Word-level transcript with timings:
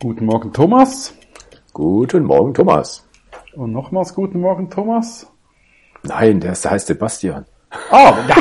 Guten 0.00 0.26
Morgen, 0.26 0.52
Thomas. 0.52 1.14
Guten 1.72 2.24
Morgen, 2.24 2.54
Thomas. 2.54 3.04
Und 3.54 3.72
nochmals 3.72 4.14
guten 4.14 4.40
Morgen, 4.40 4.70
Thomas. 4.70 5.26
Nein, 6.04 6.40
der 6.40 6.52
heißt 6.52 6.86
Sebastian. 6.86 7.44
Ah, 7.90 8.14
ja. 8.28 8.36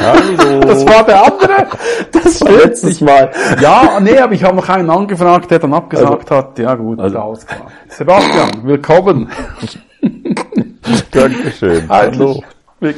Hallo. 0.00 0.60
Das 0.60 0.84
war 0.86 1.04
der 1.04 1.22
andere. 1.24 1.68
Das 2.10 2.40
war 2.40 2.50
letztes 2.52 3.00
Mal. 3.00 3.30
Ja, 3.60 4.00
nee, 4.00 4.18
aber 4.18 4.32
ich 4.32 4.42
habe 4.42 4.56
noch 4.56 4.68
einen 4.68 4.90
angefragt, 4.90 5.50
der 5.50 5.58
dann 5.60 5.74
abgesagt 5.74 6.30
Also- 6.32 6.36
hat. 6.48 6.58
Ja 6.58 6.74
gut, 6.74 6.98
also- 6.98 7.18
alles 7.18 7.46
klar. 7.46 7.70
Sebastian, 7.88 8.50
willkommen. 8.64 9.30
Dankeschön. 11.12 11.88
Hallo. 11.88 12.42
Wir, 12.80 12.94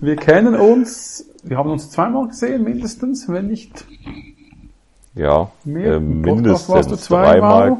wir 0.00 0.16
kennen 0.16 0.54
uns, 0.54 1.24
wir 1.44 1.56
haben 1.56 1.70
uns 1.70 1.90
zweimal 1.90 2.28
gesehen, 2.28 2.64
mindestens, 2.64 3.28
wenn 3.28 3.46
nicht 3.46 3.84
Ja, 5.14 5.50
mehr. 5.64 5.94
äh, 5.94 6.00
mindestens 6.00 6.68
warst 6.68 6.90
du 6.90 6.96
zweimal. 6.96 7.76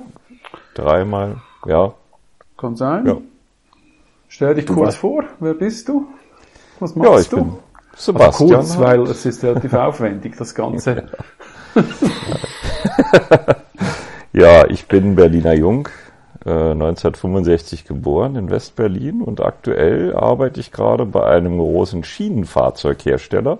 dreimal. 0.74 1.36
Ja. 1.66 1.92
Kann 2.56 2.76
sein. 2.76 3.06
Ja. 3.06 3.16
Stell 4.28 4.54
dich 4.54 4.66
Du 4.66 4.74
kurz 4.74 4.86
warst- 4.86 4.98
vor, 4.98 5.24
wer 5.40 5.54
bist 5.54 5.88
du? 5.88 6.06
Was 6.80 6.94
machst 6.94 7.10
Ja, 7.12 7.20
ich 7.20 7.28
du? 7.28 7.36
bin 7.36 7.44
Also 7.92 8.12
Sebastian. 8.12 8.50
kurz, 8.50 8.78
weil 8.78 9.02
es 9.02 9.26
ist 9.26 9.42
relativ 9.44 9.72
aufwendig, 9.74 10.36
das 10.36 10.54
Ganze. 10.54 11.08
Ja, 14.32 14.66
ich 14.68 14.86
bin 14.88 15.14
Berliner 15.14 15.52
Jung, 15.54 15.88
äh, 16.44 16.50
1965 16.72 17.84
geboren 17.84 18.34
in 18.34 18.50
Westberlin 18.50 19.22
und 19.22 19.40
aktuell 19.40 20.14
arbeite 20.16 20.58
ich 20.58 20.72
gerade 20.72 21.06
bei 21.06 21.24
einem 21.24 21.58
großen 21.58 22.02
Schienenfahrzeughersteller, 22.02 23.58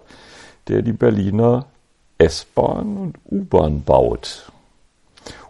der 0.67 0.83
die 0.83 0.93
Berliner 0.93 1.67
S-Bahn 2.19 2.97
und 2.97 3.19
U-Bahn 3.31 3.85
baut. 3.85 4.51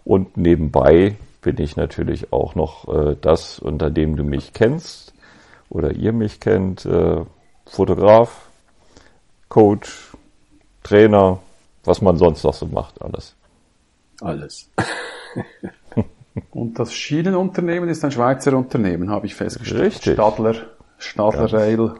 Und 0.05 0.36
nebenbei 0.36 1.16
bin 1.41 1.58
ich 1.58 1.77
natürlich 1.77 2.33
auch 2.33 2.55
noch 2.55 2.89
äh, 2.89 3.16
das, 3.20 3.58
unter 3.58 3.91
dem 3.91 4.16
du 4.16 4.25
mich 4.25 4.52
kennst 4.52 5.12
oder 5.69 5.92
ihr 5.92 6.12
mich 6.12 6.41
kennt, 6.41 6.84
äh, 6.84 7.24
Fotograf, 7.66 8.48
Coach, 9.48 10.12
Trainer, 10.83 11.41
was 11.84 12.00
man 12.00 12.16
sonst 12.16 12.44
noch 12.44 12.55
so 12.55 12.67
macht, 12.67 13.00
alles. 13.02 13.34
Alles. 14.20 14.70
Und 16.50 16.78
das 16.78 16.92
Schienenunternehmen 16.92 17.89
ist 17.89 18.05
ein 18.05 18.11
Schweizer 18.11 18.56
Unternehmen, 18.56 19.11
habe 19.11 19.27
ich 19.27 19.34
festgestellt. 19.34 19.83
Richtig. 19.83 20.14
Stadler, 20.14 20.55
Stadler 20.98 21.52
Rail. 21.52 21.94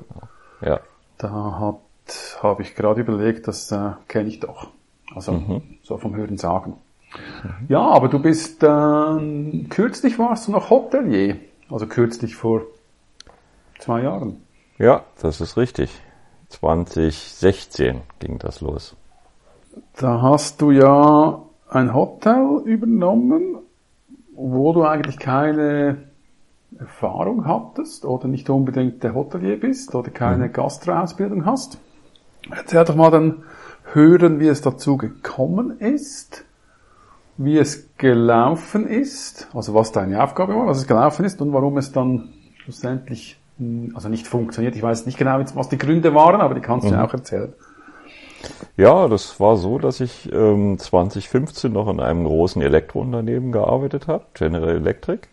Ja. 0.61 0.80
Da 1.19 1.58
hat, 1.61 1.77
habe 2.42 2.62
ich 2.62 2.74
gerade 2.74 3.00
überlegt, 3.00 3.48
das 3.48 3.70
äh, 3.72 3.92
kenne 4.08 4.28
ich 4.28 4.41
doch. 4.41 4.69
Also 5.14 5.62
so 5.83 5.97
vom 5.97 6.16
Hören 6.16 6.38
sagen. 6.38 6.74
Ja, 7.69 7.80
aber 7.80 8.08
du 8.08 8.19
bist 8.19 8.62
ähm, 8.62 9.66
kürzlich 9.70 10.19
warst 10.19 10.48
du 10.48 10.52
noch 10.52 10.70
Hotelier. 10.70 11.36
Also 11.70 11.86
kürzlich 11.86 12.34
vor 12.34 12.62
zwei 13.78 14.02
Jahren. 14.02 14.42
Ja, 14.78 15.05
das 15.20 15.41
ist 15.41 15.56
richtig. 15.56 15.91
2016 16.48 18.02
ging 18.18 18.39
das 18.39 18.61
los. 18.61 18.96
Da 19.96 20.22
hast 20.22 20.61
du 20.61 20.70
ja 20.70 21.42
ein 21.68 21.94
Hotel 21.94 22.62
übernommen, 22.64 23.58
wo 24.34 24.72
du 24.72 24.84
eigentlich 24.84 25.18
keine 25.18 26.08
Erfahrung 26.78 27.46
hattest 27.46 28.05
oder 28.05 28.28
nicht 28.28 28.50
unbedingt 28.50 29.02
der 29.02 29.14
Hotelier 29.14 29.58
bist 29.58 29.94
oder 29.94 30.11
keine 30.11 30.50
Gastroausbildung 30.50 31.46
hast. 31.46 31.78
Erzähl 32.50 32.84
doch 32.84 32.95
mal 32.95 33.11
dann 33.11 33.42
hören, 33.92 34.41
wie 34.41 34.48
es 34.48 34.61
dazu 34.61 34.97
gekommen 34.97 35.78
ist, 35.78 36.45
wie 37.36 37.59
es 37.59 37.89
gelaufen 37.97 38.86
ist, 38.86 39.48
also 39.55 39.74
was 39.74 39.92
deine 39.92 40.23
Aufgabe 40.23 40.55
war, 40.55 40.67
was 40.67 40.79
es 40.79 40.86
gelaufen 40.86 41.24
ist 41.24 41.41
und 41.41 41.52
warum 41.52 41.79
es 41.79 41.92
dann 41.92 42.30
schlussendlich 42.57 43.39
also 43.95 44.08
nicht 44.08 44.27
funktioniert. 44.27 44.74
Ich 44.74 44.83
weiß 44.83 45.07
nicht 45.07 45.17
genau, 45.17 45.39
was 45.55 45.68
die 45.68 45.79
Gründe 45.79 46.14
waren, 46.14 46.41
aber 46.41 46.55
die 46.55 46.61
kannst 46.61 46.89
du 46.89 46.92
ja 46.92 47.05
auch 47.05 47.13
erzählen. 47.13 47.52
Ja, 48.77 49.08
das 49.08 49.39
war 49.41 49.57
so, 49.57 49.79
dass 49.79 50.01
ich 50.01 50.30
ähm, 50.33 50.79
2015 50.79 51.73
noch 51.73 51.89
in 51.89 52.01
einem 52.01 52.24
großen 52.24 52.61
Elektrounternehmen 52.61 53.52
gearbeitet 53.52 54.08
habe, 54.08 54.27
General 54.35 54.77
Electric. 54.77 55.29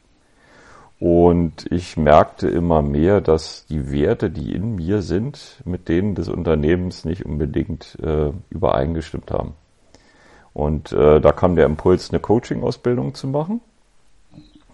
Und 1.02 1.66
ich 1.72 1.98
merkte 1.98 2.48
immer 2.48 2.84
mehr, 2.84 3.22
dass 3.22 3.66
die 3.66 3.92
Werte, 3.92 4.30
die 4.30 4.54
in 4.54 4.76
mir 4.76 5.02
sind, 5.02 5.60
mit 5.66 5.90
denen 5.90 6.14
des 6.14 6.30
Unternehmens 6.30 7.06
nicht 7.06 7.26
unbedingt 7.26 7.98
äh, 8.04 8.30
übereingestimmt 8.52 9.32
haben. 9.32 9.56
Und 10.54 10.92
äh, 10.92 11.20
da 11.20 11.32
kam 11.32 11.56
der 11.56 11.66
Impuls, 11.66 12.12
eine 12.12 12.20
Coaching-Ausbildung 12.20 13.16
zu 13.16 13.28
machen. 13.28 13.62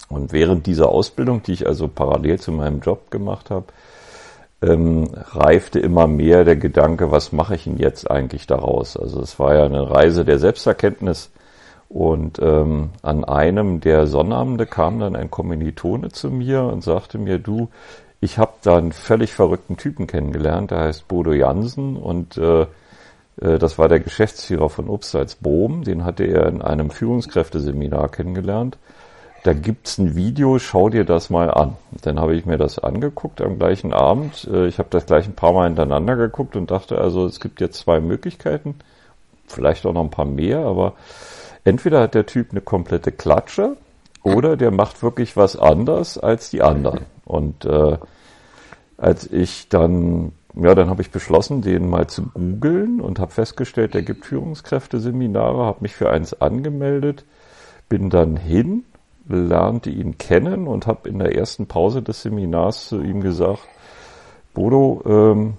Und 0.10 0.34
während 0.34 0.66
dieser 0.66 0.90
Ausbildung, 0.90 1.44
die 1.44 1.54
ich 1.54 1.66
also 1.66 1.88
parallel 1.88 2.42
zu 2.42 2.52
meinem 2.52 2.82
Job 2.82 3.10
gemacht 3.10 3.50
habe, 3.50 3.68
ähm, 4.62 5.08
reifte 5.32 5.80
immer 5.80 6.08
mehr 6.08 6.44
der 6.44 6.58
Gedanke, 6.58 7.10
was 7.10 7.32
mache 7.32 7.56
ich 7.56 7.64
denn 7.64 7.78
jetzt 7.78 8.12
eigentlich 8.12 8.48
daraus? 8.48 8.98
Also 8.98 9.22
es 9.22 9.40
war 9.40 9.56
ja 9.56 9.64
eine 9.64 9.90
Reise 9.90 10.26
der 10.26 10.40
Selbsterkenntnis 10.40 11.32
und 11.90 12.40
ähm, 12.40 12.90
an 13.02 13.24
einem 13.24 13.80
der 13.80 14.08
Sonnabende 14.08 14.66
kam 14.66 15.00
dann 15.00 15.16
ein 15.16 15.32
Kommilitone 15.32 16.10
zu 16.10 16.30
mir 16.30 16.64
und 16.64 16.84
sagte 16.84 17.18
mir, 17.18 17.40
du, 17.40 17.70
ich 18.20 18.38
habe 18.38 18.54
da 18.64 18.78
einen 18.78 18.92
völlig 18.92 19.34
verrückten 19.34 19.78
Typen 19.78 20.08
kennengelernt, 20.08 20.72
der 20.72 20.80
heißt 20.80 21.08
Bodo 21.08 21.32
Jansen 21.32 21.96
und 21.96 22.38
äh, 22.38 22.66
äh, 23.42 23.60
das 23.60 23.78
war 23.78 23.88
der 23.88 24.00
Geschäftsführer 24.00 24.70
von 24.70 24.90
Upsalz 24.90 25.36
Bohm, 25.36 25.84
den 25.84 26.04
hatte 26.04 26.24
er 26.26 26.48
in 26.48 26.62
einem 26.62 26.90
Führungskräfteseminar 26.90 28.10
kennengelernt. 28.10 28.78
Da 29.44 29.54
gibt's 29.54 29.98
ein 29.98 30.16
Video, 30.16 30.60
schau 30.60 30.90
dir 30.90 31.06
das 31.06 31.30
mal 31.30 31.50
an. 31.52 31.78
Dann 32.02 32.20
habe 32.20 32.36
ich 32.36 32.46
mir 32.46 32.58
das 32.58 32.80
angeguckt 32.80 33.40
am 33.40 33.58
gleichen 33.58 33.94
Abend. 33.94 34.50
Äh, 34.52 34.68
Ich 34.68 34.80
habe 34.80 34.90
das 34.90 35.06
gleich 35.06 35.28
ein 35.28 35.36
paar 35.36 35.54
Mal 35.54 35.68
hintereinander 35.68 36.16
geguckt 36.18 36.56
und 36.56 36.72
dachte, 36.72 36.98
also 36.98 37.26
es 37.26 37.40
gibt 37.40 37.62
jetzt 37.62 37.80
zwei 37.80 38.00
Möglichkeiten, 38.02 38.76
vielleicht 39.48 39.86
auch 39.86 39.94
noch 39.94 40.04
ein 40.04 40.10
paar 40.10 40.26
mehr, 40.26 40.60
aber 40.60 40.94
entweder 41.68 42.02
hat 42.02 42.16
der 42.16 42.26
Typ 42.26 42.52
eine 42.52 42.62
komplette 42.62 43.12
Klatsche 43.12 43.76
oder 44.24 44.56
der 44.56 44.72
macht 44.72 45.04
wirklich 45.04 45.36
was 45.36 45.58
anders 45.58 46.18
als 46.18 46.50
die 46.50 46.62
anderen. 46.62 47.02
Und 47.26 47.66
äh, 47.66 47.98
als 48.98 49.30
ich 49.32 49.68
dann, 49.68 50.32
ja, 50.56 50.74
dann 50.76 50.90
habe 50.90 51.02
ich 51.02 51.12
beschlossen, 51.12 51.62
den 51.62 51.90
mal 51.90 52.08
zu 52.08 52.24
googeln 52.34 53.02
und 53.02 53.20
habe 53.20 53.32
festgestellt, 53.32 53.94
der 53.94 54.02
gibt 54.02 54.26
Führungskräfteseminare, 54.26 55.66
habe 55.66 55.80
mich 55.82 55.94
für 55.94 56.10
eins 56.10 56.40
angemeldet, 56.40 57.26
bin 57.90 58.10
dann 58.10 58.38
hin, 58.38 58.86
lernte 59.28 59.90
ihn 59.90 60.18
kennen 60.18 60.68
und 60.68 60.88
habe 60.88 61.10
in 61.10 61.20
der 61.20 61.36
ersten 61.36 61.68
Pause 61.68 62.02
des 62.02 62.22
Seminars 62.22 62.88
zu 62.88 63.02
ihm 63.02 63.20
gesagt, 63.20 63.68
Bodo, 64.54 65.04
ähm, 65.06 65.54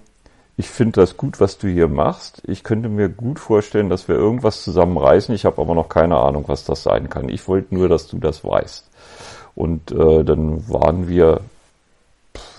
ich 0.58 0.68
finde 0.68 1.00
das 1.00 1.16
gut, 1.16 1.40
was 1.40 1.56
du 1.56 1.68
hier 1.68 1.86
machst. 1.86 2.42
Ich 2.44 2.64
könnte 2.64 2.88
mir 2.88 3.08
gut 3.08 3.38
vorstellen, 3.38 3.88
dass 3.88 4.08
wir 4.08 4.16
irgendwas 4.16 4.64
zusammenreißen. 4.64 5.32
Ich 5.32 5.44
habe 5.44 5.62
aber 5.62 5.72
noch 5.76 5.88
keine 5.88 6.16
Ahnung, 6.16 6.44
was 6.48 6.64
das 6.64 6.82
sein 6.82 7.08
kann. 7.08 7.28
Ich 7.28 7.46
wollte 7.46 7.72
nur, 7.76 7.88
dass 7.88 8.08
du 8.08 8.18
das 8.18 8.44
weißt. 8.44 8.90
Und 9.54 9.92
äh, 9.92 10.24
dann 10.24 10.68
waren 10.68 11.08
wir 11.08 11.42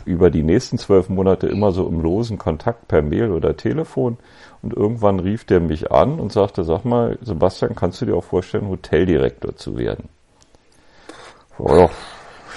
über 0.06 0.30
die 0.30 0.44
nächsten 0.44 0.78
zwölf 0.78 1.10
Monate 1.10 1.48
immer 1.48 1.74
so 1.74 1.86
im 1.90 2.00
losen 2.00 2.38
Kontakt 2.38 2.88
per 2.88 3.02
Mail 3.02 3.32
oder 3.32 3.58
Telefon. 3.58 4.18
Und 4.62 4.74
irgendwann 4.74 5.20
rief 5.20 5.44
der 5.44 5.60
mich 5.60 5.92
an 5.92 6.22
und 6.22 6.32
sagte, 6.32 6.64
sag 6.64 6.86
mal, 6.86 7.18
Sebastian, 7.22 7.76
kannst 7.76 8.00
du 8.00 8.06
dir 8.06 8.16
auch 8.16 8.24
vorstellen, 8.24 8.70
Hoteldirektor 8.70 9.58
zu 9.58 9.78
werden? 9.78 10.08
Ja, 11.60 11.90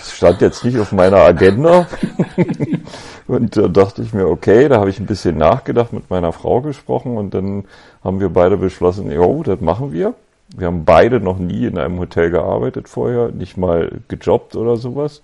das 0.02 0.16
stand 0.16 0.40
jetzt 0.40 0.64
nicht 0.64 0.78
auf 0.80 0.90
meiner 0.90 1.18
Agenda. 1.18 1.86
und 3.28 3.56
da 3.56 3.68
dachte 3.68 4.02
ich 4.02 4.12
mir, 4.12 4.26
okay, 4.26 4.68
da 4.68 4.80
habe 4.80 4.90
ich 4.90 4.98
ein 4.98 5.06
bisschen 5.06 5.38
nachgedacht, 5.38 5.92
mit 5.92 6.10
meiner 6.10 6.32
Frau 6.32 6.60
gesprochen 6.60 7.16
und 7.16 7.34
dann 7.34 7.66
haben 8.02 8.18
wir 8.18 8.28
beide 8.28 8.56
beschlossen, 8.56 9.10
jo, 9.12 9.44
das 9.44 9.60
machen 9.60 9.92
wir. 9.92 10.14
Wir 10.56 10.66
haben 10.66 10.84
beide 10.84 11.20
noch 11.20 11.38
nie 11.38 11.66
in 11.66 11.78
einem 11.78 12.00
Hotel 12.00 12.30
gearbeitet 12.30 12.88
vorher, 12.88 13.30
nicht 13.30 13.56
mal 13.56 14.00
gejobbt 14.08 14.56
oder 14.56 14.76
sowas. 14.76 15.22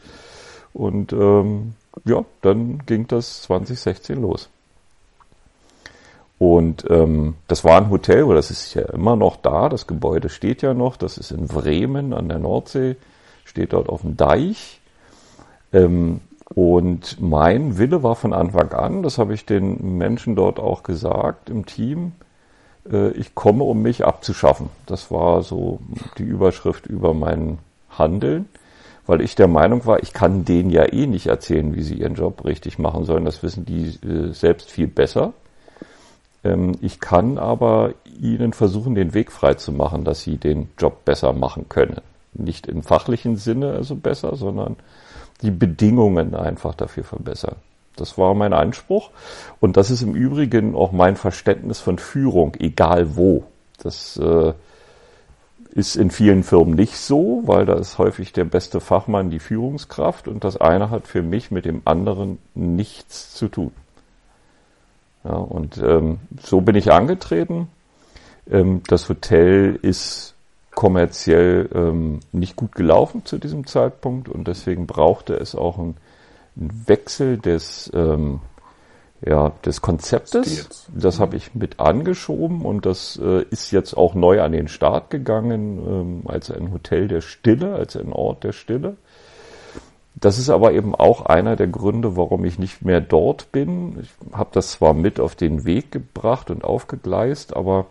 Und 0.72 1.12
ähm, 1.12 1.74
ja, 2.04 2.24
dann 2.42 2.82
ging 2.86 3.08
das 3.08 3.42
2016 3.42 4.22
los. 4.22 4.48
Und 6.38 6.84
ähm, 6.88 7.34
das 7.48 7.64
war 7.64 7.78
ein 7.78 7.90
Hotel, 7.90 8.22
oder 8.22 8.36
das 8.36 8.52
ist 8.52 8.74
ja 8.74 8.82
immer 8.82 9.16
noch 9.16 9.36
da, 9.36 9.68
das 9.68 9.88
Gebäude 9.88 10.28
steht 10.28 10.62
ja 10.62 10.72
noch, 10.72 10.96
das 10.96 11.18
ist 11.18 11.32
in 11.32 11.48
Bremen 11.48 12.12
an 12.12 12.28
der 12.28 12.38
Nordsee, 12.38 12.94
steht 13.58 13.72
dort 13.72 13.88
auf 13.88 14.02
dem 14.02 14.16
Deich. 14.16 14.80
Ähm, 15.72 16.20
und 16.54 17.20
mein 17.20 17.76
Wille 17.76 18.02
war 18.04 18.14
von 18.14 18.32
Anfang 18.32 18.72
an, 18.72 19.02
das 19.02 19.18
habe 19.18 19.34
ich 19.34 19.44
den 19.44 19.98
Menschen 19.98 20.36
dort 20.36 20.60
auch 20.60 20.82
gesagt 20.82 21.50
im 21.50 21.66
Team, 21.66 22.12
äh, 22.90 23.10
ich 23.10 23.34
komme, 23.34 23.64
um 23.64 23.82
mich 23.82 24.06
abzuschaffen. 24.06 24.70
Das 24.86 25.10
war 25.10 25.42
so 25.42 25.80
die 26.18 26.22
Überschrift 26.22 26.86
über 26.86 27.14
mein 27.14 27.58
Handeln, 27.90 28.48
weil 29.06 29.20
ich 29.20 29.34
der 29.34 29.48
Meinung 29.48 29.84
war, 29.86 30.02
ich 30.02 30.12
kann 30.12 30.44
denen 30.44 30.70
ja 30.70 30.90
eh 30.90 31.06
nicht 31.06 31.26
erzählen, 31.26 31.74
wie 31.74 31.82
sie 31.82 31.96
ihren 31.96 32.14
Job 32.14 32.44
richtig 32.44 32.78
machen 32.78 33.04
sollen. 33.04 33.24
Das 33.24 33.42
wissen 33.42 33.66
die 33.66 33.88
äh, 34.06 34.32
selbst 34.32 34.70
viel 34.70 34.86
besser. 34.86 35.32
Ähm, 36.44 36.76
ich 36.80 37.00
kann 37.00 37.38
aber 37.38 37.92
ihnen 38.20 38.52
versuchen, 38.52 38.94
den 38.94 39.14
Weg 39.14 39.32
frei 39.32 39.54
zu 39.54 39.72
machen, 39.72 40.04
dass 40.04 40.22
sie 40.22 40.36
den 40.36 40.70
Job 40.78 41.04
besser 41.04 41.32
machen 41.32 41.68
können. 41.68 42.00
Nicht 42.34 42.66
im 42.66 42.82
fachlichen 42.82 43.36
Sinne 43.36 43.72
also 43.72 43.96
besser, 43.96 44.36
sondern 44.36 44.76
die 45.42 45.50
Bedingungen 45.50 46.34
einfach 46.34 46.74
dafür 46.74 47.04
verbessern. 47.04 47.56
Das 47.96 48.16
war 48.16 48.34
mein 48.34 48.52
Anspruch. 48.52 49.10
Und 49.60 49.76
das 49.76 49.90
ist 49.90 50.02
im 50.02 50.14
Übrigen 50.14 50.74
auch 50.74 50.92
mein 50.92 51.16
Verständnis 51.16 51.80
von 51.80 51.98
Führung, 51.98 52.54
egal 52.58 53.16
wo. 53.16 53.44
Das 53.82 54.16
äh, 54.16 54.52
ist 55.72 55.96
in 55.96 56.10
vielen 56.10 56.42
Firmen 56.42 56.74
nicht 56.74 56.96
so, 56.96 57.42
weil 57.44 57.66
da 57.66 57.74
ist 57.74 57.98
häufig 57.98 58.32
der 58.32 58.44
beste 58.44 58.80
Fachmann 58.80 59.30
die 59.30 59.38
Führungskraft 59.38 60.28
und 60.28 60.44
das 60.44 60.56
eine 60.56 60.90
hat 60.90 61.06
für 61.06 61.22
mich 61.22 61.50
mit 61.50 61.64
dem 61.64 61.82
anderen 61.84 62.38
nichts 62.54 63.34
zu 63.34 63.48
tun. 63.48 63.72
Ja, 65.24 65.34
und 65.34 65.78
ähm, 65.78 66.18
so 66.42 66.60
bin 66.60 66.74
ich 66.74 66.92
angetreten. 66.92 67.68
Ähm, 68.50 68.82
das 68.86 69.08
Hotel 69.08 69.78
ist 69.82 70.34
kommerziell 70.78 71.68
ähm, 71.74 72.20
nicht 72.30 72.54
gut 72.54 72.76
gelaufen 72.76 73.24
zu 73.24 73.38
diesem 73.38 73.66
Zeitpunkt 73.66 74.28
und 74.28 74.46
deswegen 74.46 74.86
brauchte 74.86 75.34
es 75.34 75.56
auch 75.56 75.76
einen, 75.76 75.96
einen 76.56 76.84
Wechsel 76.86 77.36
des, 77.36 77.90
ähm, 77.94 78.38
ja, 79.20 79.50
des 79.64 79.82
Konzeptes. 79.82 80.86
Das 80.94 81.18
habe 81.18 81.34
ich 81.34 81.52
mit 81.56 81.80
angeschoben 81.80 82.62
und 82.62 82.86
das 82.86 83.20
äh, 83.20 83.42
ist 83.50 83.72
jetzt 83.72 83.94
auch 83.94 84.14
neu 84.14 84.40
an 84.40 84.52
den 84.52 84.68
Start 84.68 85.10
gegangen 85.10 85.78
ähm, 85.84 86.22
als 86.26 86.48
ein 86.48 86.72
Hotel 86.72 87.08
der 87.08 87.22
Stille, 87.22 87.74
als 87.74 87.96
ein 87.96 88.12
Ort 88.12 88.44
der 88.44 88.52
Stille. 88.52 88.98
Das 90.14 90.38
ist 90.38 90.48
aber 90.48 90.74
eben 90.74 90.94
auch 90.94 91.26
einer 91.26 91.56
der 91.56 91.66
Gründe, 91.66 92.16
warum 92.16 92.44
ich 92.44 92.56
nicht 92.60 92.84
mehr 92.84 93.00
dort 93.00 93.50
bin. 93.50 93.98
Ich 94.00 94.10
habe 94.32 94.50
das 94.52 94.70
zwar 94.70 94.94
mit 94.94 95.18
auf 95.18 95.34
den 95.34 95.64
Weg 95.64 95.90
gebracht 95.90 96.52
und 96.52 96.62
aufgegleist, 96.62 97.56
aber 97.56 97.86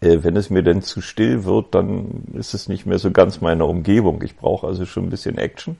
äh, 0.00 0.18
wenn 0.22 0.36
es 0.36 0.50
mir 0.50 0.62
denn 0.62 0.82
zu 0.82 1.00
still 1.00 1.44
wird, 1.44 1.74
dann 1.74 2.24
ist 2.34 2.54
es 2.54 2.68
nicht 2.68 2.86
mehr 2.86 2.98
so 2.98 3.10
ganz 3.10 3.40
meine 3.40 3.64
Umgebung. 3.64 4.22
Ich 4.22 4.36
brauche 4.36 4.66
also 4.66 4.86
schon 4.86 5.04
ein 5.04 5.10
bisschen 5.10 5.38
Action. 5.38 5.76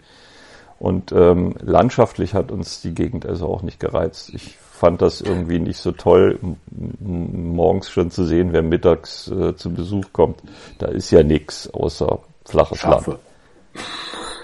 Und 0.78 1.12
ähm, 1.12 1.54
landschaftlich 1.60 2.32
hat 2.34 2.50
uns 2.50 2.80
die 2.80 2.94
Gegend 2.94 3.26
also 3.26 3.46
auch 3.46 3.62
nicht 3.62 3.80
gereizt. 3.80 4.30
Ich 4.32 4.56
fand 4.56 5.02
das 5.02 5.20
irgendwie 5.20 5.58
nicht 5.58 5.78
so 5.78 5.92
toll, 5.92 6.38
morgens 7.00 7.90
schon 7.90 8.10
zu 8.10 8.24
sehen, 8.24 8.52
wer 8.52 8.62
mittags 8.62 9.28
äh, 9.28 9.54
zu 9.54 9.74
Besuch 9.74 10.06
kommt. 10.12 10.42
Da 10.78 10.86
ist 10.86 11.10
ja 11.10 11.22
nichts 11.22 11.68
außer 11.72 12.20
flaches 12.46 12.78
Schafe. 12.78 13.10
Land. 13.10 13.20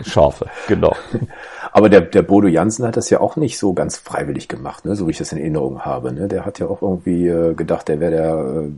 Schafe, 0.03 0.47
genau. 0.69 0.95
Aber 1.73 1.89
der, 1.89 2.03
der 2.03 2.23
Bodo 2.23 2.49
Jansen 2.49 2.87
hat 2.87 2.97
das 2.99 3.09
ja 3.11 3.21
auch 3.21 3.37
nicht 3.37 3.59
so 3.59 3.73
ganz 3.73 3.97
freiwillig 3.97 4.49
gemacht, 4.49 4.85
ne? 4.85 4.95
so 4.95 5.07
wie 5.07 5.13
ich 5.13 5.19
das 5.19 5.33
in 5.33 5.39
Erinnerung 5.39 5.81
habe. 5.81 6.13
Ne? 6.13 6.29
Der 6.29 6.45
hat 6.45 6.59
ja 6.59 6.67
auch 6.67 6.83
irgendwie 6.83 7.29
äh, 7.29 7.55
gedacht, 7.55 7.89
der 7.89 8.01
wäre 8.01 8.11
der 8.11 8.63
äh, 8.63 8.71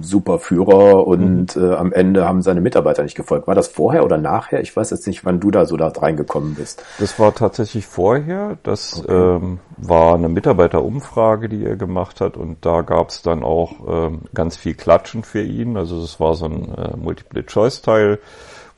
super 0.00 0.38
Führer 0.38 1.06
und 1.06 1.56
mhm. 1.56 1.62
äh, 1.62 1.74
am 1.74 1.92
Ende 1.92 2.26
haben 2.26 2.42
seine 2.42 2.60
Mitarbeiter 2.60 3.02
nicht 3.02 3.14
gefolgt. 3.14 3.46
War 3.46 3.54
das 3.54 3.68
vorher 3.68 4.04
oder 4.04 4.18
nachher? 4.18 4.60
Ich 4.60 4.76
weiß 4.76 4.90
jetzt 4.90 5.06
nicht, 5.06 5.24
wann 5.24 5.40
du 5.40 5.50
da 5.50 5.64
so 5.64 5.76
da 5.76 5.88
reingekommen 5.88 6.54
bist. 6.54 6.84
Das 6.98 7.18
war 7.18 7.34
tatsächlich 7.34 7.86
vorher. 7.86 8.58
Das 8.62 9.02
okay. 9.02 9.12
ähm, 9.12 9.60
war 9.78 10.14
eine 10.14 10.28
Mitarbeiterumfrage, 10.28 11.48
die 11.48 11.64
er 11.64 11.76
gemacht 11.76 12.20
hat 12.20 12.36
und 12.36 12.64
da 12.66 12.82
gab 12.82 13.08
es 13.08 13.22
dann 13.22 13.42
auch 13.42 13.72
ähm, 13.88 14.20
ganz 14.34 14.56
viel 14.56 14.74
Klatschen 14.74 15.22
für 15.22 15.42
ihn. 15.42 15.76
Also 15.76 16.02
es 16.02 16.20
war 16.20 16.34
so 16.34 16.46
ein 16.46 16.74
äh, 16.74 16.96
Multiple-Choice-Teil 16.96 18.18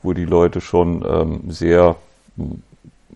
wo 0.05 0.13
die 0.13 0.25
Leute 0.25 0.61
schon 0.61 1.03
ähm, 1.05 1.51
sehr 1.51 1.97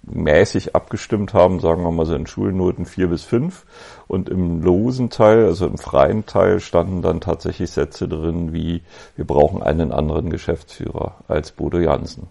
mäßig 0.10 0.76
abgestimmt 0.76 1.34
haben, 1.34 1.60
sagen 1.60 1.84
wir 1.84 1.92
mal 1.92 2.06
so 2.06 2.16
in 2.16 2.28
Schulnoten 2.28 2.86
vier 2.86 3.08
bis 3.08 3.24
fünf. 3.24 3.66
Und 4.08 4.30
im 4.30 4.62
losen 4.62 5.10
Teil, 5.10 5.46
also 5.46 5.68
im 5.68 5.78
freien 5.78 6.26
Teil, 6.26 6.60
standen 6.60 7.02
dann 7.02 7.22
tatsächlich 7.22 7.72
Sätze 7.72 8.08
drin 8.08 8.54
wie, 8.54 8.82
wir 9.16 9.26
brauchen 9.26 9.64
einen 9.64 9.92
anderen 9.92 10.30
Geschäftsführer 10.30 11.16
als 11.28 11.52
Bodo 11.52 11.80
Jansen. 11.80 12.28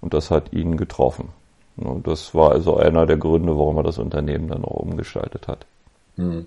Und 0.00 0.14
das 0.14 0.30
hat 0.30 0.52
ihn 0.52 0.76
getroffen. 0.76 1.28
Und 1.76 2.06
das 2.06 2.34
war 2.34 2.52
also 2.52 2.76
einer 2.76 3.06
der 3.06 3.16
Gründe, 3.16 3.56
warum 3.56 3.76
er 3.78 3.82
das 3.82 3.98
Unternehmen 3.98 4.48
dann 4.48 4.64
auch 4.64 4.80
umgestaltet 4.80 5.48
hat. 5.48 5.66
Hm. 6.16 6.46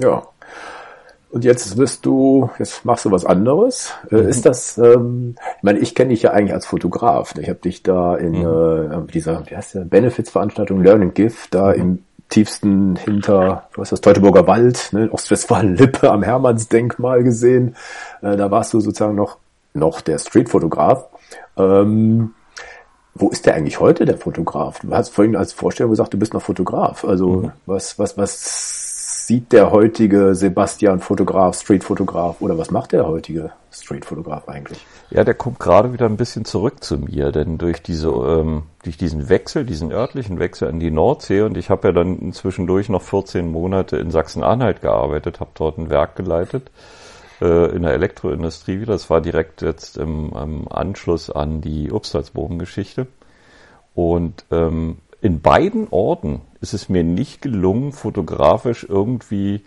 Ja. 0.00 0.22
Und 1.30 1.44
jetzt 1.44 1.76
bist 1.76 2.06
du, 2.06 2.50
jetzt 2.58 2.84
machst 2.84 3.04
du 3.04 3.10
was 3.10 3.24
anderes. 3.24 3.92
Äh, 4.10 4.16
mhm. 4.16 4.28
Ist 4.28 4.46
das, 4.46 4.78
ähm, 4.78 5.34
ich 5.56 5.62
meine, 5.62 5.78
ich 5.80 5.94
kenne 5.94 6.10
dich 6.10 6.22
ja 6.22 6.30
eigentlich 6.30 6.54
als 6.54 6.66
Fotograf. 6.66 7.34
Ne? 7.34 7.42
Ich 7.42 7.48
habe 7.48 7.58
dich 7.58 7.82
da 7.82 8.16
in 8.16 8.32
mhm. 8.32 9.08
äh, 9.08 9.12
dieser, 9.12 9.42
wie 9.46 9.56
heißt 9.56 9.74
der, 9.74 9.80
Benefits-Veranstaltung 9.80 10.82
Learn 10.82 11.02
and 11.02 11.14
Give, 11.14 11.34
da 11.50 11.72
mhm. 11.72 11.80
im 11.80 11.98
tiefsten 12.28 12.96
hinter, 12.96 13.68
was 13.74 13.88
ist 13.88 13.92
das, 13.92 14.00
Teutoburger 14.00 14.46
Wald, 14.46 14.88
ne, 14.92 15.08
Ostwestfalen-Lippe 15.12 16.10
am 16.10 16.22
Hermannsdenkmal 16.22 17.22
gesehen. 17.22 17.76
Äh, 18.22 18.36
da 18.36 18.50
warst 18.50 18.72
du 18.72 18.80
sozusagen 18.80 19.14
noch, 19.14 19.38
noch 19.74 20.00
der 20.00 20.18
Streetfotograf. 20.18 21.06
Ähm, 21.56 22.34
wo 23.14 23.30
ist 23.30 23.46
der 23.46 23.54
eigentlich 23.54 23.80
heute, 23.80 24.04
der 24.04 24.18
Fotograf? 24.18 24.80
Du 24.80 24.94
hast 24.94 25.10
vorhin 25.10 25.36
als 25.36 25.52
Vorstellung 25.52 25.90
gesagt, 25.90 26.12
du 26.12 26.18
bist 26.18 26.34
noch 26.34 26.42
Fotograf. 26.42 27.04
Also 27.04 27.28
mhm. 27.28 27.52
was, 27.64 27.98
was, 27.98 28.16
was 28.16 28.85
sieht 29.26 29.50
der 29.50 29.72
heutige 29.72 30.36
Sebastian 30.36 31.00
Fotograf, 31.00 31.60
Streetfotograf 31.60 32.40
oder 32.40 32.56
was 32.58 32.70
macht 32.70 32.92
der 32.92 33.08
heutige 33.08 33.50
Streetfotograf 33.72 34.48
eigentlich? 34.48 34.78
Ja, 35.10 35.24
der 35.24 35.34
kommt 35.34 35.58
gerade 35.58 35.92
wieder 35.92 36.06
ein 36.06 36.16
bisschen 36.16 36.44
zurück 36.44 36.84
zu 36.84 36.96
mir, 36.96 37.32
denn 37.32 37.58
durch 37.58 37.82
diese, 37.82 38.08
ähm, 38.08 38.62
durch 38.84 38.96
diesen 38.96 39.28
Wechsel, 39.28 39.66
diesen 39.66 39.90
örtlichen 39.90 40.38
Wechsel 40.38 40.68
an 40.68 40.78
die 40.78 40.92
Nordsee 40.92 41.40
und 41.40 41.56
ich 41.56 41.70
habe 41.70 41.88
ja 41.88 41.92
dann 41.92 42.32
zwischendurch 42.32 42.88
noch 42.88 43.02
14 43.02 43.50
Monate 43.50 43.96
in 43.96 44.12
Sachsen-Anhalt 44.12 44.80
gearbeitet, 44.80 45.40
habe 45.40 45.50
dort 45.54 45.76
ein 45.78 45.90
Werk 45.90 46.14
geleitet 46.14 46.70
äh, 47.40 47.74
in 47.74 47.82
der 47.82 47.94
Elektroindustrie 47.94 48.80
wieder. 48.80 48.92
Das 48.92 49.10
war 49.10 49.20
direkt 49.20 49.60
jetzt 49.60 49.96
im, 49.96 50.34
im 50.40 50.68
Anschluss 50.68 51.30
an 51.30 51.60
die 51.60 51.90
Obstalsbogen-Geschichte. 51.90 53.08
Und 53.92 54.44
ähm, 54.52 54.98
in 55.26 55.40
beiden 55.40 55.88
Orten 55.90 56.40
ist 56.60 56.72
es 56.72 56.88
mir 56.88 57.02
nicht 57.02 57.42
gelungen, 57.42 57.90
fotografisch 57.90 58.86
irgendwie 58.88 59.60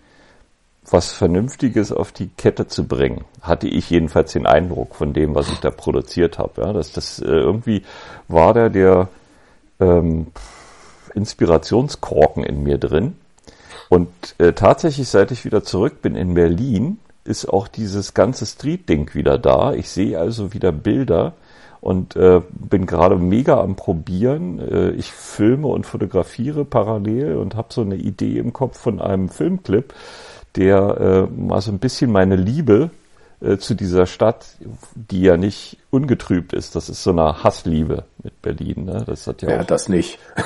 was 0.89 1.11
Vernünftiges 1.11 1.91
auf 1.91 2.13
die 2.13 2.29
Kette 2.29 2.67
zu 2.67 2.87
bringen. 2.87 3.25
Hatte 3.41 3.67
ich 3.67 3.89
jedenfalls 3.89 4.31
den 4.31 4.45
Eindruck 4.45 4.95
von 4.95 5.11
dem, 5.11 5.35
was 5.35 5.51
ich 5.51 5.59
da 5.59 5.69
produziert 5.69 6.39
habe. 6.39 6.61
Ja, 6.61 6.71
dass 6.71 6.93
das 6.93 7.19
äh, 7.19 7.25
irgendwie 7.25 7.83
war 8.29 8.53
da 8.53 8.69
der 8.69 9.09
ähm, 9.81 10.27
Inspirationskorken 11.13 12.45
in 12.45 12.63
mir 12.63 12.77
drin. 12.77 13.17
Und 13.89 14.07
äh, 14.37 14.53
tatsächlich, 14.53 15.09
seit 15.09 15.31
ich 15.31 15.43
wieder 15.43 15.65
zurück 15.65 16.01
bin 16.01 16.15
in 16.15 16.35
Berlin, 16.35 16.99
ist 17.25 17.49
auch 17.49 17.67
dieses 17.67 18.13
ganze 18.13 18.45
Street-Ding 18.45 19.13
wieder 19.13 19.37
da. 19.37 19.73
Ich 19.73 19.89
sehe 19.89 20.17
also 20.17 20.53
wieder 20.53 20.71
Bilder, 20.71 21.33
und 21.81 22.15
äh, 22.15 22.41
bin 22.51 22.85
gerade 22.85 23.15
mega 23.15 23.59
am 23.59 23.75
Probieren. 23.75 24.59
Äh, 24.59 24.91
ich 24.91 25.11
filme 25.11 25.67
und 25.67 25.85
fotografiere 25.85 26.65
parallel 26.65 27.37
und 27.37 27.55
habe 27.55 27.69
so 27.71 27.81
eine 27.81 27.95
Idee 27.95 28.37
im 28.37 28.53
Kopf 28.53 28.77
von 28.79 28.99
einem 29.01 29.29
Filmclip, 29.29 29.93
der 30.55 31.29
äh, 31.29 31.39
mal 31.39 31.61
so 31.61 31.71
ein 31.71 31.79
bisschen 31.79 32.11
meine 32.11 32.35
Liebe 32.35 32.91
äh, 33.41 33.57
zu 33.57 33.75
dieser 33.75 34.05
Stadt, 34.05 34.47
die 34.93 35.21
ja 35.21 35.37
nicht 35.37 35.77
ungetrübt 35.91 36.51
ist. 36.51 36.75
Das 36.75 36.89
ist 36.89 37.03
so 37.03 37.11
eine 37.11 37.43
Hassliebe 37.43 38.03
mit 38.21 38.41
Berlin. 38.41 38.85
Ne? 38.85 39.03
Das 39.05 39.27
hat 39.27 39.41
ja 39.41 39.47
Wer 39.47 39.61
auch 39.61 39.65
das 39.65 39.87
nicht. 39.87 40.19
Äh, 40.35 40.43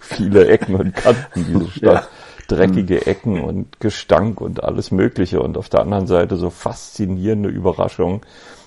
viele 0.00 0.48
Ecken 0.48 0.74
und 0.74 0.94
Kanten, 0.94 1.44
diese 1.46 1.70
Stadt. 1.70 2.02
Ja. 2.04 2.08
Dreckige 2.48 3.06
Ecken 3.06 3.42
und 3.42 3.78
Gestank 3.78 4.40
und 4.40 4.64
alles 4.64 4.90
Mögliche. 4.90 5.42
Und 5.42 5.58
auf 5.58 5.68
der 5.68 5.80
anderen 5.80 6.06
Seite 6.06 6.36
so 6.36 6.48
faszinierende 6.48 7.50
Überraschungen 7.50 8.22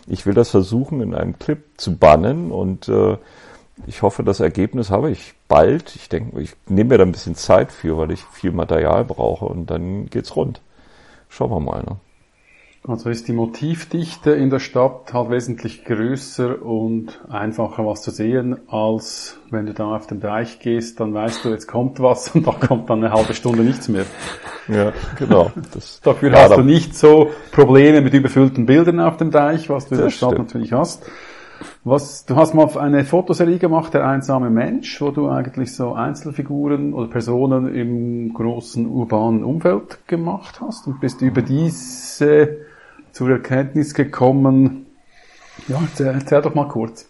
ich 0.08 0.26
will 0.26 0.34
das 0.34 0.50
versuchen 0.50 1.02
in 1.02 1.16
einem 1.16 1.38
Clip 1.40 1.64
zu 1.78 1.98
bannen 1.98 2.52
und 2.52 2.88
äh, 2.88 3.18
ich 3.88 4.02
hoffe, 4.02 4.24
das 4.24 4.40
Ergebnis 4.40 4.92
habe 4.92 5.10
ich 5.12 5.34
bald. 5.48 5.96
Ich 5.96 6.10
denke, 6.10 6.40
ich 6.42 6.54
nehme 6.68 6.90
mir 6.90 6.98
da 7.00 7.04
ein 7.04 7.12
bisschen 7.12 7.36
Zeit 7.36 7.72
für, 7.72 7.98
weil 7.98 8.12
ich 8.12 8.24
viel 8.24 8.52
Material 8.52 9.06
brauche 9.06 9.46
und 9.46 9.68
dann 9.72 10.08
geht's 10.08 10.36
rund. 10.36 10.62
Schauen 11.30 11.52
wir 11.52 11.60
mal. 11.60 11.84
Ne? 11.84 11.98
Also 12.88 13.12
ist 13.12 13.28
die 13.28 13.34
Motivdichte 13.34 14.32
in 14.32 14.50
der 14.50 14.58
Stadt 14.58 15.14
halt 15.14 15.30
wesentlich 15.30 15.86
größer 15.86 16.64
und 16.64 17.22
einfacher 17.30 17.86
was 17.86 18.02
zu 18.02 18.10
sehen, 18.10 18.58
als 18.68 19.38
wenn 19.52 19.68
du 19.68 19.74
da 19.76 19.96
auf 19.96 20.08
den 20.08 20.20
Deich 20.20 20.60
gehst, 20.60 21.00
dann 21.00 21.14
weißt 21.14 21.46
du, 21.46 21.50
jetzt 21.50 21.68
kommt 21.68 22.00
was 22.00 22.34
und 22.34 22.48
da 22.48 22.54
kommt 22.54 22.90
dann 22.90 23.04
eine 23.04 23.14
halbe 23.14 23.36
Stunde 23.36 23.64
nichts 23.64 23.88
mehr. 23.88 24.06
Ja, 24.68 24.94
genau. 25.20 25.52
Das 25.76 26.02
Dafür 26.04 26.32
hast 26.32 26.58
du 26.58 26.64
nicht 26.64 26.96
so 26.96 27.30
Probleme 27.52 28.02
mit 28.02 28.16
überfüllten 28.16 28.66
Bildern 28.66 29.00
auf 29.00 29.18
dem 29.18 29.30
Deich, 29.30 29.70
was 29.70 29.88
du 29.88 29.96
in 29.96 30.02
der 30.02 30.10
Stadt 30.10 30.32
stimmt. 30.32 30.48
natürlich 30.48 30.74
hast. 30.74 31.06
Was, 31.84 32.26
du 32.26 32.36
hast 32.36 32.56
mal 32.56 32.68
eine 32.80 33.06
Fotoserie 33.06 33.60
gemacht, 33.60 33.94
der 33.94 34.08
einsame 34.08 34.50
Mensch, 34.50 35.00
wo 35.00 35.12
du 35.12 35.30
eigentlich 35.30 35.76
so 35.76 35.94
Einzelfiguren 35.94 36.96
oder 36.96 37.08
Personen 37.08 37.76
im 37.76 38.34
großen 38.34 38.88
urbanen 38.88 39.44
Umfeld 39.44 40.00
gemacht 40.08 40.60
hast 40.62 40.88
und 40.88 41.00
bist 41.00 41.22
über 41.22 41.44
diese 41.44 42.71
zur 43.12 43.30
Erkenntnis 43.30 43.94
gekommen, 43.94 44.86
ja, 45.68 45.82
erzähl, 45.98 46.42
doch 46.42 46.56
mal 46.56 46.68
kurz. 46.68 47.08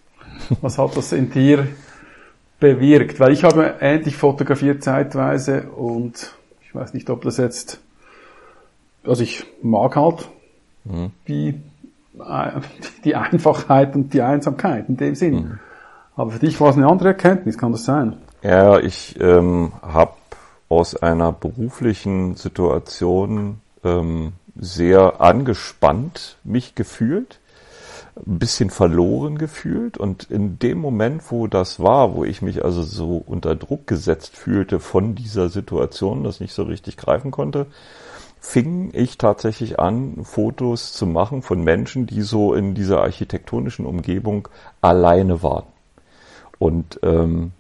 Was 0.62 0.78
hat 0.78 0.98
das 0.98 1.12
in 1.12 1.30
dir 1.32 1.68
bewirkt? 2.60 3.20
Weil 3.20 3.32
ich 3.32 3.44
habe 3.44 3.76
ähnlich 3.80 4.18
fotografiert 4.18 4.84
zeitweise 4.84 5.70
und 5.70 6.36
ich 6.64 6.74
weiß 6.74 6.94
nicht, 6.94 7.10
ob 7.10 7.22
das 7.22 7.38
jetzt 7.38 7.80
also 9.06 9.24
ich 9.24 9.46
mag 9.62 9.96
halt 9.96 10.30
mhm. 10.84 11.12
die, 11.28 11.62
die 13.04 13.16
Einfachheit 13.16 13.96
und 13.96 14.14
die 14.14 14.22
Einsamkeit 14.22 14.90
in 14.90 14.98
dem 14.98 15.16
Sinn. 15.16 15.34
Mhm. 15.34 15.60
Aber 16.16 16.32
für 16.32 16.40
dich 16.40 16.60
war 16.60 16.70
es 16.70 16.78
eine 16.78 16.88
andere 16.88 17.10
Erkenntnis, 17.10 17.58
kann 17.58 17.72
das 17.72 17.86
sein? 17.86 18.18
Ja, 18.44 18.80
ich 18.80 19.20
ähm, 19.20 19.72
habe 19.82 20.14
aus 20.70 20.96
einer 20.96 21.32
beruflichen 21.32 22.36
Situation 22.36 23.60
ähm, 23.84 24.34
sehr 24.56 25.22
angespannt 25.22 26.38
mich 26.44 26.76
gefühlt, 26.76 27.40
ein 28.16 28.40
bisschen 28.40 28.70
verloren 28.70 29.38
gefühlt 29.38 29.98
und 29.98 30.26
in 30.30 30.60
dem 30.60 30.80
Moment, 30.80 31.32
wo 31.32 31.48
das 31.48 31.80
war, 31.80 32.16
wo 32.16 32.24
ich 32.26 32.42
mich 32.42 32.64
also 32.64 32.84
so 32.84 33.24
unter 33.26 33.56
Druck 33.56 33.88
gesetzt 33.88 34.36
fühlte 34.36 34.80
von 34.80 35.16
dieser 35.16 35.50
Situation, 35.50 36.24
das 36.24 36.40
nicht 36.40 36.54
so 36.54 36.64
richtig 36.64 36.98
greifen 36.98 37.32
konnte, 37.32 37.68
fing 38.42 38.90
ich 38.94 39.18
tatsächlich 39.18 39.80
an, 39.80 40.26
Fotos 40.26 40.94
zu 40.94 41.06
machen 41.06 41.42
von 41.42 41.64
Menschen, 41.64 42.08
die 42.08 42.22
so 42.22 42.54
in 42.54 42.74
dieser 42.74 43.02
architektonischen 43.02 43.86
Umgebung 43.86 44.48
alleine 44.82 45.44
waren. 45.44 45.66
Und 46.58 47.00
ähm, 47.04 47.52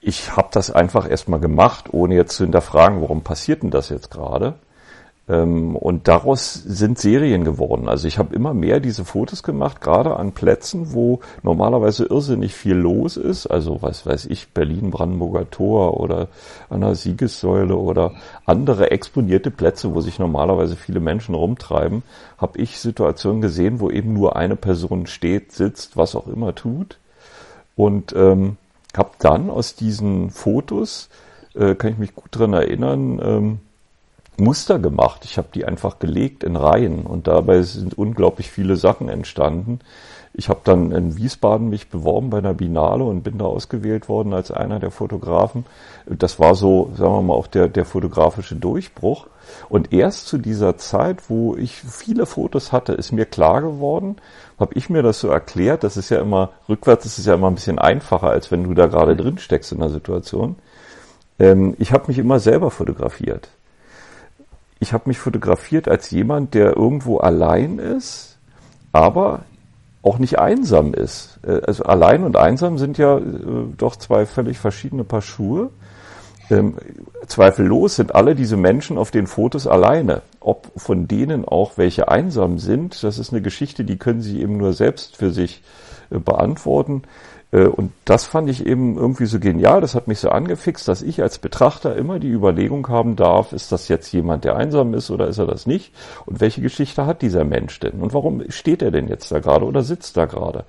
ich 0.00 0.36
habe 0.36 0.48
das 0.50 0.70
einfach 0.70 1.08
erstmal 1.08 1.40
gemacht, 1.40 1.92
ohne 1.92 2.14
jetzt 2.14 2.36
zu 2.36 2.44
hinterfragen, 2.44 3.00
warum 3.02 3.22
passiert 3.22 3.62
denn 3.62 3.70
das 3.70 3.90
jetzt 3.90 4.10
gerade. 4.10 4.54
Ähm, 5.28 5.74
und 5.74 6.06
daraus 6.06 6.54
sind 6.54 6.98
Serien 6.98 7.44
geworden. 7.44 7.88
Also 7.88 8.06
ich 8.06 8.18
habe 8.18 8.34
immer 8.34 8.54
mehr 8.54 8.78
diese 8.78 9.04
Fotos 9.04 9.42
gemacht, 9.42 9.80
gerade 9.80 10.16
an 10.16 10.32
Plätzen, 10.32 10.92
wo 10.92 11.20
normalerweise 11.42 12.04
irrsinnig 12.04 12.54
viel 12.54 12.76
los 12.76 13.16
ist. 13.16 13.46
Also 13.46 13.82
was 13.82 14.06
weiß 14.06 14.26
ich, 14.26 14.48
Berlin, 14.50 14.90
Brandenburger 14.90 15.50
Tor 15.50 15.98
oder 15.98 16.28
an 16.70 16.82
der 16.82 16.94
Siegessäule 16.94 17.76
oder 17.76 18.12
andere 18.44 18.92
exponierte 18.92 19.50
Plätze, 19.50 19.94
wo 19.94 20.00
sich 20.00 20.18
normalerweise 20.20 20.76
viele 20.76 21.00
Menschen 21.00 21.34
rumtreiben, 21.34 22.04
habe 22.38 22.58
ich 22.58 22.78
Situationen 22.78 23.40
gesehen, 23.40 23.80
wo 23.80 23.90
eben 23.90 24.12
nur 24.12 24.36
eine 24.36 24.56
Person 24.56 25.06
steht, 25.06 25.50
sitzt, 25.50 25.96
was 25.96 26.14
auch 26.14 26.28
immer 26.28 26.54
tut. 26.54 26.98
Und 27.74 28.14
ähm, 28.16 28.58
habe 28.96 29.10
dann 29.18 29.50
aus 29.50 29.74
diesen 29.74 30.30
Fotos, 30.30 31.08
äh, 31.54 31.74
kann 31.74 31.92
ich 31.92 31.98
mich 31.98 32.14
gut 32.14 32.28
dran 32.30 32.52
erinnern, 32.52 33.20
ähm, 33.22 33.58
Muster 34.38 34.78
gemacht. 34.78 35.24
Ich 35.24 35.38
habe 35.38 35.48
die 35.54 35.64
einfach 35.64 35.98
gelegt 35.98 36.44
in 36.44 36.56
Reihen 36.56 37.06
und 37.06 37.26
dabei 37.26 37.62
sind 37.62 37.96
unglaublich 37.96 38.50
viele 38.50 38.76
Sachen 38.76 39.08
entstanden. 39.08 39.80
Ich 40.38 40.50
habe 40.50 40.60
dann 40.64 40.92
in 40.92 41.16
Wiesbaden 41.16 41.70
mich 41.70 41.88
beworben 41.88 42.28
bei 42.28 42.38
einer 42.38 42.52
Binale 42.52 43.04
und 43.04 43.22
bin 43.22 43.38
da 43.38 43.46
ausgewählt 43.46 44.10
worden 44.10 44.34
als 44.34 44.50
einer 44.50 44.78
der 44.78 44.90
Fotografen. 44.90 45.64
Das 46.04 46.38
war 46.38 46.54
so, 46.54 46.90
sagen 46.94 47.14
wir 47.14 47.22
mal, 47.22 47.34
auch 47.34 47.46
der, 47.46 47.68
der 47.68 47.86
fotografische 47.86 48.54
Durchbruch. 48.54 49.28
Und 49.70 49.94
erst 49.94 50.26
zu 50.26 50.36
dieser 50.36 50.76
Zeit, 50.76 51.30
wo 51.30 51.56
ich 51.56 51.72
viele 51.80 52.26
Fotos 52.26 52.72
hatte, 52.72 52.92
ist 52.92 53.12
mir 53.12 53.24
klar 53.24 53.62
geworden, 53.62 54.16
habe 54.60 54.74
ich 54.74 54.90
mir 54.90 55.02
das 55.02 55.20
so 55.20 55.28
erklärt, 55.28 55.84
das 55.84 55.96
ist 55.96 56.10
ja 56.10 56.20
immer, 56.20 56.50
rückwärts 56.68 57.06
ist 57.06 57.18
es 57.18 57.24
ja 57.24 57.34
immer 57.34 57.48
ein 57.48 57.54
bisschen 57.54 57.78
einfacher, 57.78 58.28
als 58.28 58.50
wenn 58.50 58.64
du 58.64 58.74
da 58.74 58.86
gerade 58.88 59.16
drin 59.16 59.38
steckst 59.38 59.72
in 59.72 59.78
der 59.78 59.88
Situation. 59.88 60.56
Ähm, 61.38 61.74
ich 61.78 61.92
habe 61.92 62.08
mich 62.08 62.18
immer 62.18 62.40
selber 62.40 62.70
fotografiert 62.70 63.48
ich 64.78 64.92
habe 64.92 65.04
mich 65.06 65.18
fotografiert 65.18 65.88
als 65.88 66.10
jemand, 66.10 66.54
der 66.54 66.76
irgendwo 66.76 67.18
allein 67.18 67.78
ist, 67.78 68.38
aber 68.92 69.42
auch 70.02 70.18
nicht 70.18 70.38
einsam 70.38 70.94
ist. 70.94 71.40
Äh, 71.46 71.60
also 71.66 71.84
allein 71.84 72.22
und 72.22 72.36
einsam 72.36 72.78
sind 72.78 72.98
ja 72.98 73.18
äh, 73.18 73.22
doch 73.76 73.96
zwei 73.96 74.26
völlig 74.26 74.58
verschiedene 74.58 75.04
Paar 75.04 75.22
Schuhe. 75.22 75.70
Ähm, 76.48 76.74
zweifellos 77.26 77.96
sind 77.96 78.14
alle 78.14 78.36
diese 78.36 78.56
Menschen 78.56 78.98
auf 78.98 79.10
den 79.10 79.26
Fotos 79.26 79.66
alleine. 79.66 80.22
Ob 80.38 80.70
von 80.76 81.08
denen 81.08 81.44
auch 81.44 81.76
welche 81.76 82.08
einsam 82.08 82.58
sind, 82.58 83.02
das 83.02 83.18
ist 83.18 83.32
eine 83.32 83.42
Geschichte, 83.42 83.84
die 83.84 83.96
können 83.96 84.20
sie 84.20 84.40
eben 84.40 84.56
nur 84.56 84.72
selbst 84.72 85.16
für 85.16 85.32
sich 85.32 85.62
äh, 86.10 86.18
beantworten. 86.18 87.02
Äh, 87.56 87.66
und 87.66 87.92
das 88.04 88.24
fand 88.24 88.50
ich 88.50 88.66
eben 88.66 88.96
irgendwie 88.96 89.26
so 89.26 89.40
genial. 89.40 89.80
Das 89.80 89.94
hat 89.94 90.08
mich 90.08 90.20
so 90.20 90.28
angefixt, 90.28 90.86
dass 90.86 91.02
ich 91.02 91.22
als 91.22 91.38
Betrachter 91.38 91.96
immer 91.96 92.18
die 92.18 92.28
Überlegung 92.28 92.86
haben 92.88 93.16
darf, 93.16 93.52
ist 93.52 93.72
das 93.72 93.88
jetzt 93.88 94.12
jemand, 94.12 94.44
der 94.44 94.56
einsam 94.56 94.94
ist 94.94 95.10
oder 95.10 95.26
ist 95.26 95.38
er 95.38 95.46
das 95.46 95.66
nicht? 95.66 95.92
Und 96.26 96.40
welche 96.40 96.60
Geschichte 96.60 97.06
hat 97.06 97.22
dieser 97.22 97.44
Mensch 97.44 97.80
denn? 97.80 98.00
Und 98.00 98.12
warum 98.12 98.42
steht 98.50 98.82
er 98.82 98.90
denn 98.90 99.08
jetzt 99.08 99.32
da 99.32 99.38
gerade 99.38 99.64
oder 99.64 99.82
sitzt 99.82 100.16
da 100.16 100.26
gerade? 100.26 100.64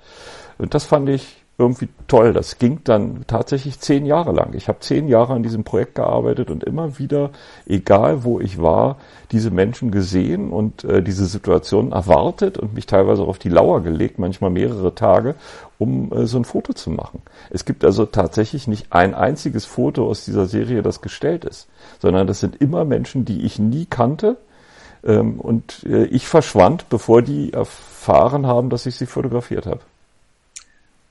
Und 0.56 0.74
das 0.74 0.84
fand 0.84 1.08
ich 1.10 1.44
irgendwie 1.60 1.88
toll. 2.06 2.32
Das 2.32 2.58
ging 2.58 2.80
dann 2.84 3.24
tatsächlich 3.26 3.80
zehn 3.80 4.06
Jahre 4.06 4.30
lang. 4.32 4.54
Ich 4.54 4.68
habe 4.68 4.78
zehn 4.78 5.08
Jahre 5.08 5.34
an 5.34 5.42
diesem 5.42 5.64
Projekt 5.64 5.96
gearbeitet 5.96 6.50
und 6.52 6.62
immer 6.62 7.00
wieder, 7.00 7.30
egal 7.66 8.22
wo 8.22 8.38
ich 8.38 8.62
war, 8.62 8.96
diese 9.32 9.50
Menschen 9.50 9.90
gesehen 9.90 10.52
und 10.52 10.84
äh, 10.84 11.02
diese 11.02 11.26
Situation 11.26 11.90
erwartet 11.90 12.58
und 12.58 12.74
mich 12.74 12.86
teilweise 12.86 13.22
auch 13.22 13.28
auf 13.28 13.40
die 13.40 13.48
Lauer 13.48 13.82
gelegt, 13.82 14.20
manchmal 14.20 14.50
mehrere 14.50 14.94
Tage, 14.94 15.34
um 15.78 16.12
äh, 16.12 16.26
so 16.26 16.38
ein 16.38 16.44
Foto 16.44 16.72
zu 16.72 16.90
machen. 16.90 17.22
Es 17.50 17.64
gibt 17.64 17.84
also 17.84 18.06
tatsächlich 18.06 18.68
nicht 18.68 18.92
ein 18.92 19.14
einziges 19.14 19.64
Foto 19.64 20.06
aus 20.06 20.24
dieser 20.24 20.46
Serie, 20.46 20.82
das 20.82 21.00
gestellt 21.00 21.44
ist, 21.44 21.68
sondern 21.98 22.28
das 22.28 22.38
sind 22.38 22.60
immer 22.60 22.84
Menschen, 22.84 23.24
die 23.24 23.44
ich 23.44 23.58
nie 23.58 23.86
kannte. 23.86 24.36
Ähm, 25.04 25.40
und 25.40 25.84
äh, 25.84 26.04
ich 26.04 26.28
verschwand, 26.28 26.88
bevor 26.88 27.22
die 27.22 27.52
erfahren 27.52 28.46
haben, 28.46 28.70
dass 28.70 28.86
ich 28.86 28.94
sie 28.94 29.06
fotografiert 29.06 29.66
habe. 29.66 29.80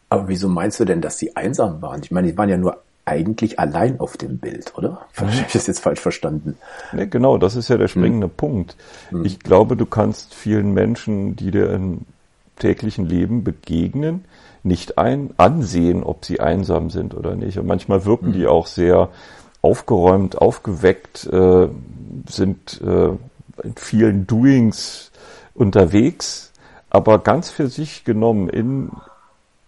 Aber 0.10 0.28
wieso 0.28 0.48
meinst 0.48 0.80
du 0.80 0.86
denn, 0.86 1.02
dass 1.02 1.18
sie 1.18 1.36
einsam 1.36 1.82
waren? 1.82 2.02
Ich 2.04 2.12
meine, 2.12 2.32
die 2.32 2.38
waren 2.38 2.50
ja 2.50 2.58
nur 2.58 2.82
eigentlich 3.08 3.58
allein 3.58 4.00
auf 4.00 4.18
dem 4.18 4.38
Bild, 4.38 4.74
oder? 4.78 5.02
Habe 5.16 5.32
ich 5.32 5.54
das 5.54 5.68
jetzt 5.68 5.80
falsch 5.80 6.02
verstanden? 6.02 6.58
Nee, 6.92 7.08
genau, 7.08 7.38
das 7.38 7.56
ist 7.56 7.70
ja 7.70 7.78
der 7.78 7.88
springende 7.88 8.28
hm. 8.28 8.34
Punkt. 8.36 8.76
Hm. 9.10 9.26
Ich 9.26 9.40
glaube, 9.40 9.78
du 9.78 9.86
kannst 9.86 10.34
vielen 10.34 10.74
Menschen, 10.74 11.36
die 11.36 11.52
dir 11.52 11.72
im 11.72 12.02
täglichen 12.58 13.06
Leben 13.06 13.44
begegnen, 13.44 14.26
nicht 14.64 14.98
ein 14.98 15.30
ansehen, 15.38 16.04
ob 16.04 16.26
sie 16.26 16.42
einsam 16.42 16.90
sind 16.90 17.14
oder 17.14 17.36
nicht. 17.36 17.58
Und 17.58 17.68
manchmal 17.68 18.04
wirken 18.04 18.28
hm. 18.28 18.34
die 18.34 18.48
auch 18.48 18.68
sehr 18.68 19.10
aufgeräumt, 19.62 20.38
aufgeweckt, 20.38 21.26
äh, 21.32 21.68
sind 22.28 22.82
äh, 22.82 23.10
in 23.64 23.76
vielen 23.76 24.28
Doings 24.28 25.12
unterwegs, 25.54 26.52
aber 26.90 27.20
ganz 27.20 27.50
für 27.50 27.68
sich 27.68 28.04
genommen 28.04 28.50
in 28.50 28.92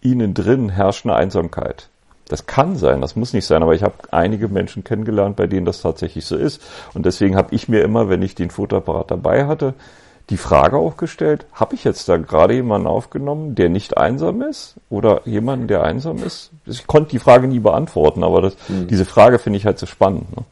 ihnen 0.02 0.34
drin 0.34 0.68
herrscht 0.70 1.04
eine 1.06 1.14
Einsamkeit. 1.14 1.88
Das 2.28 2.46
kann 2.46 2.76
sein, 2.76 3.00
das 3.00 3.16
muss 3.16 3.32
nicht 3.32 3.46
sein, 3.46 3.62
aber 3.62 3.74
ich 3.74 3.82
habe 3.82 3.94
einige 4.12 4.46
Menschen 4.46 4.84
kennengelernt, 4.84 5.34
bei 5.34 5.48
denen 5.48 5.66
das 5.66 5.82
tatsächlich 5.82 6.24
so 6.24 6.36
ist. 6.36 6.62
Und 6.94 7.04
deswegen 7.04 7.36
habe 7.36 7.54
ich 7.54 7.68
mir 7.68 7.82
immer, 7.82 8.08
wenn 8.08 8.22
ich 8.22 8.36
den 8.36 8.50
Fotoapparat 8.50 9.10
dabei 9.10 9.46
hatte, 9.46 9.74
die 10.30 10.36
Frage 10.36 10.76
auch 10.76 10.96
gestellt, 10.96 11.44
habe 11.52 11.74
ich 11.74 11.82
jetzt 11.82 12.08
da 12.08 12.16
gerade 12.16 12.54
jemanden 12.54 12.86
aufgenommen, 12.86 13.56
der 13.56 13.68
nicht 13.68 13.98
einsam 13.98 14.42
ist 14.42 14.76
oder 14.88 15.22
jemanden, 15.24 15.66
der 15.66 15.82
einsam 15.82 16.18
ist? 16.18 16.52
Ich 16.66 16.86
konnte 16.86 17.10
die 17.10 17.18
Frage 17.18 17.48
nie 17.48 17.58
beantworten, 17.58 18.22
aber 18.22 18.42
das, 18.42 18.56
mhm. 18.68 18.86
diese 18.86 19.04
Frage 19.04 19.40
finde 19.40 19.56
ich 19.56 19.66
halt 19.66 19.80
so 19.80 19.86
spannend. 19.86 20.30
Ne? 20.36 20.44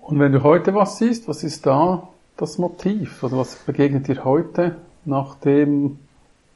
Und 0.00 0.18
wenn 0.20 0.32
du 0.32 0.42
heute 0.42 0.74
was 0.74 0.96
siehst, 0.98 1.28
was 1.28 1.44
ist 1.44 1.66
da 1.66 2.08
das 2.38 2.56
Motiv? 2.56 3.22
Also 3.22 3.36
was 3.36 3.56
begegnet 3.56 4.08
dir 4.08 4.24
heute, 4.24 4.76
nachdem 5.04 5.98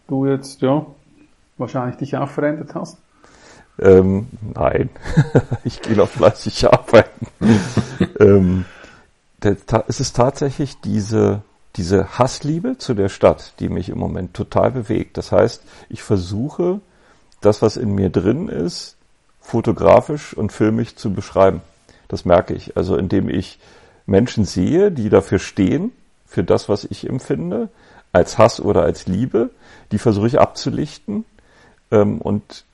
du 0.07 0.26
jetzt 0.26 0.62
ja 0.62 0.87
wahrscheinlich 1.58 1.96
dich 1.96 2.16
auch 2.16 2.28
verändert 2.28 2.74
hast? 2.74 2.98
Ähm, 3.80 4.26
nein, 4.54 4.90
ich 5.64 5.80
gehe 5.82 5.96
noch 5.96 6.08
fleißig 6.08 6.66
arbeiten. 6.70 7.26
ähm, 8.20 8.64
es 9.40 10.00
ist 10.00 10.16
tatsächlich 10.16 10.80
diese, 10.80 11.42
diese 11.76 12.18
Hassliebe 12.18 12.76
zu 12.78 12.94
der 12.94 13.08
Stadt, 13.08 13.54
die 13.60 13.68
mich 13.68 13.88
im 13.88 13.98
Moment 13.98 14.34
total 14.34 14.72
bewegt. 14.72 15.16
Das 15.16 15.30
heißt, 15.30 15.62
ich 15.88 16.02
versuche, 16.02 16.80
das, 17.40 17.62
was 17.62 17.76
in 17.76 17.94
mir 17.94 18.10
drin 18.10 18.48
ist, 18.48 18.96
fotografisch 19.40 20.34
und 20.34 20.52
filmisch 20.52 20.96
zu 20.96 21.12
beschreiben. 21.12 21.62
Das 22.08 22.24
merke 22.24 22.54
ich. 22.54 22.76
Also 22.76 22.96
indem 22.96 23.28
ich 23.28 23.60
Menschen 24.06 24.44
sehe, 24.44 24.90
die 24.90 25.08
dafür 25.08 25.38
stehen, 25.38 25.92
für 26.26 26.42
das, 26.42 26.68
was 26.68 26.84
ich 26.84 27.08
empfinde, 27.08 27.68
als 28.12 28.38
Hass 28.38 28.60
oder 28.60 28.82
als 28.82 29.06
Liebe, 29.06 29.50
die 29.92 29.98
versuche 29.98 30.26
ich 30.26 30.40
abzulichten 30.40 31.24
ähm, 31.90 32.21
und 32.21 32.64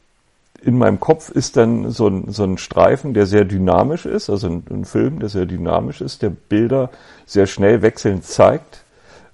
in 0.63 0.79
meinem 0.79 0.99
Kopf 0.99 1.29
ist 1.29 1.57
dann 1.57 1.91
so 1.91 2.09
ein, 2.09 2.33
so 2.33 2.45
ein 2.45 2.57
Streifen, 2.57 3.13
der 3.13 3.27
sehr 3.27 3.45
dynamisch 3.45 4.07
ist, 4.07 4.31
also 4.31 4.49
ein, 4.49 4.65
ein, 4.71 4.85
Film, 4.85 5.19
der 5.19 5.29
sehr 5.29 5.45
dynamisch 5.45 6.01
ist, 6.01 6.23
der 6.23 6.31
Bilder 6.31 6.91
sehr 7.27 7.47
schnell 7.47 7.83
wechselnd 7.83 8.25
zeigt. 8.25 8.85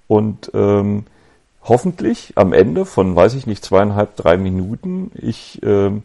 Und 0.09 0.51
ähm, 0.55 1.05
hoffentlich 1.63 2.33
am 2.35 2.53
Ende 2.53 2.85
von, 2.85 3.15
weiß 3.15 3.35
ich 3.35 3.47
nicht, 3.47 3.65
zweieinhalb, 3.65 4.17
drei 4.17 4.37
Minuten 4.37 5.13
ich 5.15 5.61
ähm, 5.63 6.03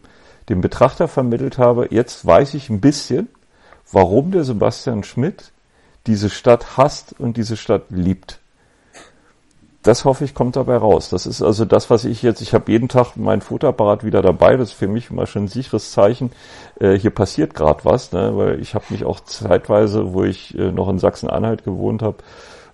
dem 0.48 0.60
Betrachter 0.60 1.08
vermittelt 1.08 1.58
habe, 1.58 1.88
jetzt 1.90 2.24
weiß 2.24 2.54
ich 2.54 2.70
ein 2.70 2.80
bisschen, 2.80 3.28
warum 3.90 4.30
der 4.30 4.44
Sebastian 4.44 5.02
Schmidt 5.02 5.50
diese 6.06 6.30
Stadt 6.30 6.76
hasst 6.76 7.16
und 7.18 7.36
diese 7.36 7.56
Stadt 7.56 7.86
liebt 7.90 8.38
das 9.86 10.04
hoffe 10.04 10.24
ich, 10.24 10.34
kommt 10.34 10.56
dabei 10.56 10.76
raus. 10.76 11.10
Das 11.10 11.26
ist 11.26 11.42
also 11.42 11.64
das, 11.64 11.90
was 11.90 12.04
ich 12.04 12.22
jetzt, 12.22 12.40
ich 12.40 12.54
habe 12.54 12.70
jeden 12.70 12.88
Tag 12.88 13.16
meinen 13.16 13.40
Fotoapparat 13.40 14.04
wieder 14.04 14.22
dabei. 14.22 14.56
Das 14.56 14.70
ist 14.70 14.78
für 14.78 14.88
mich 14.88 15.10
immer 15.10 15.26
schon 15.26 15.44
ein 15.44 15.48
sicheres 15.48 15.92
Zeichen. 15.92 16.32
Äh, 16.80 16.98
hier 16.98 17.10
passiert 17.10 17.54
gerade 17.54 17.84
was, 17.84 18.12
ne? 18.12 18.36
weil 18.36 18.60
ich 18.60 18.74
habe 18.74 18.84
mich 18.90 19.04
auch 19.04 19.20
zeitweise, 19.20 20.12
wo 20.12 20.24
ich 20.24 20.56
äh, 20.58 20.72
noch 20.72 20.88
in 20.88 20.98
Sachsen-Anhalt 20.98 21.64
gewohnt 21.64 22.02
habe 22.02 22.16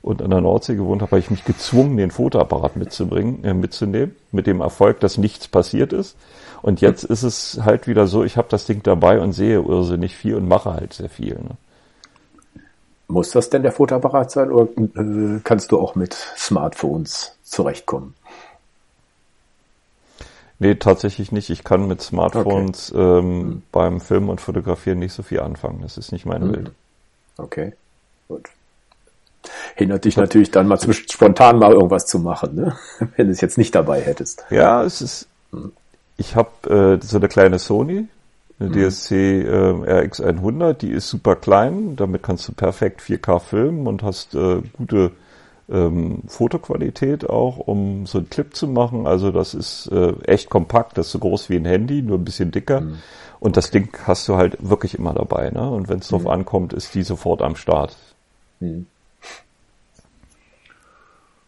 und 0.01 0.23
an 0.23 0.31
der 0.31 0.41
Nordsee 0.41 0.75
gewohnt 0.75 1.03
habe, 1.03 1.13
habe 1.13 1.21
ich 1.21 1.31
mich 1.31 1.45
gezwungen, 1.45 1.97
den 1.97 2.11
Fotoapparat 2.11 2.77
mitzubringen, 2.77 3.45
äh, 3.45 3.55
mitzunehmen, 3.55 4.17
mit 4.31 4.47
dem 4.47 4.61
Erfolg, 4.61 5.01
dass 5.01 5.19
nichts 5.19 5.49
passiert 5.49 5.93
ist. 5.93 6.17
Und 6.63 6.81
jetzt 6.81 7.05
ist 7.05 7.23
es 7.25 7.61
halt 7.65 7.87
wieder 7.87 8.07
so, 8.07 8.25
ich 8.25 8.37
habe 8.37 8.49
das 8.51 8.67
Ding 8.67 8.83
dabei 8.83 9.21
und 9.21 9.33
sehe 9.33 9.61
irrsinnig 9.61 10.17
viel 10.17 10.37
und 10.37 10.49
mache 10.49 10.73
halt 10.73 10.93
sehr 10.93 11.09
viel. 11.09 11.35
Ne? 11.35 11.57
Muss 13.13 13.31
das 13.31 13.51
denn 13.51 13.63
der 13.63 13.73
Fotoapparat 13.73 14.31
sein 14.31 14.51
oder 14.51 14.71
äh, 14.73 15.41
kannst 15.45 15.71
du 15.71 15.79
auch 15.79 15.95
mit 15.95 16.15
Smartphones 16.15 17.37
zurechtkommen? 17.43 18.15
Nee, 20.59 20.77
tatsächlich 20.77 21.31
nicht. 21.31 21.51
Ich 21.51 21.63
kann 21.63 21.87
mit 21.87 22.01
Smartphones 22.01 22.91
okay. 22.91 23.03
ähm, 23.03 23.41
hm. 23.41 23.63
beim 23.71 24.01
Filmen 24.01 24.31
und 24.31 24.41
Fotografieren 24.41 24.99
nicht 24.99 25.13
so 25.13 25.23
viel 25.23 25.41
anfangen. 25.41 25.81
Das 25.83 25.99
ist 25.99 26.11
nicht 26.11 26.25
meine 26.25 26.47
hm. 26.47 26.53
Welt. 26.53 26.71
Okay, 27.37 27.75
gut. 28.29 28.49
Hindert 29.75 30.07
dich 30.07 30.17
natürlich 30.17 30.51
dann 30.51 30.67
mal 30.67 30.79
zwischen 30.79 31.07
spontan 31.11 31.59
mal 31.59 31.73
irgendwas 31.73 32.07
zu 32.07 32.19
machen, 32.19 32.55
ne? 32.55 32.79
wenn 33.17 33.27
du 33.27 33.33
es 33.33 33.43
jetzt 33.43 33.59
nicht 33.59 33.75
dabei 33.75 34.01
hättest. 34.01 34.45
Ja, 34.49 34.83
es 34.85 35.03
ist. 35.03 35.29
Hm. 35.51 35.73
Ich 36.17 36.35
habe 36.35 36.99
äh, 37.03 37.05
so 37.05 37.19
eine 37.19 37.29
kleine 37.29 37.59
Sony, 37.59 38.07
eine 38.63 38.71
mhm. 38.71 38.89
DSC 38.89 39.13
äh, 39.13 40.07
RX100, 40.07 40.75
die 40.75 40.91
ist 40.91 41.09
super 41.09 41.37
klein, 41.37 41.97
damit 41.97 42.23
kannst 42.23 42.49
du 42.49 42.53
perfekt 42.53 43.01
4K 43.01 43.41
filmen 43.41 43.87
und 43.87 44.03
hast 44.03 44.35
äh, 44.35 44.63
gute 44.77 45.13
ähm, 45.71 46.23
Fotoqualität 46.27 47.29
auch, 47.29 47.59
um 47.59 48.07
so 48.07 48.19
einen 48.19 48.31
Clip 48.31 48.55
zu 48.55 48.69
machen. 48.69 49.07
Also 49.07 49.31
das 49.31 49.55
ist 49.55 49.87
äh, 49.89 50.13
echt 50.25 50.51
kompakt, 50.51 50.99
das 50.99 51.07
ist 51.07 51.13
so 51.13 51.19
groß 51.19 51.51
wie 51.51 51.57
ein 51.57 51.65
Handy, 51.65 52.03
nur 52.03 52.19
ein 52.19 52.25
bisschen 52.25 52.51
dicker. 52.51 52.83
Mhm. 52.83 52.99
Und 53.41 53.57
das 53.57 53.71
Ding 53.71 53.89
hast 54.05 54.29
du 54.29 54.37
halt 54.37 54.57
wirklich 54.61 54.95
immer 54.97 55.15
dabei. 55.15 55.51
Ne? 55.51 55.69
Und 55.69 55.89
wenn 55.89 55.99
es 55.99 56.09
drauf 56.09 56.23
mhm. 56.23 56.29
ankommt, 56.31 56.73
ist 56.73 56.95
die 56.95 57.03
sofort 57.03 57.43
am 57.43 57.57
Start. 57.57 57.97
Mhm. 58.61 58.87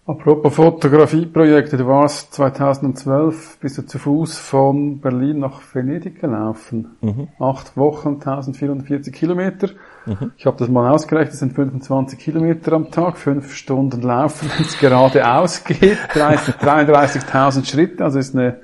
Apropos 0.07 0.55
Fotografieprojekte, 0.55 1.79
du 1.79 1.87
warst 1.87 2.35
2012, 2.35 3.57
bist 3.59 3.79
du 3.79 3.87
zu 3.87 3.99
Fuß 3.99 4.37
von 4.37 5.01
Berlin 5.01 5.39
nach 5.39 5.63
Venedig 5.73 6.21
gelaufen. 6.21 6.97
Mhm. 7.01 7.29
Acht 7.39 7.75
Wochen, 7.79 8.21
1440 8.21 9.15
Kilometer. 9.15 9.71
Mhm. 10.05 10.33
Ich 10.37 10.45
habe 10.45 10.59
das 10.59 10.69
mal 10.69 10.91
ausgerechnet, 10.91 11.33
das 11.33 11.39
sind 11.39 11.55
25 11.55 12.19
Kilometer 12.19 12.75
am 12.75 12.91
Tag, 12.91 13.17
fünf 13.17 13.55
Stunden 13.55 14.03
laufen, 14.03 14.51
wenn 14.55 14.67
es 14.67 14.79
geradeaus 14.79 15.65
geht, 15.65 15.97
33.000 16.13 17.65
Schritte, 17.65 18.05
also 18.05 18.19
ist 18.19 18.37
eine 18.37 18.59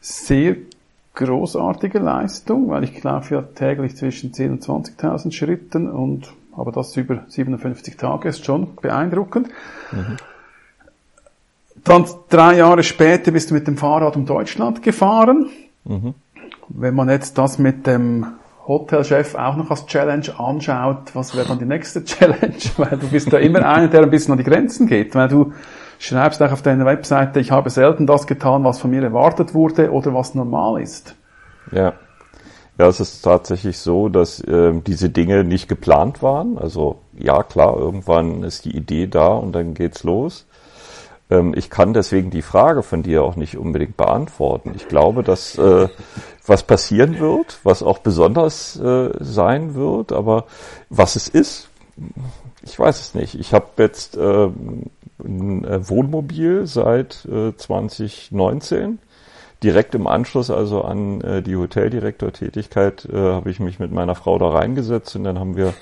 sehr 0.00 0.56
großartige 1.14 1.98
Leistung, 1.98 2.70
weil 2.70 2.84
ich 2.84 3.02
laufe 3.02 3.34
ja 3.34 3.42
täglich 3.42 3.94
zwischen 3.94 4.32
10.000 4.32 4.70
und 4.70 4.88
20.000 4.88 5.32
Schritten 5.32 5.90
und 5.90 6.32
aber 6.56 6.72
das 6.72 6.96
über 6.96 7.24
57 7.28 7.96
Tage 7.96 8.28
ist 8.28 8.44
schon 8.44 8.76
beeindruckend. 8.76 9.48
Mhm. 9.90 10.16
Dann 11.84 12.04
drei 12.28 12.58
Jahre 12.58 12.82
später 12.82 13.32
bist 13.32 13.50
du 13.50 13.54
mit 13.54 13.66
dem 13.66 13.76
Fahrrad 13.76 14.16
um 14.16 14.24
Deutschland 14.26 14.82
gefahren. 14.82 15.50
Mhm. 15.84 16.14
Wenn 16.68 16.94
man 16.94 17.08
jetzt 17.08 17.38
das 17.38 17.58
mit 17.58 17.86
dem 17.86 18.26
Hotelchef 18.66 19.34
auch 19.34 19.56
noch 19.56 19.70
als 19.70 19.86
Challenge 19.86 20.38
anschaut, 20.38 21.14
was 21.14 21.36
wäre 21.36 21.48
dann 21.48 21.58
die 21.58 21.64
nächste 21.64 22.04
Challenge? 22.04 22.54
Weil 22.76 22.98
du 22.98 23.08
bist 23.08 23.32
da 23.32 23.38
immer 23.38 23.66
einer, 23.66 23.88
der 23.88 24.02
ein 24.02 24.10
bisschen 24.10 24.32
an 24.32 24.38
die 24.38 24.44
Grenzen 24.44 24.86
geht, 24.86 25.14
weil 25.14 25.28
du 25.28 25.52
schreibst 25.98 26.42
auch 26.42 26.52
auf 26.52 26.62
deiner 26.62 26.84
Webseite, 26.84 27.40
ich 27.40 27.50
habe 27.50 27.70
selten 27.70 28.06
das 28.06 28.26
getan, 28.26 28.64
was 28.64 28.80
von 28.80 28.90
mir 28.90 29.02
erwartet 29.02 29.54
wurde 29.54 29.90
oder 29.90 30.14
was 30.14 30.34
normal 30.34 30.80
ist. 30.80 31.16
Ja. 31.72 31.94
Ja, 32.78 32.88
es 32.88 33.00
ist 33.00 33.20
tatsächlich 33.20 33.78
so, 33.78 34.08
dass 34.08 34.40
äh, 34.40 34.72
diese 34.86 35.10
Dinge 35.10 35.44
nicht 35.44 35.68
geplant 35.68 36.22
waren. 36.22 36.56
Also 36.56 37.00
ja, 37.12 37.42
klar, 37.42 37.76
irgendwann 37.76 38.42
ist 38.42 38.64
die 38.64 38.74
Idee 38.74 39.06
da 39.06 39.28
und 39.28 39.52
dann 39.52 39.74
geht's 39.74 40.04
los. 40.04 40.46
Ähm, 41.30 41.54
ich 41.56 41.70
kann 41.70 41.92
deswegen 41.92 42.30
die 42.30 42.42
Frage 42.42 42.82
von 42.82 43.02
dir 43.02 43.22
auch 43.22 43.36
nicht 43.36 43.56
unbedingt 43.56 43.96
beantworten. 43.96 44.72
Ich 44.74 44.88
glaube, 44.88 45.22
dass 45.22 45.56
äh, 45.58 45.88
was 46.46 46.62
passieren 46.64 47.18
wird, 47.18 47.58
was 47.62 47.82
auch 47.82 47.98
besonders 47.98 48.78
äh, 48.78 49.10
sein 49.20 49.74
wird, 49.74 50.12
aber 50.12 50.46
was 50.90 51.16
es 51.16 51.28
ist, 51.28 51.68
ich 52.64 52.78
weiß 52.78 53.00
es 53.00 53.14
nicht. 53.14 53.34
Ich 53.34 53.52
habe 53.52 53.66
jetzt 53.78 54.16
äh, 54.16 54.48
ein 55.24 55.64
äh, 55.64 55.88
Wohnmobil 55.88 56.66
seit 56.66 57.24
äh, 57.26 57.56
2019. 57.56 58.98
Direkt 59.62 59.94
im 59.94 60.06
Anschluss 60.06 60.50
also 60.50 60.82
an 60.82 61.20
äh, 61.20 61.42
die 61.42 61.56
Hoteldirektortätigkeit 61.56 63.04
äh, 63.12 63.16
habe 63.16 63.50
ich 63.50 63.60
mich 63.60 63.78
mit 63.78 63.92
meiner 63.92 64.14
Frau 64.14 64.38
da 64.38 64.48
reingesetzt 64.48 65.14
und 65.14 65.24
dann 65.24 65.38
haben 65.38 65.56
wir 65.56 65.74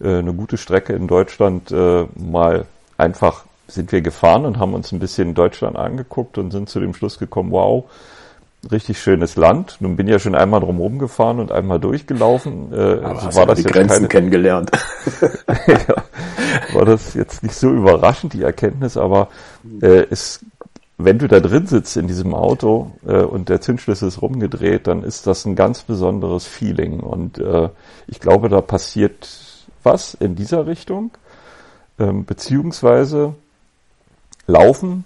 äh, 0.00 0.18
eine 0.18 0.32
gute 0.32 0.56
Strecke 0.56 0.94
in 0.94 1.06
Deutschland 1.06 1.70
äh, 1.70 2.06
mal 2.14 2.66
einfach 2.96 3.44
sind 3.68 3.92
wir 3.92 4.00
gefahren 4.00 4.46
und 4.46 4.58
haben 4.58 4.74
uns 4.74 4.92
ein 4.92 4.98
bisschen 4.98 5.34
Deutschland 5.34 5.76
angeguckt 5.76 6.38
und 6.38 6.50
sind 6.50 6.68
zu 6.68 6.80
dem 6.80 6.94
Schluss 6.94 7.18
gekommen, 7.18 7.52
wow, 7.52 7.84
richtig 8.70 9.00
schönes 9.00 9.36
Land. 9.36 9.76
Nun 9.80 9.96
bin 9.96 10.06
ich 10.06 10.12
ja 10.12 10.18
schon 10.18 10.34
einmal 10.34 10.60
drumherum 10.60 10.98
gefahren 10.98 11.38
und 11.38 11.52
einmal 11.52 11.78
durchgelaufen. 11.78 12.72
Äh, 12.72 12.76
Aber 12.76 13.22
also 13.22 13.38
war 13.38 13.46
das 13.46 13.58
die 13.58 13.64
jetzt 13.64 13.72
Grenzen 13.72 13.94
keine, 13.94 14.08
kennengelernt. 14.08 14.70
ja, 15.66 16.02
war 16.72 16.84
das 16.84 17.14
jetzt 17.14 17.42
nicht 17.42 17.54
so 17.54 17.70
überraschend, 17.70 18.32
die 18.32 18.42
Erkenntnis, 18.42 18.96
aber 18.96 19.28
äh, 19.80 20.06
es, 20.10 20.40
wenn 20.96 21.18
du 21.18 21.28
da 21.28 21.40
drin 21.40 21.66
sitzt 21.66 21.96
in 21.96 22.08
diesem 22.08 22.34
Auto 22.34 22.90
äh, 23.06 23.20
und 23.20 23.48
der 23.48 23.60
Zündschlüssel 23.60 24.08
ist 24.08 24.22
rumgedreht, 24.22 24.86
dann 24.86 25.04
ist 25.04 25.26
das 25.26 25.44
ein 25.44 25.54
ganz 25.54 25.82
besonderes 25.82 26.46
Feeling. 26.46 27.00
Und 27.00 27.38
äh, 27.38 27.68
ich 28.06 28.18
glaube, 28.18 28.48
da 28.48 28.60
passiert 28.60 29.28
was 29.82 30.14
in 30.14 30.34
dieser 30.34 30.66
Richtung. 30.66 31.12
Ähm, 32.00 32.24
beziehungsweise 32.24 33.34
Laufen 34.48 35.04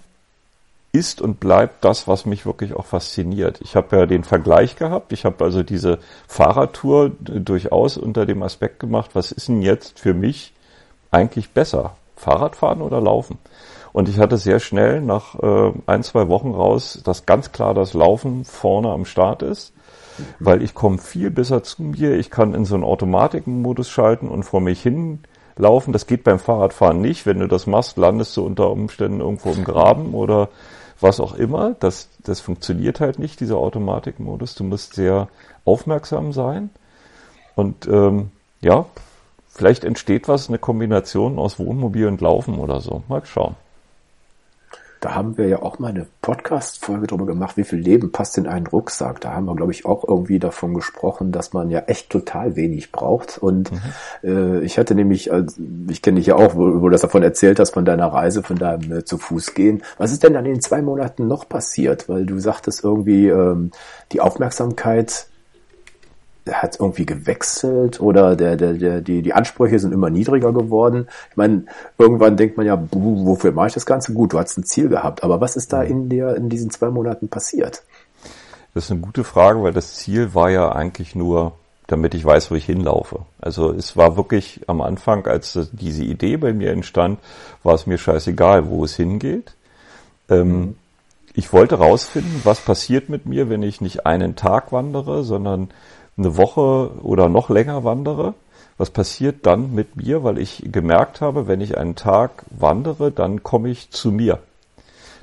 ist 0.93 1.21
und 1.21 1.39
bleibt 1.39 1.83
das, 1.83 2.07
was 2.07 2.25
mich 2.25 2.45
wirklich 2.45 2.73
auch 2.75 2.85
fasziniert. 2.85 3.59
Ich 3.61 3.75
habe 3.75 3.97
ja 3.97 4.05
den 4.05 4.23
Vergleich 4.23 4.75
gehabt. 4.75 5.11
Ich 5.11 5.25
habe 5.25 5.43
also 5.43 5.63
diese 5.63 5.99
Fahrradtour 6.27 7.11
durchaus 7.19 7.97
unter 7.97 8.25
dem 8.25 8.41
Aspekt 8.41 8.79
gemacht, 8.79 9.11
was 9.13 9.31
ist 9.31 9.49
denn 9.49 9.61
jetzt 9.61 9.99
für 9.99 10.13
mich 10.13 10.53
eigentlich 11.11 11.49
besser? 11.49 11.97
Fahrradfahren 12.15 12.81
oder 12.81 13.01
Laufen? 13.01 13.37
Und 13.91 14.07
ich 14.07 14.17
hatte 14.17 14.37
sehr 14.37 14.59
schnell 14.59 15.01
nach 15.01 15.37
äh, 15.39 15.73
ein, 15.87 16.03
zwei 16.03 16.27
Wochen 16.27 16.51
raus, 16.51 17.01
dass 17.03 17.25
ganz 17.25 17.51
klar 17.51 17.73
das 17.73 17.93
Laufen 17.93 18.45
vorne 18.45 18.89
am 18.89 19.05
Start 19.05 19.41
ist, 19.41 19.73
weil 20.39 20.61
ich 20.61 20.73
komme 20.73 20.99
viel 20.99 21.31
besser 21.31 21.63
zu 21.63 21.83
mir. 21.83 22.15
Ich 22.17 22.29
kann 22.29 22.53
in 22.53 22.65
so 22.65 22.75
einen 22.75 22.83
Automatikmodus 22.83 23.89
schalten 23.89 24.29
und 24.29 24.43
vor 24.43 24.61
mich 24.61 24.81
hin 24.81 25.19
laufen. 25.57 25.93
Das 25.93 26.07
geht 26.07 26.23
beim 26.23 26.39
Fahrradfahren 26.39 27.01
nicht. 27.01 27.25
Wenn 27.25 27.39
du 27.39 27.47
das 27.47 27.67
machst, 27.67 27.97
landest 27.97 28.35
du 28.37 28.45
unter 28.45 28.71
Umständen 28.71 29.19
irgendwo 29.19 29.51
im 29.51 29.63
Graben 29.63 30.13
oder 30.13 30.49
was 30.99 31.19
auch 31.19 31.35
immer. 31.35 31.75
Das, 31.79 32.09
das 32.23 32.39
funktioniert 32.39 32.99
halt 32.99 33.19
nicht, 33.19 33.39
dieser 33.39 33.57
Automatikmodus. 33.57 34.55
Du 34.55 34.63
musst 34.63 34.95
sehr 34.95 35.27
aufmerksam 35.65 36.33
sein. 36.33 36.69
Und 37.55 37.87
ähm, 37.87 38.31
ja, 38.61 38.85
vielleicht 39.47 39.83
entsteht 39.83 40.27
was, 40.27 40.47
eine 40.47 40.57
Kombination 40.57 41.37
aus 41.37 41.59
Wohnmobil 41.59 42.07
und 42.07 42.21
Laufen 42.21 42.57
oder 42.57 42.81
so. 42.81 43.03
Mal 43.07 43.25
schauen. 43.25 43.55
Da 45.03 45.15
haben 45.15 45.37
wir 45.37 45.49
ja 45.49 45.61
auch 45.61 45.79
mal 45.79 45.89
eine 45.89 46.07
Podcast-Folge 46.21 47.07
drüber 47.07 47.25
gemacht, 47.25 47.57
wie 47.57 47.65
viel 47.65 47.79
Leben 47.79 48.13
passt 48.13 48.37
in 48.37 48.47
einen 48.47 48.67
Rucksack. 48.67 49.19
Da 49.19 49.33
haben 49.33 49.43
wir, 49.47 49.53
glaube 49.53 49.73
ich, 49.73 49.85
auch 49.85 50.07
irgendwie 50.07 50.39
davon 50.39 50.73
gesprochen, 50.73 51.33
dass 51.33 51.51
man 51.51 51.69
ja 51.69 51.79
echt 51.87 52.09
total 52.09 52.55
wenig 52.55 52.93
braucht. 52.93 53.37
Und 53.37 53.69
mhm. 53.69 53.79
äh, 54.23 54.59
ich 54.61 54.79
hatte 54.79 54.95
nämlich, 54.95 55.29
also 55.29 55.61
ich 55.89 56.01
kenne 56.01 56.19
dich 56.19 56.27
ja 56.27 56.35
auch, 56.35 56.55
wo, 56.55 56.79
wo 56.79 56.85
du 56.85 56.91
das 56.91 57.01
davon 57.01 57.21
erzählt 57.21 57.59
hast, 57.59 57.71
von 57.71 57.83
deiner 57.83 58.07
Reise, 58.07 58.43
von 58.43 58.55
deinem 58.55 58.99
äh, 58.99 59.03
zu 59.03 59.17
Fuß 59.17 59.55
gehen. 59.55 59.83
Was 59.97 60.13
ist 60.13 60.23
denn 60.23 60.35
dann 60.35 60.45
in 60.45 60.53
den 60.53 60.61
zwei 60.61 60.81
Monaten 60.81 61.27
noch 61.27 61.49
passiert? 61.49 62.07
Weil 62.07 62.25
du 62.25 62.39
sagtest 62.39 62.81
irgendwie, 62.81 63.27
ähm, 63.27 63.71
die 64.13 64.21
Aufmerksamkeit 64.21 65.27
hat 66.51 66.79
irgendwie 66.79 67.05
gewechselt 67.05 68.01
oder 68.01 68.35
der, 68.35 68.57
der, 68.57 68.73
der, 68.73 69.01
die, 69.01 69.21
die 69.21 69.33
Ansprüche 69.33 69.79
sind 69.79 69.93
immer 69.93 70.09
niedriger 70.09 70.51
geworden. 70.51 71.07
Ich 71.31 71.37
meine, 71.37 71.65
irgendwann 71.97 72.35
denkt 72.35 72.57
man 72.57 72.65
ja, 72.65 72.81
wofür 72.91 73.51
mache 73.53 73.67
ich 73.67 73.73
das 73.73 73.85
Ganze? 73.85 74.13
Gut, 74.13 74.33
du 74.33 74.39
hast 74.39 74.57
ein 74.57 74.65
Ziel 74.65 74.89
gehabt, 74.89 75.23
aber 75.23 75.39
was 75.39 75.55
ist 75.55 75.71
da 75.71 75.81
in 75.81 76.09
dir 76.09 76.35
in 76.35 76.49
diesen 76.49 76.69
zwei 76.69 76.89
Monaten 76.89 77.29
passiert? 77.29 77.83
Das 78.73 78.85
ist 78.85 78.91
eine 78.91 79.01
gute 79.01 79.23
Frage, 79.23 79.61
weil 79.63 79.73
das 79.73 79.95
Ziel 79.95 80.33
war 80.33 80.49
ja 80.49 80.71
eigentlich 80.71 81.15
nur, 81.15 81.53
damit 81.87 82.15
ich 82.15 82.25
weiß, 82.25 82.51
wo 82.51 82.55
ich 82.55 82.65
hinlaufe. 82.65 83.19
Also 83.39 83.71
es 83.71 83.95
war 83.95 84.17
wirklich 84.17 84.61
am 84.67 84.81
Anfang, 84.81 85.27
als 85.27 85.69
diese 85.71 86.03
Idee 86.03 86.37
bei 86.37 86.53
mir 86.53 86.71
entstand, 86.71 87.19
war 87.61 87.75
es 87.75 87.85
mir 87.85 87.97
scheißegal, 87.97 88.67
wo 88.69 88.83
es 88.83 88.95
hingeht. 88.95 89.53
Ähm, 90.29 90.47
mhm. 90.47 90.75
ich 91.35 91.53
wollte 91.53 91.75
rausfinden, 91.75 92.41
was 92.43 92.61
passiert 92.61 93.09
mit 93.09 93.25
mir, 93.25 93.49
wenn 93.49 93.61
ich 93.61 93.81
nicht 93.81 94.05
einen 94.05 94.35
Tag 94.35 94.71
wandere, 94.71 95.23
sondern 95.23 95.69
eine 96.17 96.37
Woche 96.37 96.91
oder 97.01 97.29
noch 97.29 97.49
länger 97.49 97.83
wandere, 97.83 98.33
was 98.77 98.89
passiert 98.89 99.45
dann 99.45 99.73
mit 99.73 99.95
mir, 99.95 100.23
weil 100.23 100.37
ich 100.37 100.63
gemerkt 100.71 101.21
habe, 101.21 101.47
wenn 101.47 101.61
ich 101.61 101.77
einen 101.77 101.95
Tag 101.95 102.45
wandere, 102.49 103.11
dann 103.11 103.43
komme 103.43 103.69
ich 103.69 103.91
zu 103.91 104.11
mir. 104.11 104.39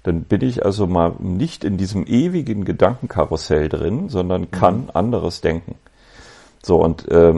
Dann 0.03 0.23
bin 0.23 0.41
ich 0.43 0.65
also 0.65 0.87
mal 0.87 1.15
nicht 1.19 1.65
in 1.65 1.77
diesem 1.77 2.07
ewigen 2.07 2.65
Gedankenkarussell 2.65 3.69
drin, 3.69 4.09
sondern 4.09 4.51
kann 4.51 4.85
mhm. 4.85 4.91
anderes 4.95 5.41
denken. 5.41 5.75
So, 6.63 6.83
und 6.83 7.09
äh, 7.09 7.35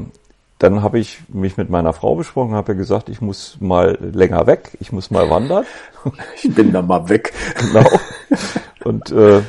dann 0.59 0.83
habe 0.83 1.01
ich 1.01 1.23
mich 1.29 1.57
mit 1.57 1.71
meiner 1.71 1.93
Frau 1.93 2.15
besprochen, 2.15 2.55
habe 2.55 2.77
gesagt, 2.77 3.09
ich 3.09 3.21
muss 3.21 3.57
mal 3.61 3.99
länger 4.01 4.47
weg, 4.47 4.77
ich 4.79 4.93
muss 4.93 5.11
mal 5.11 5.29
wandern. 5.29 5.65
Ich 6.43 6.53
bin 6.53 6.73
da 6.73 6.83
mal 6.83 7.09
weg. 7.09 7.33
Genau. 7.59 7.88
Und 8.85 9.12
äh, 9.12 9.43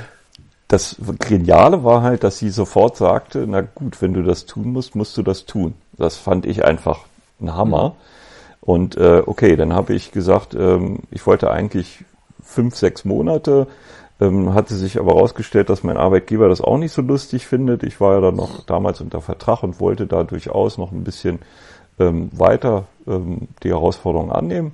das 0.73 0.95
Geniale 1.19 1.83
war 1.83 2.01
halt, 2.01 2.23
dass 2.23 2.39
sie 2.39 2.49
sofort 2.49 2.97
sagte, 2.97 3.45
na 3.47 3.61
gut, 3.61 4.01
wenn 4.01 4.15
du 4.15 4.23
das 4.23 4.47
tun 4.47 4.73
musst, 4.73 4.95
musst 4.95 5.15
du 5.17 5.21
das 5.21 5.45
tun. 5.45 5.75
Das 5.97 6.17
fand 6.17 6.47
ich 6.47 6.65
einfach 6.65 7.01
ein 7.39 7.53
Hammer. 7.53 7.89
Mhm. 7.89 7.93
Und 8.61 8.97
äh, 8.97 9.21
okay, 9.23 9.55
dann 9.55 9.73
habe 9.73 9.93
ich 9.93 10.11
gesagt, 10.11 10.55
ähm, 10.55 11.01
ich 11.11 11.27
wollte 11.27 11.51
eigentlich 11.51 12.05
fünf, 12.41 12.75
sechs 12.75 13.05
Monate, 13.05 13.67
ähm, 14.19 14.55
hatte 14.55 14.73
sich 14.73 14.99
aber 14.99 15.13
herausgestellt, 15.13 15.69
dass 15.69 15.83
mein 15.83 15.97
Arbeitgeber 15.97 16.49
das 16.49 16.61
auch 16.61 16.77
nicht 16.79 16.91
so 16.91 17.03
lustig 17.03 17.45
findet. 17.45 17.83
Ich 17.83 18.01
war 18.01 18.15
ja 18.15 18.21
dann 18.21 18.35
noch 18.35 18.65
damals 18.65 18.99
unter 18.99 19.21
Vertrag 19.21 19.61
und 19.61 19.79
wollte 19.79 20.07
da 20.07 20.23
durchaus 20.23 20.79
noch 20.79 20.91
ein 20.91 21.03
bisschen 21.03 21.37
ähm, 21.99 22.31
weiter 22.31 22.85
ähm, 23.05 23.47
die 23.61 23.69
Herausforderung 23.69 24.31
annehmen 24.31 24.71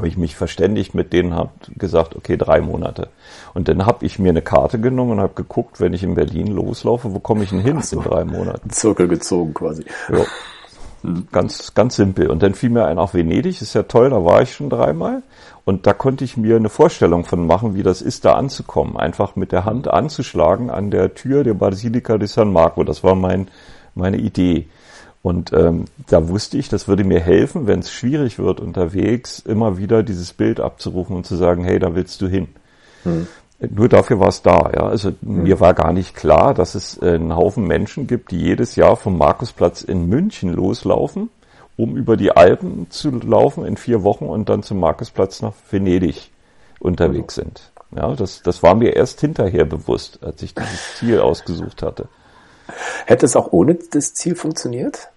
habe 0.00 0.08
ich 0.08 0.16
mich 0.16 0.34
verständigt 0.34 0.94
mit 0.94 1.12
denen, 1.12 1.34
habe 1.34 1.50
gesagt, 1.76 2.16
okay, 2.16 2.38
drei 2.38 2.62
Monate. 2.62 3.10
Und 3.52 3.68
dann 3.68 3.84
habe 3.84 4.06
ich 4.06 4.18
mir 4.18 4.30
eine 4.30 4.40
Karte 4.40 4.80
genommen 4.80 5.12
und 5.12 5.20
habe 5.20 5.34
geguckt, 5.34 5.78
wenn 5.78 5.92
ich 5.92 6.02
in 6.02 6.14
Berlin 6.14 6.46
loslaufe, 6.46 7.12
wo 7.12 7.18
komme 7.18 7.44
ich 7.44 7.50
denn 7.50 7.60
hin 7.60 7.82
so, 7.82 7.98
in 7.98 8.04
drei 8.04 8.24
Monaten? 8.24 8.70
Zirkel 8.70 9.08
gezogen 9.08 9.52
quasi. 9.52 9.84
Ja. 10.10 10.24
Ganz, 11.32 11.74
ganz 11.74 11.96
simpel. 11.96 12.30
Und 12.30 12.42
dann 12.42 12.54
fiel 12.54 12.70
mir 12.70 12.86
ein, 12.86 12.98
auch 12.98 13.12
Venedig 13.12 13.60
ist 13.60 13.74
ja 13.74 13.82
toll, 13.82 14.08
da 14.08 14.24
war 14.24 14.40
ich 14.40 14.54
schon 14.54 14.70
dreimal. 14.70 15.22
Und 15.66 15.86
da 15.86 15.92
konnte 15.92 16.24
ich 16.24 16.38
mir 16.38 16.56
eine 16.56 16.70
Vorstellung 16.70 17.26
von 17.26 17.46
machen, 17.46 17.74
wie 17.74 17.82
das 17.82 18.00
ist, 18.00 18.24
da 18.24 18.32
anzukommen. 18.36 18.96
Einfach 18.96 19.36
mit 19.36 19.52
der 19.52 19.66
Hand 19.66 19.86
anzuschlagen 19.86 20.70
an 20.70 20.90
der 20.90 21.12
Tür 21.12 21.44
der 21.44 21.52
Basilica 21.52 22.16
di 22.16 22.26
San 22.26 22.54
Marco. 22.54 22.84
Das 22.84 23.04
war 23.04 23.14
mein, 23.14 23.48
meine 23.94 24.16
Idee. 24.16 24.66
Und 25.22 25.52
ähm, 25.52 25.84
da 26.08 26.28
wusste 26.28 26.56
ich, 26.56 26.68
das 26.68 26.88
würde 26.88 27.04
mir 27.04 27.20
helfen, 27.20 27.66
wenn 27.66 27.80
es 27.80 27.92
schwierig 27.92 28.38
wird 28.38 28.58
unterwegs, 28.58 29.38
immer 29.40 29.76
wieder 29.76 30.02
dieses 30.02 30.32
Bild 30.32 30.60
abzurufen 30.60 31.14
und 31.14 31.26
zu 31.26 31.36
sagen, 31.36 31.62
hey, 31.62 31.78
da 31.78 31.94
willst 31.94 32.22
du 32.22 32.26
hin. 32.26 32.48
Hm. 33.02 33.26
Nur 33.68 33.90
dafür 33.90 34.18
war 34.18 34.28
es 34.28 34.40
da. 34.40 34.70
Ja. 34.74 34.86
Also 34.86 35.10
hm. 35.10 35.42
mir 35.42 35.60
war 35.60 35.74
gar 35.74 35.92
nicht 35.92 36.16
klar, 36.16 36.54
dass 36.54 36.74
es 36.74 37.00
äh, 37.02 37.14
einen 37.14 37.36
Haufen 37.36 37.66
Menschen 37.66 38.06
gibt, 38.06 38.30
die 38.30 38.40
jedes 38.40 38.76
Jahr 38.76 38.96
vom 38.96 39.18
Markusplatz 39.18 39.82
in 39.82 40.08
München 40.08 40.54
loslaufen, 40.54 41.28
um 41.76 41.96
über 41.96 42.16
die 42.16 42.32
Alpen 42.32 42.86
zu 42.90 43.10
laufen 43.10 43.66
in 43.66 43.76
vier 43.76 44.02
Wochen 44.02 44.24
und 44.24 44.48
dann 44.48 44.62
zum 44.62 44.80
Markusplatz 44.80 45.42
nach 45.42 45.52
Venedig 45.70 46.30
unterwegs 46.78 47.36
hm. 47.36 47.44
sind. 47.44 47.70
Ja, 47.94 48.14
das, 48.14 48.42
das 48.42 48.62
war 48.62 48.74
mir 48.74 48.96
erst 48.96 49.20
hinterher 49.20 49.66
bewusst, 49.66 50.20
als 50.22 50.40
ich 50.42 50.54
dieses 50.54 50.96
Ziel 50.96 51.20
ausgesucht 51.20 51.82
hatte. 51.82 52.08
Hätte 53.06 53.26
es 53.26 53.36
auch 53.36 53.52
ohne 53.52 53.76
das 53.90 54.14
Ziel 54.14 54.34
funktioniert? 54.34 55.08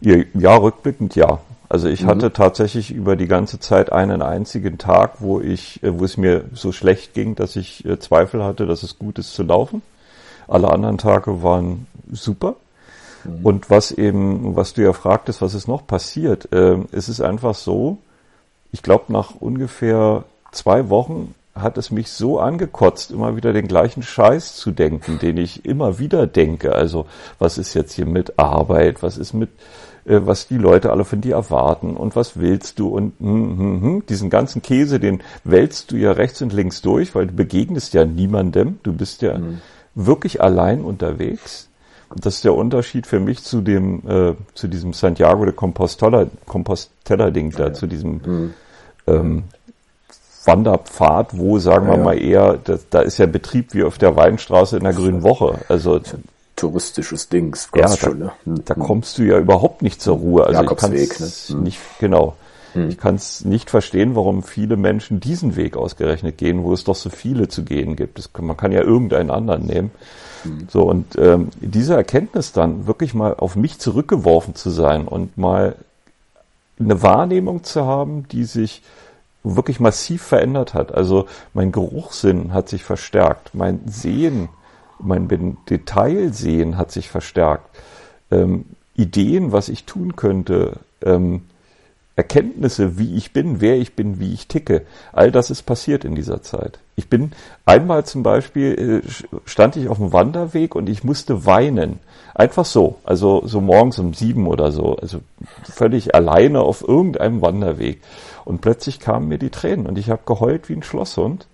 Ja, 0.00 0.16
ja 0.34 0.56
rückblickend 0.56 1.16
ja. 1.16 1.40
Also 1.68 1.88
ich 1.88 2.02
mhm. 2.02 2.08
hatte 2.08 2.32
tatsächlich 2.32 2.90
über 2.90 3.16
die 3.16 3.26
ganze 3.26 3.58
Zeit 3.58 3.92
einen 3.92 4.20
einzigen 4.20 4.76
Tag, 4.76 5.20
wo 5.20 5.40
ich, 5.40 5.82
äh, 5.82 5.98
wo 5.98 6.04
es 6.04 6.16
mir 6.16 6.44
so 6.52 6.70
schlecht 6.70 7.14
ging, 7.14 7.34
dass 7.34 7.56
ich 7.56 7.84
äh, 7.86 7.98
Zweifel 7.98 8.44
hatte, 8.44 8.66
dass 8.66 8.82
es 8.82 8.98
gut 8.98 9.18
ist 9.18 9.32
zu 9.32 9.42
laufen. 9.42 9.80
Alle 10.48 10.70
anderen 10.70 10.98
Tage 10.98 11.42
waren 11.42 11.86
super. 12.10 12.56
Mhm. 13.24 13.46
Und 13.46 13.70
was 13.70 13.90
eben, 13.90 14.54
was 14.54 14.74
du 14.74 14.82
ja 14.82 14.92
fragtest, 14.92 15.40
was 15.40 15.54
ist 15.54 15.66
noch 15.66 15.86
passiert, 15.86 16.52
äh, 16.52 16.76
es 16.92 17.08
ist 17.08 17.22
einfach 17.22 17.54
so, 17.54 17.98
ich 18.70 18.82
glaube 18.82 19.12
nach 19.12 19.34
ungefähr 19.40 20.24
zwei 20.50 20.90
Wochen 20.90 21.34
hat 21.54 21.76
es 21.76 21.90
mich 21.90 22.10
so 22.10 22.40
angekotzt, 22.40 23.10
immer 23.10 23.36
wieder 23.36 23.52
den 23.52 23.68
gleichen 23.68 24.02
Scheiß 24.02 24.56
zu 24.56 24.70
denken, 24.70 25.18
den 25.18 25.36
ich 25.36 25.64
immer 25.66 25.98
wieder 25.98 26.26
denke. 26.26 26.74
Also 26.74 27.06
was 27.38 27.58
ist 27.58 27.74
jetzt 27.74 27.92
hier 27.92 28.06
mit 28.06 28.38
Arbeit, 28.38 29.02
was 29.02 29.18
ist 29.18 29.34
mit, 29.34 29.50
äh, 30.06 30.20
was 30.24 30.48
die 30.48 30.56
Leute 30.56 30.90
alle 30.90 31.04
von 31.04 31.20
dir 31.20 31.34
erwarten 31.34 31.96
und 31.96 32.16
was 32.16 32.38
willst 32.38 32.78
du 32.78 32.88
und 32.88 33.12
hm, 33.20 33.58
hm, 33.58 33.82
hm. 33.82 34.06
diesen 34.06 34.30
ganzen 34.30 34.62
Käse, 34.62 34.98
den 34.98 35.22
wälzt 35.44 35.92
du 35.92 35.96
ja 35.96 36.12
rechts 36.12 36.40
und 36.40 36.52
links 36.54 36.80
durch, 36.80 37.14
weil 37.14 37.26
du 37.26 37.34
begegnest 37.34 37.92
ja 37.92 38.04
niemandem, 38.04 38.78
du 38.82 38.94
bist 38.94 39.20
ja 39.20 39.36
mhm. 39.36 39.60
wirklich 39.94 40.40
allein 40.40 40.82
unterwegs. 40.82 41.68
Und 42.08 42.26
das 42.26 42.36
ist 42.36 42.44
der 42.44 42.54
Unterschied 42.54 43.06
für 43.06 43.20
mich 43.20 43.42
zu 43.42 43.62
dem, 43.62 44.02
äh, 44.06 44.34
zu 44.54 44.68
diesem 44.68 44.92
Santiago 44.92 45.46
de 45.46 45.54
Compostela, 45.54 46.26
Compostela 46.46 47.30
Ding 47.30 47.50
da, 47.52 47.68
ja. 47.68 47.72
zu 47.72 47.86
diesem 47.86 48.20
mhm. 48.24 48.54
ähm, 49.06 49.44
Wanderpfad, 50.44 51.38
wo, 51.38 51.58
sagen 51.58 51.86
ja, 51.86 51.96
wir 51.96 52.04
mal 52.04 52.20
eher, 52.20 52.58
das, 52.62 52.88
da 52.90 53.00
ist 53.00 53.18
ja 53.18 53.26
Betrieb 53.26 53.74
wie 53.74 53.84
auf 53.84 53.98
der 53.98 54.16
Weinstraße 54.16 54.76
in 54.76 54.84
der 54.84 54.92
Grünen 54.92 55.22
Woche. 55.22 55.58
Also 55.68 56.00
touristisches 56.56 57.28
Dings. 57.28 57.68
Ja, 57.74 57.82
da, 57.82 57.96
schon, 57.96 58.18
ne? 58.18 58.32
hm. 58.44 58.64
da 58.64 58.74
kommst 58.74 59.18
du 59.18 59.22
ja 59.22 59.38
überhaupt 59.38 59.82
nicht 59.82 60.00
zur 60.00 60.16
Ruhe. 60.16 60.46
Also 60.46 60.60
Jakobsweg, 60.62 61.20
ne? 61.20 61.26
Hm. 61.26 61.62
nicht 61.62 61.80
genau. 61.98 62.36
Hm. 62.74 62.88
Ich 62.88 62.98
kann 62.98 63.16
es 63.16 63.44
nicht 63.44 63.70
verstehen, 63.70 64.14
warum 64.14 64.42
viele 64.42 64.76
Menschen 64.76 65.20
diesen 65.20 65.56
Weg 65.56 65.76
ausgerechnet 65.76 66.38
gehen, 66.38 66.62
wo 66.62 66.72
es 66.72 66.84
doch 66.84 66.94
so 66.94 67.10
viele 67.10 67.48
zu 67.48 67.64
gehen 67.64 67.96
gibt. 67.96 68.18
Das, 68.18 68.30
man 68.40 68.56
kann 68.56 68.72
ja 68.72 68.80
irgendeinen 68.80 69.30
anderen 69.30 69.66
nehmen. 69.66 69.90
Hm. 70.44 70.68
So 70.70 70.82
und 70.82 71.16
ähm, 71.18 71.48
diese 71.60 71.94
Erkenntnis 71.94 72.52
dann 72.52 72.86
wirklich 72.86 73.14
mal 73.14 73.34
auf 73.34 73.56
mich 73.56 73.78
zurückgeworfen 73.78 74.54
zu 74.54 74.70
sein 74.70 75.06
und 75.08 75.36
mal 75.38 75.76
eine 76.78 77.02
Wahrnehmung 77.02 77.64
zu 77.64 77.86
haben, 77.86 78.26
die 78.28 78.44
sich 78.44 78.82
wirklich 79.44 79.80
massiv 79.80 80.22
verändert 80.22 80.74
hat. 80.74 80.92
Also 80.94 81.26
mein 81.54 81.72
Geruchssinn 81.72 82.52
hat 82.52 82.68
sich 82.68 82.84
verstärkt, 82.84 83.54
mein 83.54 83.80
Sehen, 83.86 84.48
mein 84.98 85.56
Detailsehen 85.68 86.76
hat 86.76 86.92
sich 86.92 87.08
verstärkt. 87.08 87.68
Ähm, 88.30 88.66
Ideen, 88.94 89.52
was 89.52 89.68
ich 89.68 89.84
tun 89.84 90.16
könnte, 90.16 90.78
ähm, 91.04 91.42
Erkenntnisse, 92.14 92.98
wie 92.98 93.16
ich 93.16 93.32
bin, 93.32 93.62
wer 93.62 93.78
ich 93.78 93.94
bin, 93.94 94.20
wie 94.20 94.34
ich 94.34 94.46
ticke, 94.46 94.82
all 95.12 95.32
das 95.32 95.50
ist 95.50 95.62
passiert 95.62 96.04
in 96.04 96.14
dieser 96.14 96.42
Zeit. 96.42 96.78
Ich 96.94 97.08
bin 97.08 97.32
einmal 97.64 98.04
zum 98.04 98.22
Beispiel, 98.22 99.02
äh, 99.02 99.28
stand 99.46 99.76
ich 99.76 99.88
auf 99.88 99.96
dem 99.96 100.12
Wanderweg 100.12 100.74
und 100.74 100.90
ich 100.90 101.04
musste 101.04 101.46
weinen. 101.46 102.00
Einfach 102.34 102.66
so, 102.66 102.96
also 103.04 103.42
so 103.46 103.62
morgens 103.62 103.98
um 103.98 104.12
sieben 104.12 104.46
oder 104.46 104.72
so, 104.72 104.96
also 104.96 105.20
völlig 105.64 106.14
alleine 106.14 106.60
auf 106.60 106.86
irgendeinem 106.86 107.40
Wanderweg. 107.40 108.02
Und 108.44 108.60
plötzlich 108.60 109.00
kamen 109.00 109.28
mir 109.28 109.38
die 109.38 109.50
Tränen 109.50 109.86
und 109.86 109.98
ich 109.98 110.10
habe 110.10 110.22
geheult 110.26 110.68
wie 110.68 110.74
ein 110.74 110.82
Schlosshund 110.82 111.46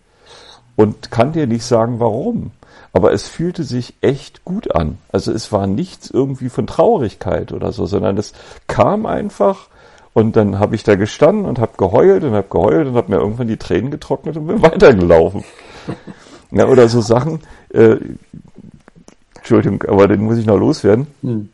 und 0.76 1.10
kann 1.10 1.32
dir 1.32 1.46
nicht 1.46 1.64
sagen, 1.64 2.00
warum. 2.00 2.52
Aber 2.92 3.12
es 3.12 3.28
fühlte 3.28 3.64
sich 3.64 3.94
echt 4.00 4.44
gut 4.44 4.74
an. 4.74 4.98
Also 5.12 5.32
es 5.32 5.52
war 5.52 5.66
nichts 5.66 6.10
irgendwie 6.10 6.48
von 6.48 6.66
Traurigkeit 6.66 7.52
oder 7.52 7.72
so, 7.72 7.86
sondern 7.86 8.16
es 8.16 8.32
kam 8.66 9.06
einfach 9.06 9.68
und 10.14 10.36
dann 10.36 10.58
habe 10.58 10.74
ich 10.74 10.84
da 10.84 10.94
gestanden 10.94 11.44
und 11.44 11.58
habe 11.58 11.72
geheult 11.76 12.24
und 12.24 12.32
habe 12.32 12.48
geheult 12.48 12.88
und 12.88 12.94
habe 12.96 13.10
mir 13.12 13.18
irgendwann 13.18 13.48
die 13.48 13.56
Tränen 13.56 13.90
getrocknet 13.90 14.36
und 14.36 14.46
bin 14.46 14.62
weitergelaufen. 14.62 15.44
Ja, 16.50 16.66
oder 16.66 16.88
so 16.88 17.00
Sachen, 17.00 17.40
äh, 17.70 17.96
Entschuldigung, 19.36 19.82
aber 19.84 20.08
den 20.08 20.22
muss 20.22 20.38
ich 20.38 20.46
noch 20.46 20.58
loswerden. 20.58 21.06
Hm 21.22 21.50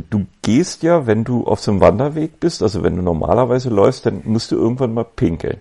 du 0.00 0.26
gehst 0.42 0.82
ja, 0.82 1.06
wenn 1.06 1.24
du 1.24 1.46
auf 1.46 1.60
so 1.60 1.70
einem 1.70 1.80
Wanderweg 1.80 2.40
bist, 2.40 2.62
also 2.62 2.82
wenn 2.82 2.96
du 2.96 3.02
normalerweise 3.02 3.68
läufst, 3.70 4.06
dann 4.06 4.22
musst 4.24 4.50
du 4.50 4.56
irgendwann 4.56 4.94
mal 4.94 5.04
pinkeln. 5.04 5.58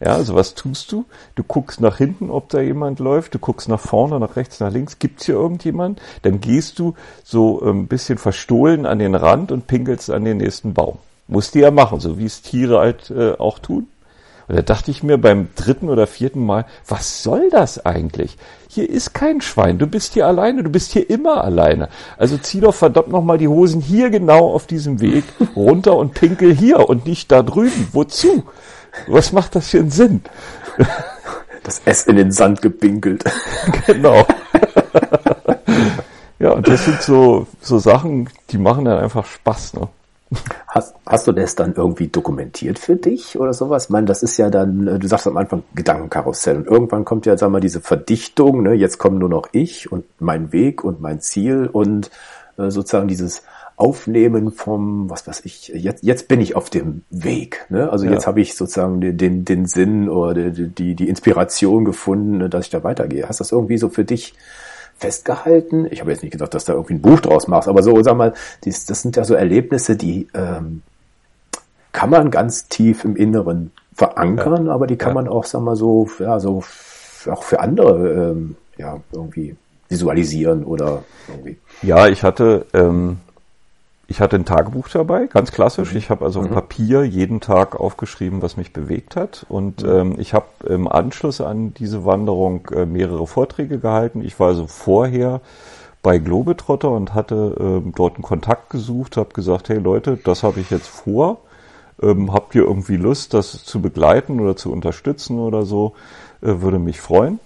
Ja, 0.00 0.12
also 0.14 0.34
was 0.36 0.54
tust 0.54 0.92
du? 0.92 1.06
Du 1.34 1.42
guckst 1.42 1.80
nach 1.80 1.98
hinten, 1.98 2.30
ob 2.30 2.48
da 2.50 2.60
jemand 2.60 3.00
läuft, 3.00 3.34
du 3.34 3.38
guckst 3.40 3.68
nach 3.68 3.80
vorne, 3.80 4.20
nach 4.20 4.36
rechts, 4.36 4.60
nach 4.60 4.70
links, 4.70 5.00
gibt's 5.00 5.26
hier 5.26 5.34
irgendjemand? 5.34 6.00
Dann 6.22 6.40
gehst 6.40 6.78
du 6.78 6.94
so 7.24 7.60
ein 7.60 7.68
ähm, 7.68 7.86
bisschen 7.88 8.18
verstohlen 8.18 8.86
an 8.86 9.00
den 9.00 9.16
Rand 9.16 9.50
und 9.50 9.66
pinkelst 9.66 10.10
an 10.10 10.24
den 10.24 10.36
nächsten 10.36 10.72
Baum. 10.72 10.98
Musst 11.26 11.54
du 11.54 11.58
ja 11.58 11.70
machen, 11.72 11.98
so 11.98 12.18
wie 12.18 12.26
es 12.26 12.42
Tiere 12.42 12.78
halt 12.78 13.10
äh, 13.10 13.32
auch 13.32 13.58
tun. 13.58 13.88
Und 14.48 14.56
da 14.56 14.62
dachte 14.62 14.90
ich 14.90 15.02
mir 15.02 15.18
beim 15.18 15.48
dritten 15.56 15.90
oder 15.90 16.06
vierten 16.06 16.44
Mal, 16.44 16.64
was 16.86 17.22
soll 17.22 17.50
das 17.50 17.84
eigentlich? 17.84 18.38
Hier 18.68 18.88
ist 18.88 19.12
kein 19.12 19.42
Schwein, 19.42 19.78
du 19.78 19.86
bist 19.86 20.14
hier 20.14 20.26
alleine, 20.26 20.62
du 20.62 20.70
bist 20.70 20.92
hier 20.92 21.08
immer 21.10 21.44
alleine. 21.44 21.90
Also 22.16 22.38
zieh 22.38 22.60
doch 22.60 22.74
verdammt 22.74 23.08
nochmal 23.08 23.36
die 23.36 23.48
Hosen 23.48 23.82
hier 23.82 24.08
genau 24.08 24.50
auf 24.52 24.66
diesem 24.66 25.00
Weg 25.00 25.24
runter 25.54 25.96
und 25.96 26.14
pinkel 26.14 26.54
hier 26.54 26.88
und 26.88 27.04
nicht 27.06 27.30
da 27.30 27.42
drüben. 27.42 27.88
Wozu? 27.92 28.44
Was 29.06 29.32
macht 29.32 29.54
das 29.54 29.68
für 29.68 29.80
einen 29.80 29.90
Sinn? 29.90 30.22
Das 31.62 31.82
S 31.84 32.06
in 32.06 32.16
den 32.16 32.32
Sand 32.32 32.62
gepinkelt. 32.62 33.24
Genau. 33.86 34.26
ja, 36.38 36.52
und 36.52 36.66
das 36.66 36.86
sind 36.86 37.02
so, 37.02 37.46
so 37.60 37.78
Sachen, 37.78 38.30
die 38.50 38.58
machen 38.58 38.86
dann 38.86 38.98
einfach 38.98 39.26
Spaß, 39.26 39.74
ne? 39.74 39.88
Hast, 40.66 40.94
hast 41.06 41.26
du 41.26 41.32
das 41.32 41.54
dann 41.54 41.74
irgendwie 41.74 42.08
dokumentiert 42.08 42.78
für 42.78 42.96
dich 42.96 43.38
oder 43.38 43.54
sowas? 43.54 43.84
Ich 43.84 43.90
meine, 43.90 44.06
das 44.06 44.22
ist 44.22 44.36
ja 44.36 44.50
dann, 44.50 44.86
äh, 44.86 44.98
du 44.98 45.06
sagst 45.08 45.26
am 45.26 45.36
Anfang 45.36 45.62
Gedankenkarussell 45.74 46.58
und 46.58 46.66
irgendwann 46.66 47.04
kommt 47.04 47.24
ja, 47.26 47.36
sag 47.38 47.50
mal, 47.50 47.60
diese 47.60 47.80
Verdichtung, 47.80 48.62
ne? 48.62 48.74
jetzt 48.74 48.98
kommen 48.98 49.18
nur 49.18 49.30
noch 49.30 49.48
ich 49.52 49.90
und 49.90 50.04
mein 50.18 50.52
Weg 50.52 50.84
und 50.84 51.00
mein 51.00 51.20
Ziel 51.20 51.68
und 51.72 52.10
äh, 52.58 52.70
sozusagen 52.70 53.08
dieses 53.08 53.42
Aufnehmen 53.76 54.50
vom, 54.50 55.08
was 55.08 55.26
weiß 55.26 55.44
ich, 55.44 55.68
jetzt, 55.68 56.02
jetzt 56.02 56.28
bin 56.28 56.40
ich 56.40 56.56
auf 56.56 56.68
dem 56.68 57.02
Weg. 57.10 57.64
Ne? 57.70 57.88
Also 57.90 58.06
ja. 58.06 58.12
jetzt 58.12 58.26
habe 58.26 58.40
ich 58.40 58.56
sozusagen 58.56 59.00
den, 59.00 59.16
den, 59.16 59.44
den 59.44 59.66
Sinn 59.66 60.08
oder 60.08 60.50
die, 60.50 60.68
die, 60.68 60.94
die 60.94 61.08
Inspiration 61.08 61.84
gefunden, 61.84 62.50
dass 62.50 62.66
ich 62.66 62.70
da 62.70 62.82
weitergehe. 62.82 63.28
Hast 63.28 63.40
du 63.40 63.44
das 63.44 63.52
irgendwie 63.52 63.78
so 63.78 63.88
für 63.88 64.04
dich 64.04 64.34
festgehalten? 64.98 65.86
Ich 65.90 66.00
habe 66.00 66.10
jetzt 66.10 66.22
nicht 66.22 66.32
gesagt, 66.32 66.54
dass 66.54 66.64
du 66.64 66.72
da 66.72 66.76
irgendwie 66.76 66.94
ein 66.94 67.02
Buch 67.02 67.20
draus 67.20 67.48
machst, 67.48 67.68
aber 67.68 67.82
so, 67.82 68.02
sag 68.02 68.16
mal, 68.16 68.34
dies, 68.64 68.86
das 68.86 69.02
sind 69.02 69.16
ja 69.16 69.24
so 69.24 69.34
Erlebnisse, 69.34 69.96
die 69.96 70.28
ähm, 70.34 70.82
kann 71.92 72.10
man 72.10 72.30
ganz 72.30 72.68
tief 72.68 73.04
im 73.04 73.16
Inneren 73.16 73.72
verankern, 73.94 74.66
ja. 74.66 74.72
aber 74.72 74.86
die 74.86 74.96
kann 74.96 75.10
ja. 75.10 75.14
man 75.14 75.28
auch, 75.28 75.44
sag 75.44 75.62
mal, 75.62 75.76
so, 75.76 76.08
ja, 76.18 76.38
so 76.38 76.62
auch 77.26 77.42
für 77.42 77.60
andere 77.60 78.30
ähm, 78.30 78.56
ja, 78.76 79.00
irgendwie 79.12 79.56
visualisieren 79.88 80.64
oder 80.64 81.04
irgendwie. 81.28 81.58
Ja, 81.82 82.08
ich 82.08 82.22
hatte, 82.22 82.66
ähm, 82.74 83.18
ich 84.10 84.22
hatte 84.22 84.36
ein 84.36 84.46
Tagebuch 84.46 84.88
dabei, 84.88 85.26
ganz 85.26 85.52
klassisch. 85.52 85.94
Ich 85.94 86.08
habe 86.08 86.24
also 86.24 86.40
mhm. 86.40 86.48
Papier 86.48 87.04
jeden 87.04 87.40
Tag 87.40 87.78
aufgeschrieben, 87.78 88.40
was 88.40 88.56
mich 88.56 88.72
bewegt 88.72 89.16
hat. 89.16 89.44
Und 89.50 89.82
mhm. 89.82 89.90
ähm, 89.90 90.14
ich 90.18 90.32
habe 90.32 90.46
im 90.66 90.88
Anschluss 90.88 91.42
an 91.42 91.74
diese 91.74 92.06
Wanderung 92.06 92.66
äh, 92.74 92.86
mehrere 92.86 93.26
Vorträge 93.26 93.78
gehalten. 93.78 94.22
Ich 94.24 94.40
war 94.40 94.48
also 94.48 94.66
vorher 94.66 95.42
bei 96.02 96.16
Globetrotter 96.16 96.90
und 96.90 97.12
hatte 97.12 97.54
ähm, 97.60 97.92
dort 97.94 98.14
einen 98.14 98.22
Kontakt 98.22 98.70
gesucht, 98.70 99.18
habe 99.18 99.34
gesagt, 99.34 99.68
hey 99.68 99.78
Leute, 99.78 100.16
das 100.16 100.42
habe 100.42 100.60
ich 100.60 100.70
jetzt 100.70 100.88
vor. 100.88 101.42
Ähm, 102.00 102.32
habt 102.32 102.54
ihr 102.54 102.62
irgendwie 102.62 102.96
Lust, 102.96 103.34
das 103.34 103.62
zu 103.64 103.82
begleiten 103.82 104.40
oder 104.40 104.56
zu 104.56 104.72
unterstützen 104.72 105.38
oder 105.38 105.64
so? 105.64 105.92
Äh, 106.40 106.62
würde 106.62 106.78
mich 106.78 106.98
freuen. 107.02 107.40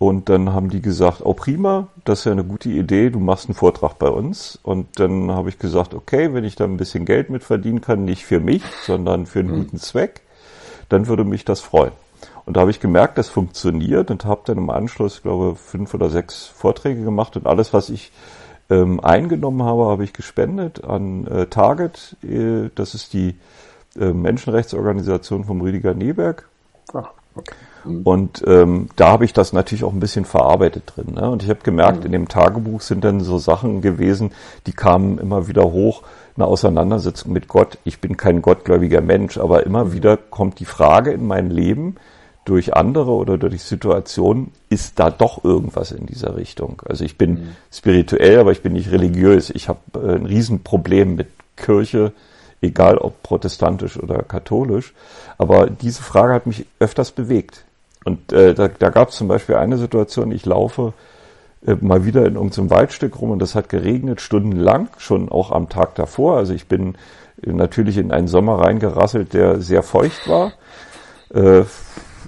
Und 0.00 0.30
dann 0.30 0.54
haben 0.54 0.70
die 0.70 0.80
gesagt, 0.80 1.20
oh 1.26 1.34
prima, 1.34 1.88
das 2.06 2.20
ist 2.20 2.24
ja 2.24 2.32
eine 2.32 2.42
gute 2.42 2.70
Idee, 2.70 3.10
du 3.10 3.20
machst 3.20 3.48
einen 3.48 3.54
Vortrag 3.54 3.98
bei 3.98 4.08
uns. 4.08 4.58
Und 4.62 4.98
dann 4.98 5.30
habe 5.30 5.50
ich 5.50 5.58
gesagt, 5.58 5.92
okay, 5.92 6.32
wenn 6.32 6.42
ich 6.42 6.56
da 6.56 6.64
ein 6.64 6.78
bisschen 6.78 7.04
Geld 7.04 7.28
mit 7.28 7.44
verdienen 7.44 7.82
kann, 7.82 8.06
nicht 8.06 8.24
für 8.24 8.40
mich, 8.40 8.62
sondern 8.86 9.26
für 9.26 9.40
einen 9.40 9.50
mhm. 9.50 9.64
guten 9.64 9.76
Zweck, 9.76 10.22
dann 10.88 11.06
würde 11.06 11.24
mich 11.24 11.44
das 11.44 11.60
freuen. 11.60 11.92
Und 12.46 12.56
da 12.56 12.62
habe 12.62 12.70
ich 12.70 12.80
gemerkt, 12.80 13.18
das 13.18 13.28
funktioniert 13.28 14.10
und 14.10 14.24
habe 14.24 14.40
dann 14.46 14.56
im 14.56 14.70
Anschluss, 14.70 15.16
ich 15.16 15.22
glaube, 15.22 15.54
fünf 15.54 15.92
oder 15.92 16.08
sechs 16.08 16.46
Vorträge 16.46 17.04
gemacht 17.04 17.36
und 17.36 17.46
alles, 17.46 17.74
was 17.74 17.90
ich 17.90 18.10
ähm, 18.70 19.00
eingenommen 19.00 19.62
habe, 19.64 19.84
habe 19.84 20.02
ich 20.02 20.14
gespendet 20.14 20.82
an 20.82 21.26
äh, 21.26 21.44
Target. 21.44 22.16
Äh, 22.22 22.70
das 22.74 22.94
ist 22.94 23.12
die 23.12 23.36
äh, 24.00 24.14
Menschenrechtsorganisation 24.14 25.44
vom 25.44 25.60
Rüdiger 25.60 25.92
Neberg. 25.92 26.48
Ach, 26.94 27.10
okay. 27.34 27.54
Mhm. 27.84 28.02
Und 28.02 28.42
ähm, 28.46 28.88
da 28.96 29.08
habe 29.08 29.24
ich 29.24 29.32
das 29.32 29.52
natürlich 29.52 29.84
auch 29.84 29.92
ein 29.92 30.00
bisschen 30.00 30.24
verarbeitet 30.24 30.92
drin. 30.94 31.14
Ne? 31.14 31.30
Und 31.30 31.42
ich 31.42 31.50
habe 31.50 31.60
gemerkt, 31.62 32.00
mhm. 32.00 32.06
in 32.06 32.12
dem 32.12 32.28
Tagebuch 32.28 32.80
sind 32.80 33.04
dann 33.04 33.20
so 33.20 33.38
Sachen 33.38 33.80
gewesen, 33.80 34.32
die 34.66 34.72
kamen 34.72 35.18
immer 35.18 35.48
wieder 35.48 35.72
hoch. 35.72 36.02
Eine 36.36 36.46
Auseinandersetzung 36.46 37.32
mit 37.32 37.48
Gott. 37.48 37.78
Ich 37.84 38.00
bin 38.00 38.16
kein 38.16 38.40
gottgläubiger 38.40 39.00
Mensch, 39.00 39.38
aber 39.38 39.66
immer 39.66 39.86
mhm. 39.86 39.92
wieder 39.92 40.16
kommt 40.16 40.60
die 40.60 40.64
Frage 40.64 41.12
in 41.12 41.26
mein 41.26 41.50
Leben 41.50 41.96
durch 42.44 42.74
andere 42.74 43.12
oder 43.12 43.38
durch 43.38 43.52
die 43.52 43.58
Situation, 43.58 44.52
ist 44.70 44.98
da 44.98 45.10
doch 45.10 45.44
irgendwas 45.44 45.92
in 45.92 46.06
dieser 46.06 46.36
Richtung? 46.36 46.82
Also 46.84 47.04
ich 47.04 47.18
bin 47.18 47.30
mhm. 47.30 47.56
spirituell, 47.70 48.38
aber 48.38 48.52
ich 48.52 48.62
bin 48.62 48.72
nicht 48.72 48.90
religiös. 48.90 49.50
Ich 49.50 49.68
habe 49.68 49.80
äh, 49.94 50.16
ein 50.16 50.26
Riesenproblem 50.26 51.16
mit 51.16 51.28
Kirche, 51.56 52.12
egal 52.60 52.98
ob 52.98 53.22
protestantisch 53.22 53.98
oder 53.98 54.22
katholisch. 54.22 54.94
Aber 55.38 55.68
diese 55.68 56.02
Frage 56.02 56.32
hat 56.32 56.46
mich 56.46 56.66
öfters 56.78 57.12
bewegt. 57.12 57.64
Und 58.04 58.32
äh, 58.32 58.54
da, 58.54 58.68
da 58.68 58.90
gab 58.90 59.10
es 59.10 59.16
zum 59.16 59.28
Beispiel 59.28 59.56
eine 59.56 59.76
Situation, 59.76 60.32
ich 60.32 60.46
laufe 60.46 60.94
äh, 61.66 61.76
mal 61.80 62.04
wieder 62.04 62.24
in 62.26 62.36
irgendeinem 62.36 62.70
Waldstück 62.70 63.20
rum 63.20 63.30
und 63.30 63.40
das 63.40 63.54
hat 63.54 63.68
geregnet 63.68 64.20
stundenlang, 64.20 64.88
schon 64.96 65.28
auch 65.28 65.52
am 65.52 65.68
Tag 65.68 65.94
davor. 65.94 66.38
Also 66.38 66.54
ich 66.54 66.66
bin 66.66 66.94
äh, 67.42 67.52
natürlich 67.52 67.98
in 67.98 68.12
einen 68.12 68.28
Sommer 68.28 68.60
reingerasselt, 68.60 69.34
der 69.34 69.60
sehr 69.60 69.82
feucht 69.82 70.28
war. 70.28 70.52
Äh, 71.34 71.64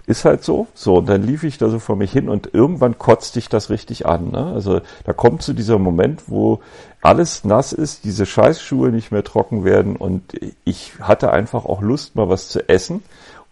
ist 0.05 0.25
halt 0.25 0.43
so. 0.43 0.67
So, 0.75 0.97
und 0.97 1.09
dann 1.09 1.23
lief 1.23 1.45
ich 1.45 1.59
da 1.59 1.69
so 1.69 1.79
vor 1.79 1.97
mich 1.97 2.13
hin 2.13 2.29
und 2.29 2.53
irgendwann 2.53 2.99
kotzt 2.99 3.37
dich 3.37 3.49
das 3.49 3.71
richtig 3.71 4.05
an. 4.05 4.31
Ne? 4.31 4.53
Also 4.53 4.81
da 5.05 5.13
kommt 5.13 5.43
zu 5.43 5.53
dieser 5.53 5.79
Moment, 5.79 6.25
wo 6.27 6.61
alles 7.01 7.45
nass 7.45 7.73
ist, 7.73 8.05
diese 8.05 8.27
Scheißschuhe 8.27 8.91
nicht 8.91 9.13
mehr 9.13 9.25
trocken 9.25 9.65
werden 9.65 9.97
und 9.97 10.23
ich 10.65 10.95
hatte 11.01 11.33
einfach 11.33 11.65
auch 11.65 11.81
Lust, 11.83 12.17
mal 12.17 12.29
was 12.29 12.49
zu 12.49 12.69
essen 12.69 13.03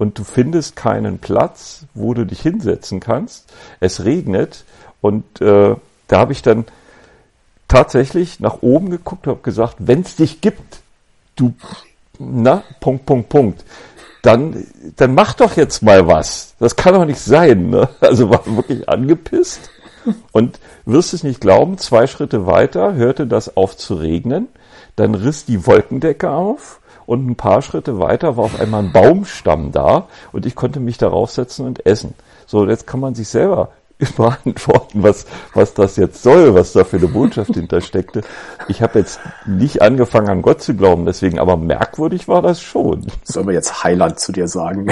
und 0.01 0.19
du 0.19 0.25
findest 0.25 0.77
keinen 0.77 1.19
Platz, 1.19 1.85
wo 1.93 2.15
du 2.15 2.25
dich 2.25 2.41
hinsetzen 2.41 3.01
kannst. 3.01 3.53
Es 3.81 4.03
regnet 4.03 4.65
und 5.03 5.43
äh, 5.43 5.77
da 6.09 6.19
habe 6.19 6.33
ich 6.33 6.41
dann 6.41 6.65
tatsächlich 7.69 8.41
nach 8.41 8.63
oben 8.63 8.89
geguckt, 8.89 9.27
habe 9.27 9.43
gesagt, 9.43 9.77
wenn 9.79 10.01
es 10.01 10.17
dich 10.17 10.41
gibt, 10.41 10.81
du, 11.37 11.53
na, 12.19 12.63
Punkt, 12.81 13.05
Punkt, 13.05 13.29
Punkt, 13.29 13.65
dann, 14.23 14.67
dann 14.97 15.15
mach 15.15 15.35
doch 15.35 15.59
jetzt 15.59 15.83
mal 15.83 16.07
was. 16.07 16.55
Das 16.59 16.77
kann 16.77 16.95
doch 16.95 17.05
nicht 17.05 17.21
sein. 17.21 17.69
Ne? 17.69 17.87
Also 18.01 18.31
war 18.31 18.47
wirklich 18.47 18.89
angepisst 18.89 19.71
und 20.33 20.59
wirst 20.87 21.13
es 21.13 21.23
nicht 21.25 21.43
glauben, 21.43 21.77
zwei 21.77 22.07
Schritte 22.07 22.47
weiter 22.47 22.95
hörte 22.95 23.27
das 23.27 23.55
auf 23.55 23.77
zu 23.77 23.97
regnen, 23.97 24.49
dann 24.97 25.15
riss 25.15 25.45
die 25.45 25.67
Wolkendecke 25.67 26.31
auf 26.31 26.80
und 27.11 27.29
ein 27.29 27.35
paar 27.35 27.61
Schritte 27.61 27.99
weiter 27.99 28.37
war 28.37 28.45
auf 28.45 28.61
einmal 28.61 28.85
ein 28.85 28.93
Baumstamm 28.93 29.73
da 29.73 30.07
und 30.31 30.47
ich 30.47 30.55
konnte 30.55 30.79
mich 30.79 30.97
darauf 30.97 31.33
setzen 31.33 31.67
und 31.67 31.85
essen. 31.85 32.15
So, 32.47 32.65
jetzt 32.69 32.87
kann 32.87 33.01
man 33.01 33.17
sich 33.17 33.29
selber 33.29 33.71
beantworten, 34.17 35.03
was, 35.03 35.27
was 35.53 35.75
das 35.75 35.97
jetzt 35.97 36.23
soll, 36.23 36.55
was 36.55 36.73
da 36.73 36.85
für 36.85 36.99
eine 36.99 37.09
Botschaft 37.09 37.55
hintersteckte. 37.55 38.21
Ich 38.69 38.81
habe 38.81 39.01
jetzt 39.01 39.19
nicht 39.45 39.83
angefangen 39.83 40.29
an 40.29 40.41
Gott 40.41 40.63
zu 40.63 40.75
glauben, 40.75 41.05
deswegen, 41.05 41.41
aber 41.41 41.57
merkwürdig 41.57 42.29
war 42.29 42.43
das 42.43 42.63
schon. 42.63 43.05
Sollen 43.25 43.49
wir 43.49 43.55
jetzt 43.55 43.83
Heiland 43.83 44.21
zu 44.21 44.31
dir 44.31 44.47
sagen? 44.47 44.87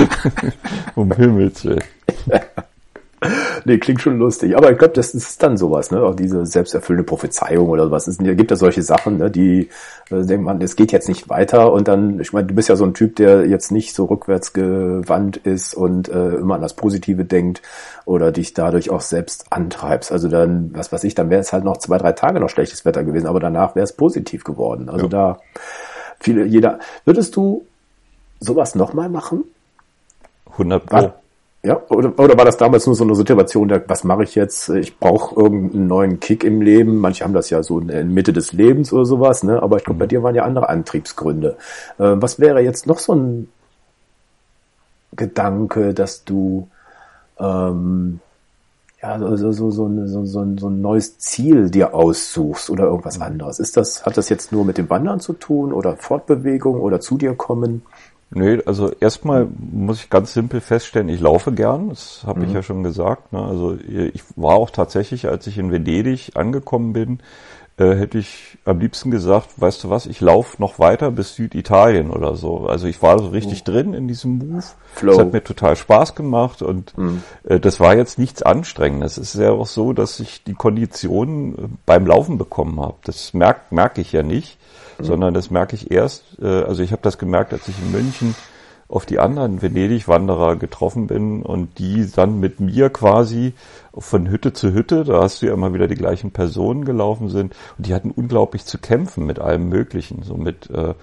um 0.94 1.12
Himmels 1.12 1.66
Willen. 1.66 1.84
nee, 3.64 3.78
klingt 3.78 4.00
schon 4.00 4.18
lustig. 4.18 4.56
Aber 4.56 4.70
ich 4.70 4.78
glaube, 4.78 4.94
das 4.94 5.14
ist 5.14 5.42
dann 5.42 5.56
sowas, 5.56 5.90
ne? 5.90 6.02
Auch 6.02 6.14
diese 6.14 6.46
selbsterfüllende 6.46 7.04
Prophezeiung 7.04 7.68
oder 7.68 7.90
was. 7.90 8.06
Es 8.06 8.18
gibt 8.18 8.50
ja 8.50 8.56
solche 8.56 8.82
Sachen, 8.82 9.18
ne? 9.18 9.30
die 9.30 9.68
äh, 10.10 10.22
denkt 10.22 10.44
man, 10.44 10.60
es 10.60 10.76
geht 10.76 10.92
jetzt 10.92 11.08
nicht 11.08 11.28
weiter 11.28 11.72
und 11.72 11.88
dann, 11.88 12.20
ich 12.20 12.32
meine, 12.32 12.46
du 12.46 12.54
bist 12.54 12.68
ja 12.68 12.76
so 12.76 12.84
ein 12.84 12.94
Typ, 12.94 13.16
der 13.16 13.46
jetzt 13.46 13.72
nicht 13.72 13.94
so 13.94 14.04
rückwärts 14.04 14.52
gewandt 14.52 15.36
ist 15.38 15.74
und 15.74 16.08
äh, 16.08 16.34
immer 16.36 16.56
an 16.56 16.62
das 16.62 16.74
Positive 16.74 17.24
denkt 17.24 17.62
oder 18.04 18.32
dich 18.32 18.54
dadurch 18.54 18.90
auch 18.90 19.00
selbst 19.00 19.46
antreibst. 19.50 20.12
Also 20.12 20.28
dann, 20.28 20.70
was 20.74 20.92
weiß 20.92 21.04
ich, 21.04 21.14
dann 21.14 21.30
wäre 21.30 21.40
es 21.40 21.52
halt 21.52 21.64
noch 21.64 21.78
zwei, 21.78 21.98
drei 21.98 22.12
Tage 22.12 22.40
noch 22.40 22.50
schlechtes 22.50 22.84
Wetter 22.84 23.04
gewesen, 23.04 23.26
aber 23.26 23.40
danach 23.40 23.74
wäre 23.74 23.84
es 23.84 23.92
positiv 23.92 24.44
geworden. 24.44 24.88
Also 24.88 25.06
ja. 25.06 25.10
da 25.10 25.38
viele, 26.20 26.44
jeder. 26.44 26.78
Würdest 27.04 27.36
du 27.36 27.66
sowas 28.40 28.74
nochmal 28.74 29.08
machen? 29.08 29.44
100 30.52 30.86
Pro. 30.86 31.12
Ja, 31.64 31.80
oder, 31.88 32.12
oder 32.18 32.36
war 32.36 32.44
das 32.44 32.58
damals 32.58 32.84
nur 32.84 32.94
so 32.94 33.04
eine 33.04 33.14
Situation, 33.14 33.68
der, 33.68 33.88
was 33.88 34.04
mache 34.04 34.24
ich 34.24 34.34
jetzt? 34.34 34.68
Ich 34.68 34.98
brauche 34.98 35.34
irgendeinen 35.40 35.86
neuen 35.86 36.20
Kick 36.20 36.44
im 36.44 36.60
Leben. 36.60 36.98
Manche 36.98 37.24
haben 37.24 37.32
das 37.32 37.48
ja 37.48 37.62
so 37.62 37.78
in 37.78 37.88
der 37.88 38.04
Mitte 38.04 38.34
des 38.34 38.52
Lebens 38.52 38.92
oder 38.92 39.06
sowas, 39.06 39.42
ne? 39.42 39.62
Aber 39.62 39.78
ich 39.78 39.84
glaube, 39.84 40.00
bei 40.00 40.06
dir 40.06 40.22
waren 40.22 40.34
ja 40.34 40.44
andere 40.44 40.68
Antriebsgründe. 40.68 41.56
Äh, 41.98 42.16
was 42.16 42.38
wäre 42.38 42.60
jetzt 42.60 42.86
noch 42.86 42.98
so 42.98 43.14
ein 43.14 43.48
Gedanke, 45.16 45.94
dass 45.94 46.24
du 46.24 46.68
ähm, 47.40 48.20
ja, 49.02 49.18
so, 49.18 49.36
so, 49.36 49.52
so, 49.52 49.70
so, 49.70 50.06
so, 50.06 50.24
so, 50.24 50.56
so 50.58 50.68
ein 50.68 50.80
neues 50.82 51.18
Ziel 51.18 51.70
dir 51.70 51.94
aussuchst 51.94 52.70
oder 52.70 52.84
irgendwas 52.84 53.20
anderes. 53.20 53.58
Ist 53.58 53.76
das, 53.76 54.04
hat 54.04 54.16
das 54.16 54.28
jetzt 54.28 54.52
nur 54.52 54.64
mit 54.64 54.76
dem 54.76 54.88
Wandern 54.90 55.20
zu 55.20 55.32
tun 55.32 55.72
oder 55.72 55.96
Fortbewegung 55.96 56.80
oder 56.80 57.00
zu 57.00 57.16
dir 57.16 57.34
kommen? 57.34 57.82
Nee, 58.34 58.60
also 58.66 58.92
erstmal 59.00 59.46
muss 59.58 60.02
ich 60.02 60.10
ganz 60.10 60.34
simpel 60.34 60.60
feststellen, 60.60 61.08
ich 61.08 61.20
laufe 61.20 61.52
gern, 61.52 61.90
das 61.90 62.24
habe 62.26 62.40
mhm. 62.40 62.46
ich 62.46 62.52
ja 62.52 62.62
schon 62.62 62.82
gesagt. 62.82 63.32
Ne? 63.32 63.40
Also 63.42 63.76
ich 63.88 64.22
war 64.36 64.54
auch 64.54 64.70
tatsächlich, 64.70 65.28
als 65.28 65.46
ich 65.46 65.58
in 65.58 65.70
Venedig 65.70 66.32
angekommen 66.34 66.92
bin, 66.92 67.20
äh, 67.76 67.96
hätte 67.96 68.18
ich 68.18 68.56
am 68.64 68.78
liebsten 68.78 69.10
gesagt, 69.10 69.60
weißt 69.60 69.82
du 69.84 69.90
was, 69.90 70.06
ich 70.06 70.20
laufe 70.20 70.60
noch 70.60 70.78
weiter 70.78 71.10
bis 71.10 71.34
Süditalien 71.34 72.10
oder 72.10 72.36
so. 72.36 72.66
Also 72.66 72.86
ich 72.86 73.02
war 73.02 73.18
so 73.18 73.28
richtig 73.28 73.60
mhm. 73.60 73.72
drin 73.72 73.94
in 73.94 74.08
diesem 74.08 74.38
Move. 74.38 74.64
Flow. 74.94 75.10
Das 75.10 75.20
hat 75.20 75.32
mir 75.32 75.42
total 75.42 75.74
Spaß 75.74 76.14
gemacht 76.14 76.62
und 76.62 76.96
mhm. 76.96 77.22
äh, 77.44 77.58
das 77.58 77.80
war 77.80 77.96
jetzt 77.96 78.18
nichts 78.18 78.42
Anstrengendes. 78.42 79.16
Es 79.16 79.34
ist 79.34 79.40
ja 79.40 79.50
auch 79.50 79.66
so, 79.66 79.92
dass 79.92 80.20
ich 80.20 80.44
die 80.44 80.54
Konditionen 80.54 81.54
äh, 81.54 81.68
beim 81.84 82.06
Laufen 82.06 82.38
bekommen 82.38 82.80
habe. 82.80 82.94
Das 83.04 83.34
merke 83.34 83.74
merk 83.74 83.98
ich 83.98 84.12
ja 84.12 84.22
nicht 84.22 84.56
sondern 84.98 85.34
das 85.34 85.50
merke 85.50 85.76
ich 85.76 85.90
erst, 85.90 86.24
äh, 86.40 86.46
also 86.46 86.82
ich 86.82 86.92
habe 86.92 87.02
das 87.02 87.18
gemerkt, 87.18 87.52
als 87.52 87.68
ich 87.68 87.78
in 87.78 87.92
München 87.92 88.34
auf 88.88 89.06
die 89.06 89.18
anderen 89.18 89.62
Venedig-Wanderer 89.62 90.56
getroffen 90.56 91.06
bin 91.06 91.42
und 91.42 91.78
die 91.78 92.08
dann 92.14 92.38
mit 92.38 92.60
mir 92.60 92.90
quasi 92.90 93.54
von 93.96 94.28
Hütte 94.28 94.52
zu 94.52 94.72
Hütte, 94.72 95.04
da 95.04 95.22
hast 95.22 95.42
du 95.42 95.46
ja 95.46 95.54
immer 95.54 95.72
wieder 95.72 95.88
die 95.88 95.94
gleichen 95.94 96.32
Personen 96.32 96.84
gelaufen 96.84 97.28
sind 97.28 97.54
und 97.78 97.86
die 97.86 97.94
hatten 97.94 98.10
unglaublich 98.10 98.66
zu 98.66 98.78
kämpfen 98.78 99.26
mit 99.26 99.38
allem 99.38 99.68
Möglichen, 99.68 100.22
so 100.22 100.36
mit 100.36 100.70
äh, 100.70 100.94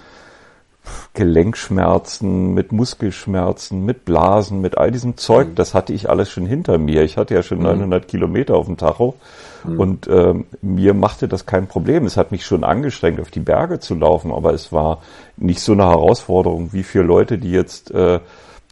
Gelenkschmerzen, 1.13 2.53
mit 2.53 2.71
Muskelschmerzen, 2.71 3.85
mit 3.85 4.05
Blasen, 4.05 4.61
mit 4.61 4.77
all 4.77 4.91
diesem 4.91 5.17
Zeug, 5.17 5.49
mhm. 5.49 5.55
das 5.55 5.73
hatte 5.73 5.93
ich 5.93 6.09
alles 6.09 6.29
schon 6.29 6.45
hinter 6.45 6.77
mir. 6.77 7.03
Ich 7.03 7.17
hatte 7.17 7.33
ja 7.33 7.43
schon 7.43 7.59
900 7.59 8.03
mhm. 8.03 8.07
Kilometer 8.07 8.55
auf 8.55 8.65
dem 8.65 8.77
Tacho 8.77 9.15
mhm. 9.63 9.79
und 9.79 10.07
ähm, 10.07 10.45
mir 10.61 10.93
machte 10.93 11.27
das 11.27 11.45
kein 11.45 11.67
Problem. 11.67 12.05
Es 12.05 12.17
hat 12.17 12.31
mich 12.31 12.45
schon 12.45 12.63
angestrengt, 12.63 13.19
auf 13.19 13.29
die 13.29 13.39
Berge 13.39 13.79
zu 13.79 13.95
laufen, 13.95 14.31
aber 14.31 14.53
es 14.53 14.71
war 14.71 15.01
nicht 15.37 15.61
so 15.61 15.73
eine 15.73 15.87
Herausforderung 15.87 16.73
wie 16.73 16.83
für 16.83 17.01
Leute, 17.03 17.37
die 17.37 17.51
jetzt 17.51 17.91
äh, 17.91 18.19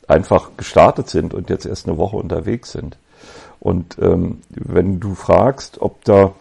einfach 0.08 0.52
gestartet 0.58 1.10
sind 1.10 1.34
und 1.34 1.50
jetzt 1.50 1.66
erst 1.66 1.88
eine 1.88 1.98
Woche 1.98 2.18
unterwegs 2.18 2.72
sind. 2.72 2.98
Und 3.60 3.98
ähm, 4.00 4.40
wenn 4.50 5.00
du 5.00 5.14
fragst, 5.14 5.82
ob 5.82 6.04
da 6.06 6.34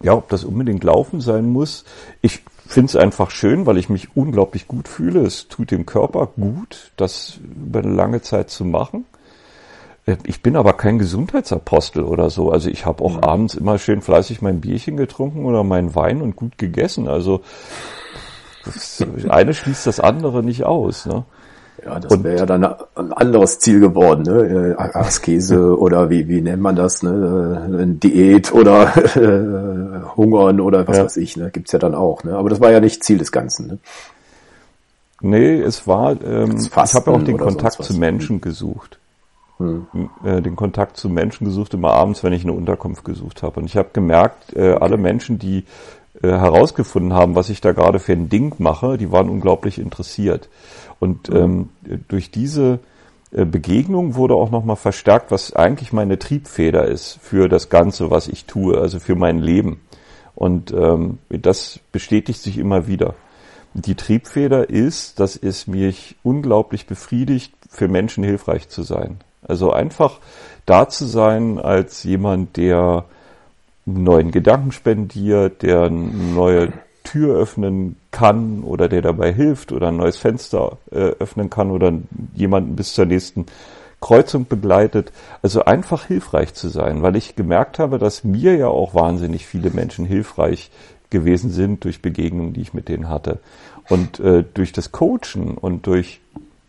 ja, 0.00 0.14
ob 0.14 0.28
das 0.28 0.44
unbedingt 0.44 0.84
Laufen 0.84 1.20
sein 1.20 1.48
muss, 1.48 1.84
ich 2.20 2.42
finde 2.72 2.90
es 2.90 2.96
einfach 2.96 3.30
schön, 3.30 3.66
weil 3.66 3.78
ich 3.78 3.88
mich 3.88 4.14
unglaublich 4.14 4.68
gut 4.68 4.88
fühle. 4.88 5.20
Es 5.20 5.48
tut 5.48 5.70
dem 5.70 5.86
Körper 5.86 6.26
gut, 6.26 6.92
das 6.96 7.40
über 7.42 7.80
eine 7.80 7.92
lange 7.92 8.20
Zeit 8.20 8.50
zu 8.50 8.64
machen. 8.64 9.06
Äh, 10.06 10.16
ich 10.24 10.42
bin 10.42 10.56
aber 10.56 10.74
kein 10.74 10.98
Gesundheitsapostel 10.98 12.02
oder 12.02 12.30
so. 12.30 12.50
Also 12.50 12.68
ich 12.68 12.86
habe 12.86 13.04
auch 13.04 13.16
mhm. 13.16 13.24
abends 13.24 13.54
immer 13.54 13.78
schön 13.78 14.02
fleißig 14.02 14.42
mein 14.42 14.60
Bierchen 14.60 14.96
getrunken 14.96 15.44
oder 15.44 15.64
meinen 15.64 15.94
Wein 15.94 16.20
und 16.20 16.36
gut 16.36 16.58
gegessen. 16.58 17.08
Also 17.08 17.40
das 18.64 19.04
eine 19.28 19.54
schließt 19.54 19.86
das 19.86 19.98
andere 19.98 20.42
nicht 20.42 20.64
aus. 20.64 21.06
Ne? 21.06 21.24
Ja, 21.88 22.00
das 22.00 22.22
wäre 22.22 22.38
ja 22.38 22.46
dann 22.46 22.64
ein 22.64 23.12
anderes 23.12 23.58
Ziel 23.58 23.80
geworden, 23.80 24.22
ne? 24.22 24.76
Äh, 24.78 24.82
Askese 24.98 25.78
oder 25.78 26.10
wie, 26.10 26.28
wie 26.28 26.40
nennt 26.40 26.62
man 26.62 26.76
das, 26.76 27.02
ne? 27.02 27.68
Äh, 27.80 27.86
Diät 27.86 28.52
oder 28.52 28.96
äh, 29.16 30.16
Hungern 30.16 30.60
oder 30.60 30.86
was 30.86 30.96
ja. 30.96 31.04
weiß 31.04 31.16
ich, 31.16 31.36
ne? 31.36 31.50
Gibt's 31.50 31.72
ja 31.72 31.78
dann 31.78 31.94
auch, 31.94 32.24
ne? 32.24 32.36
Aber 32.36 32.50
das 32.50 32.60
war 32.60 32.70
ja 32.70 32.80
nicht 32.80 33.02
Ziel 33.04 33.18
des 33.18 33.32
Ganzen, 33.32 33.66
ne? 33.66 33.78
Nee, 35.20 35.60
es 35.60 35.86
war, 35.86 36.20
ähm, 36.22 36.56
ich 36.58 36.94
habe 36.94 37.10
auch 37.10 37.22
den 37.22 37.38
Kontakt 37.38 37.82
zu 37.82 37.94
Menschen 37.98 38.40
gesucht. 38.40 38.98
Hm. 39.58 39.86
Den 40.22 40.54
Kontakt 40.54 40.96
zu 40.96 41.08
Menschen 41.08 41.44
gesucht, 41.44 41.74
immer 41.74 41.90
abends, 41.90 42.22
wenn 42.22 42.32
ich 42.32 42.44
eine 42.44 42.52
Unterkunft 42.52 43.04
gesucht 43.04 43.42
habe. 43.42 43.58
Und 43.58 43.66
ich 43.66 43.76
habe 43.76 43.88
gemerkt, 43.92 44.54
äh, 44.54 44.74
alle 44.74 44.96
Menschen, 44.96 45.40
die 45.40 45.64
äh, 46.22 46.28
herausgefunden 46.28 47.12
haben, 47.12 47.34
was 47.34 47.48
ich 47.48 47.60
da 47.60 47.72
gerade 47.72 47.98
für 47.98 48.12
ein 48.12 48.28
Ding 48.28 48.54
mache, 48.58 48.98
die 48.98 49.12
waren 49.12 49.28
unglaublich 49.28 49.78
interessiert. 49.78 50.48
Und 51.00 51.28
ähm, 51.30 51.68
durch 52.08 52.30
diese 52.30 52.80
äh, 53.30 53.44
Begegnung 53.44 54.14
wurde 54.14 54.34
auch 54.34 54.50
nochmal 54.50 54.76
verstärkt, 54.76 55.30
was 55.30 55.54
eigentlich 55.54 55.92
meine 55.92 56.18
Triebfeder 56.18 56.86
ist 56.86 57.18
für 57.22 57.48
das 57.48 57.68
Ganze, 57.68 58.10
was 58.10 58.28
ich 58.28 58.46
tue, 58.46 58.78
also 58.78 58.98
für 58.98 59.14
mein 59.14 59.38
Leben. 59.38 59.80
Und 60.34 60.72
ähm, 60.72 61.18
das 61.28 61.80
bestätigt 61.92 62.40
sich 62.40 62.58
immer 62.58 62.86
wieder. 62.86 63.14
Die 63.74 63.94
Triebfeder 63.94 64.70
ist, 64.70 65.20
dass 65.20 65.36
es 65.36 65.66
mich 65.66 66.16
unglaublich 66.22 66.86
befriedigt, 66.86 67.52
für 67.68 67.88
Menschen 67.88 68.24
hilfreich 68.24 68.68
zu 68.68 68.82
sein. 68.82 69.18
Also 69.46 69.72
einfach 69.72 70.20
da 70.66 70.88
zu 70.88 71.04
sein 71.06 71.58
als 71.58 72.02
jemand, 72.02 72.56
der 72.56 73.04
neuen 73.94 74.30
Gedanken 74.30 74.72
spendiert, 74.72 75.62
der 75.62 75.90
neue 75.90 76.72
Tür 77.04 77.36
öffnen 77.36 77.96
kann 78.10 78.62
oder 78.62 78.88
der 78.88 79.02
dabei 79.02 79.32
hilft 79.32 79.72
oder 79.72 79.88
ein 79.88 79.96
neues 79.96 80.18
Fenster 80.18 80.78
äh, 80.90 81.12
öffnen 81.18 81.48
kann 81.48 81.70
oder 81.70 81.92
jemanden 82.34 82.76
bis 82.76 82.92
zur 82.92 83.06
nächsten 83.06 83.46
Kreuzung 84.00 84.46
begleitet. 84.46 85.12
Also 85.42 85.64
einfach 85.64 86.04
hilfreich 86.04 86.54
zu 86.54 86.68
sein, 86.68 87.02
weil 87.02 87.16
ich 87.16 87.34
gemerkt 87.34 87.78
habe, 87.78 87.98
dass 87.98 88.24
mir 88.24 88.56
ja 88.56 88.68
auch 88.68 88.94
wahnsinnig 88.94 89.46
viele 89.46 89.70
Menschen 89.70 90.04
hilfreich 90.04 90.70
gewesen 91.10 91.50
sind 91.50 91.84
durch 91.84 92.02
Begegnungen, 92.02 92.52
die 92.52 92.60
ich 92.60 92.74
mit 92.74 92.88
denen 92.88 93.08
hatte. 93.08 93.38
Und 93.88 94.20
äh, 94.20 94.44
durch 94.52 94.72
das 94.72 94.92
Coachen 94.92 95.56
und 95.56 95.86
durch 95.86 96.20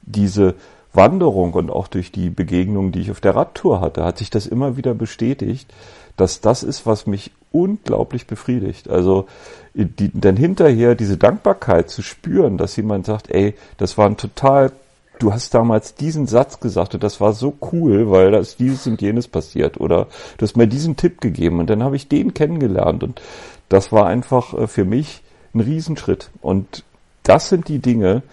diese 0.03 0.55
Wanderung 0.93 1.53
und 1.53 1.69
auch 1.69 1.87
durch 1.87 2.11
die 2.11 2.29
Begegnungen, 2.29 2.91
die 2.91 3.01
ich 3.01 3.11
auf 3.11 3.21
der 3.21 3.35
Radtour 3.35 3.81
hatte, 3.81 4.03
hat 4.03 4.17
sich 4.17 4.29
das 4.29 4.47
immer 4.47 4.75
wieder 4.77 4.93
bestätigt, 4.93 5.71
dass 6.17 6.41
das 6.41 6.63
ist, 6.63 6.85
was 6.85 7.07
mich 7.07 7.31
unglaublich 7.51 8.27
befriedigt. 8.27 8.89
Also 8.89 9.27
die, 9.73 10.11
dann 10.13 10.35
hinterher 10.35 10.95
diese 10.95 11.17
Dankbarkeit 11.17 11.89
zu 11.89 12.01
spüren, 12.01 12.57
dass 12.57 12.75
jemand 12.75 13.05
sagt, 13.05 13.29
ey, 13.31 13.55
das 13.77 13.97
war 13.97 14.07
ein 14.07 14.17
total, 14.17 14.71
du 15.19 15.31
hast 15.31 15.53
damals 15.53 15.95
diesen 15.95 16.27
Satz 16.27 16.59
gesagt 16.59 16.93
und 16.93 17.03
das 17.03 17.21
war 17.21 17.33
so 17.33 17.55
cool, 17.71 18.09
weil 18.09 18.31
da 18.31 18.39
ist 18.39 18.59
dieses 18.59 18.87
und 18.87 19.01
jenes 19.01 19.27
passiert 19.27 19.79
oder 19.79 20.07
du 20.37 20.43
hast 20.43 20.57
mir 20.57 20.67
diesen 20.67 20.95
Tipp 20.95 21.21
gegeben 21.21 21.59
und 21.59 21.69
dann 21.69 21.83
habe 21.83 21.95
ich 21.95 22.07
den 22.07 22.33
kennengelernt 22.33 23.03
und 23.03 23.21
das 23.69 23.91
war 23.91 24.07
einfach 24.07 24.53
äh, 24.53 24.67
für 24.67 24.85
mich 24.85 25.21
ein 25.53 25.61
Riesenschritt 25.61 26.29
und 26.41 26.83
das 27.23 27.49
sind 27.49 27.67
die 27.67 27.79
Dinge, 27.79 28.23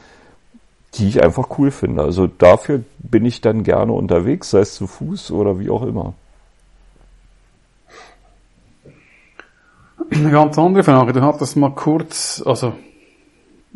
die 0.98 1.08
ich 1.08 1.22
einfach 1.22 1.58
cool 1.58 1.70
finde. 1.70 2.02
Also 2.02 2.26
dafür 2.26 2.82
bin 2.98 3.24
ich 3.24 3.40
dann 3.40 3.62
gerne 3.62 3.92
unterwegs, 3.92 4.50
sei 4.50 4.60
es 4.60 4.74
zu 4.74 4.86
Fuß 4.86 5.30
oder 5.30 5.58
wie 5.58 5.70
auch 5.70 5.82
immer. 5.82 6.14
Eine 10.10 10.30
ganz 10.30 10.58
andere 10.58 10.84
Frage. 10.84 11.12
Du 11.12 11.22
hattest 11.22 11.56
mal 11.56 11.74
kurz, 11.74 12.42
also 12.44 12.74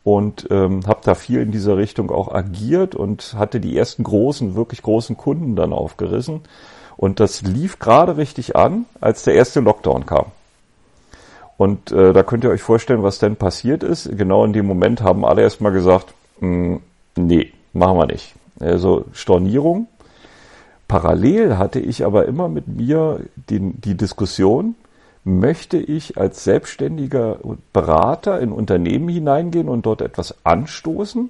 und 0.05 0.47
ähm, 0.51 0.81
habe 0.85 0.99
da 1.03 1.15
viel 1.15 1.41
in 1.41 1.51
dieser 1.51 1.77
Richtung 1.77 2.11
auch 2.11 2.31
agiert 2.31 2.93
und 2.93 3.33
hatte 3.39 3.59
die 3.59 3.75
ersten 3.75 4.03
großen, 4.03 4.53
wirklich 4.53 4.83
großen 4.83 5.17
Kunden 5.17 5.55
dann 5.55 5.73
aufgerissen. 5.73 6.41
Und 6.95 7.19
das 7.19 7.41
lief 7.41 7.79
gerade 7.79 8.15
richtig 8.15 8.55
an, 8.55 8.85
als 9.01 9.23
der 9.23 9.33
erste 9.33 9.61
Lockdown 9.61 10.05
kam. 10.05 10.27
Und 11.57 11.91
äh, 11.91 12.13
da 12.13 12.21
könnt 12.21 12.43
ihr 12.43 12.51
euch 12.51 12.61
vorstellen, 12.61 13.01
was 13.01 13.17
denn 13.17 13.35
passiert 13.35 13.81
ist. 13.81 14.15
Genau 14.15 14.45
in 14.45 14.53
dem 14.53 14.67
Moment 14.67 15.01
haben 15.01 15.25
alle 15.25 15.41
erstmal 15.41 15.71
gesagt, 15.71 16.13
mh, 16.39 16.49
hm, 16.49 16.81
nee, 17.15 17.51
machen 17.73 17.97
wir 17.97 18.05
nicht. 18.05 18.35
Also 18.59 19.05
Stornierung. 19.11 19.87
Parallel 20.87 21.57
hatte 21.57 21.79
ich 21.79 22.05
aber 22.05 22.27
immer 22.27 22.47
mit 22.47 22.67
mir 22.67 23.21
den, 23.49 23.81
die 23.81 23.95
Diskussion, 23.95 24.75
möchte 25.25 25.77
ich 25.77 26.17
als 26.17 26.43
selbstständiger 26.43 27.39
Berater 27.73 28.39
in 28.39 28.51
Unternehmen 28.51 29.09
hineingehen 29.09 29.67
und 29.67 29.85
dort 29.85 30.01
etwas 30.01 30.35
anstoßen? 30.45 31.29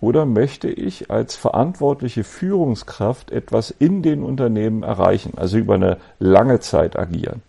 Oder 0.00 0.24
möchte 0.24 0.68
ich 0.68 1.10
als 1.10 1.36
verantwortliche 1.36 2.24
Führungskraft 2.24 3.30
etwas 3.30 3.70
in 3.70 4.02
den 4.02 4.22
Unternehmen 4.22 4.82
erreichen, 4.82 5.32
also 5.36 5.58
über 5.58 5.74
eine 5.74 5.98
lange 6.18 6.60
Zeit 6.60 6.98
agieren? 6.98 7.42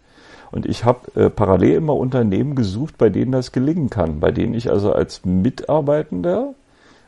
Und 0.51 0.65
ich 0.65 0.83
habe 0.83 1.15
äh, 1.15 1.29
parallel 1.29 1.75
immer 1.75 1.95
Unternehmen 1.95 2.55
gesucht, 2.55 2.97
bei 2.97 3.09
denen 3.09 3.31
das 3.31 3.53
gelingen 3.53 3.89
kann, 3.89 4.19
bei 4.19 4.31
denen 4.31 4.53
ich 4.53 4.69
also 4.69 4.91
als 4.91 5.23
Mitarbeitender, 5.23 6.53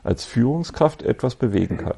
als 0.03 0.23
Führungskraft 0.23 1.03
etwas 1.03 1.35
bewegen 1.35 1.77
kann. 1.77 1.97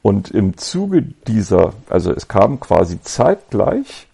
Und 0.00 0.30
im 0.30 0.56
Zuge 0.56 1.02
dieser, 1.26 1.74
also 1.90 2.10
es 2.12 2.28
kam 2.28 2.60
quasi 2.60 3.00
zeitgleich 3.02 4.08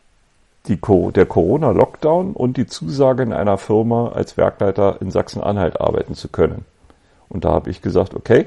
die, 0.69 0.79
der 1.13 1.27
Corona-Lockdown 1.27 2.33
und 2.33 2.57
die 2.57 2.67
Zusage 2.67 3.23
in 3.23 3.33
einer 3.33 3.59
Firma 3.59 4.11
als 4.11 4.37
Werkleiter 4.37 4.99
in 5.01 5.11
Sachsen-Anhalt 5.11 5.81
arbeiten 5.81 6.15
zu 6.15 6.29
können. 6.29 6.65
Und 7.29 7.45
da 7.45 7.51
habe 7.51 7.71
ich 7.71 7.83
gesagt, 7.83 8.15
okay, 8.15 8.47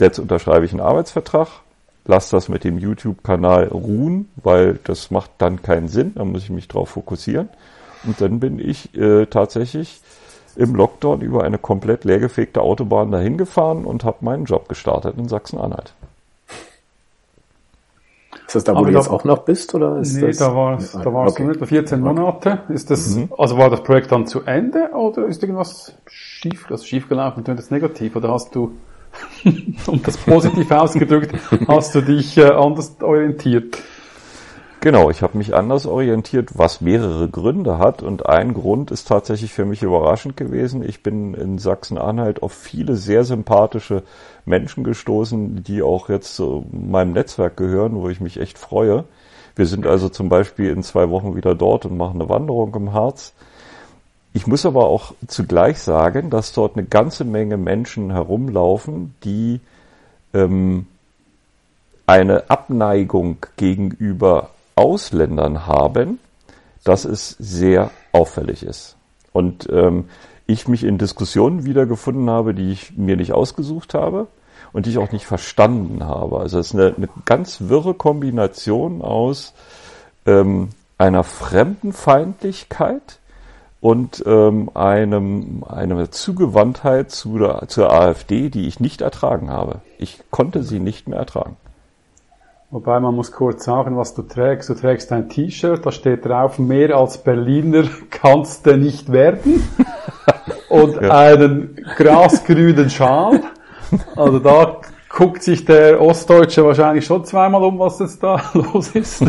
jetzt 0.00 0.18
unterschreibe 0.18 0.64
ich 0.64 0.72
einen 0.72 0.80
Arbeitsvertrag, 0.80 1.48
lasse 2.06 2.36
das 2.36 2.48
mit 2.48 2.64
dem 2.64 2.78
YouTube-Kanal 2.78 3.68
ruhen, 3.68 4.30
weil 4.36 4.78
das 4.84 5.10
macht 5.10 5.30
dann 5.38 5.62
keinen 5.62 5.88
Sinn, 5.88 6.12
da 6.14 6.24
muss 6.24 6.44
ich 6.44 6.50
mich 6.50 6.68
drauf 6.68 6.90
fokussieren. 6.90 7.48
Und 8.04 8.20
dann 8.20 8.40
bin 8.40 8.58
ich 8.58 8.94
äh, 8.94 9.26
tatsächlich 9.26 10.00
im 10.56 10.74
Lockdown 10.74 11.20
über 11.20 11.42
eine 11.42 11.58
komplett 11.58 12.04
leergefegte 12.04 12.60
Autobahn 12.60 13.10
dahin 13.10 13.38
gefahren 13.38 13.84
und 13.84 14.04
habe 14.04 14.18
meinen 14.24 14.44
Job 14.44 14.68
gestartet 14.68 15.16
in 15.18 15.28
Sachsen-Anhalt. 15.28 15.94
Ist 18.46 18.56
das 18.56 18.64
da, 18.64 18.74
wo 18.74 18.78
Aber 18.78 18.90
du 18.90 18.96
jetzt 18.96 19.08
auch 19.08 19.24
noch 19.24 19.38
bist? 19.38 19.74
Oder 19.74 19.98
ist 19.98 20.14
nee, 20.14 20.26
das? 20.26 20.38
da 20.38 20.54
war 20.54 20.76
es 20.76 20.92
da 20.92 21.12
war's 21.12 21.32
okay. 21.32 21.44
nicht, 21.44 21.64
14 21.64 22.00
Monate. 22.00 22.60
Ist 22.68 22.90
das, 22.90 23.16
mhm. 23.16 23.30
also 23.38 23.56
war 23.56 23.70
das 23.70 23.82
Projekt 23.82 24.12
dann 24.12 24.26
zu 24.26 24.42
Ende 24.42 24.90
oder 24.92 25.26
ist 25.26 25.42
irgendwas 25.42 25.96
schief, 26.06 26.70
also 26.70 26.84
schief 26.84 27.08
gelaufen, 27.08 27.44
tönt 27.44 27.58
das 27.58 27.70
negativ? 27.70 28.16
Oder 28.16 28.32
hast 28.32 28.54
du, 28.54 28.72
um 29.86 30.02
das 30.02 30.16
positiv 30.18 30.70
ausgedrückt, 30.70 31.34
hast 31.68 31.94
du 31.94 32.02
dich 32.02 32.36
äh, 32.36 32.50
anders 32.50 32.96
orientiert? 33.00 33.78
Genau, 34.84 35.08
ich 35.08 35.22
habe 35.22 35.38
mich 35.38 35.54
anders 35.54 35.86
orientiert, 35.86 36.58
was 36.58 36.82
mehrere 36.82 37.26
Gründe 37.26 37.78
hat. 37.78 38.02
Und 38.02 38.26
ein 38.26 38.52
Grund 38.52 38.90
ist 38.90 39.08
tatsächlich 39.08 39.50
für 39.50 39.64
mich 39.64 39.82
überraschend 39.82 40.36
gewesen. 40.36 40.86
Ich 40.86 41.02
bin 41.02 41.32
in 41.32 41.56
Sachsen-Anhalt 41.56 42.42
auf 42.42 42.52
viele 42.52 42.94
sehr 42.94 43.24
sympathische 43.24 44.02
Menschen 44.44 44.84
gestoßen, 44.84 45.64
die 45.64 45.82
auch 45.82 46.10
jetzt 46.10 46.36
zu 46.36 46.66
meinem 46.70 47.12
Netzwerk 47.14 47.56
gehören, 47.56 47.94
wo 47.94 48.10
ich 48.10 48.20
mich 48.20 48.38
echt 48.38 48.58
freue. 48.58 49.04
Wir 49.56 49.64
sind 49.64 49.86
also 49.86 50.10
zum 50.10 50.28
Beispiel 50.28 50.68
in 50.68 50.82
zwei 50.82 51.08
Wochen 51.08 51.34
wieder 51.34 51.54
dort 51.54 51.86
und 51.86 51.96
machen 51.96 52.20
eine 52.20 52.28
Wanderung 52.28 52.74
im 52.74 52.92
Harz. 52.92 53.32
Ich 54.34 54.46
muss 54.46 54.66
aber 54.66 54.84
auch 54.88 55.14
zugleich 55.28 55.78
sagen, 55.78 56.28
dass 56.28 56.52
dort 56.52 56.76
eine 56.76 56.84
ganze 56.84 57.24
Menge 57.24 57.56
Menschen 57.56 58.10
herumlaufen, 58.10 59.14
die 59.24 59.60
ähm, 60.34 60.88
eine 62.06 62.50
Abneigung 62.50 63.38
gegenüber 63.56 64.50
Ausländern 64.76 65.66
haben, 65.66 66.18
dass 66.84 67.04
es 67.04 67.30
sehr 67.38 67.90
auffällig 68.12 68.62
ist. 68.62 68.96
Und 69.32 69.68
ähm, 69.70 70.06
ich 70.46 70.68
mich 70.68 70.84
in 70.84 70.98
Diskussionen 70.98 71.64
wiedergefunden 71.64 72.28
habe, 72.28 72.54
die 72.54 72.70
ich 72.72 72.96
mir 72.96 73.16
nicht 73.16 73.32
ausgesucht 73.32 73.94
habe 73.94 74.26
und 74.72 74.86
die 74.86 74.90
ich 74.90 74.98
auch 74.98 75.12
nicht 75.12 75.26
verstanden 75.26 76.04
habe. 76.04 76.38
Also 76.38 76.58
es 76.58 76.68
ist 76.68 76.74
eine, 76.74 76.94
eine 76.94 77.08
ganz 77.24 77.62
wirre 77.62 77.94
Kombination 77.94 79.00
aus 79.02 79.54
ähm, 80.26 80.70
einer 80.98 81.24
Fremdenfeindlichkeit 81.24 83.18
und 83.80 84.22
ähm, 84.26 84.70
einem, 84.74 85.64
einer 85.68 86.10
Zugewandtheit 86.10 87.10
zu 87.10 87.38
der, 87.38 87.68
zur 87.68 87.92
AfD, 87.92 88.48
die 88.50 88.66
ich 88.66 88.80
nicht 88.80 89.00
ertragen 89.00 89.50
habe. 89.50 89.80
Ich 89.98 90.20
konnte 90.30 90.62
sie 90.62 90.80
nicht 90.80 91.08
mehr 91.08 91.18
ertragen. 91.18 91.56
Wobei 92.74 92.98
man 92.98 93.14
muss 93.14 93.30
kurz 93.30 93.62
sagen, 93.66 93.96
was 93.96 94.14
du 94.14 94.22
trägst. 94.22 94.68
Du 94.68 94.74
trägst 94.74 95.12
ein 95.12 95.28
T-Shirt, 95.28 95.86
da 95.86 95.92
steht 95.92 96.24
drauf, 96.24 96.58
mehr 96.58 96.96
als 96.96 97.18
Berliner 97.18 97.84
kannst 98.10 98.66
du 98.66 98.76
nicht 98.76 99.12
werden. 99.12 99.62
Und 100.68 101.00
ja. 101.00 101.16
einen 101.16 101.76
grasgrünen 101.96 102.90
Schal. 102.90 103.44
Also 104.16 104.40
da 104.40 104.80
guckt 105.08 105.44
sich 105.44 105.64
der 105.64 106.00
Ostdeutsche 106.00 106.64
wahrscheinlich 106.64 107.06
schon 107.06 107.24
zweimal 107.24 107.62
um, 107.62 107.78
was 107.78 108.00
jetzt 108.00 108.20
da 108.20 108.42
los 108.54 108.88
ist. 108.88 109.22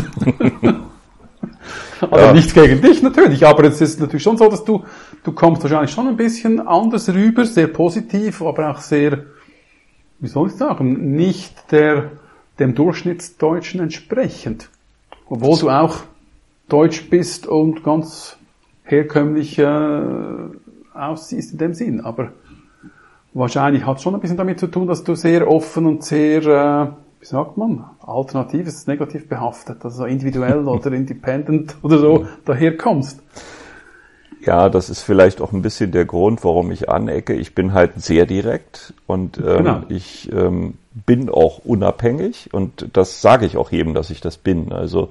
also 2.00 2.16
ja. 2.16 2.32
nichts 2.32 2.52
gegen 2.52 2.80
dich 2.80 3.00
natürlich, 3.00 3.46
aber 3.46 3.62
es 3.62 3.80
ist 3.80 4.00
natürlich 4.00 4.24
schon 4.24 4.38
so, 4.38 4.48
dass 4.48 4.64
du, 4.64 4.82
du 5.22 5.30
kommst 5.30 5.62
wahrscheinlich 5.62 5.92
schon 5.92 6.08
ein 6.08 6.16
bisschen 6.16 6.66
anders 6.66 7.08
rüber, 7.10 7.44
sehr 7.44 7.68
positiv, 7.68 8.42
aber 8.42 8.72
auch 8.72 8.78
sehr, 8.78 9.18
wie 10.18 10.26
soll 10.26 10.48
ich 10.48 10.54
sagen, 10.54 11.14
nicht 11.14 11.70
der, 11.70 12.10
dem 12.58 12.74
Durchschnittsdeutschen 12.74 13.80
entsprechend. 13.80 14.70
Obwohl 15.28 15.58
du 15.58 15.70
auch 15.70 15.98
Deutsch 16.68 17.08
bist 17.10 17.46
und 17.46 17.84
ganz 17.84 18.36
herkömmlich 18.84 19.58
äh, 19.58 20.00
aussiehst 20.94 21.52
in 21.52 21.58
dem 21.58 21.74
Sinn. 21.74 22.00
Aber 22.00 22.32
wahrscheinlich 23.34 23.84
hat 23.84 23.98
es 23.98 24.02
schon 24.02 24.14
ein 24.14 24.20
bisschen 24.20 24.36
damit 24.36 24.60
zu 24.60 24.68
tun, 24.68 24.86
dass 24.86 25.04
du 25.04 25.14
sehr 25.14 25.48
offen 25.48 25.86
und 25.86 26.04
sehr, 26.04 26.42
äh, 26.42 26.88
wie 27.20 27.26
sagt 27.26 27.56
man, 27.56 27.84
alternativ 28.00 28.66
ist 28.66 28.88
negativ 28.88 29.28
behaftet, 29.28 29.84
also 29.84 30.04
individuell 30.04 30.64
oder 30.68 30.92
independent 30.92 31.76
oder 31.82 31.98
so 31.98 32.26
daherkommst. 32.44 33.22
Ja, 34.46 34.68
das 34.68 34.90
ist 34.90 35.02
vielleicht 35.02 35.40
auch 35.40 35.52
ein 35.52 35.62
bisschen 35.62 35.90
der 35.90 36.04
Grund, 36.04 36.44
warum 36.44 36.70
ich 36.70 36.88
anecke. 36.88 37.34
Ich 37.34 37.56
bin 37.56 37.72
halt 37.72 38.00
sehr 38.00 38.26
direkt 38.26 38.94
und 39.08 39.38
ähm, 39.38 39.44
genau. 39.44 39.82
ich 39.88 40.30
ähm, 40.32 40.74
bin 41.04 41.28
auch 41.28 41.58
unabhängig 41.64 42.50
und 42.52 42.88
das 42.92 43.20
sage 43.20 43.44
ich 43.44 43.56
auch 43.56 43.72
jedem, 43.72 43.92
dass 43.92 44.10
ich 44.10 44.20
das 44.20 44.36
bin. 44.36 44.72
Also 44.72 45.10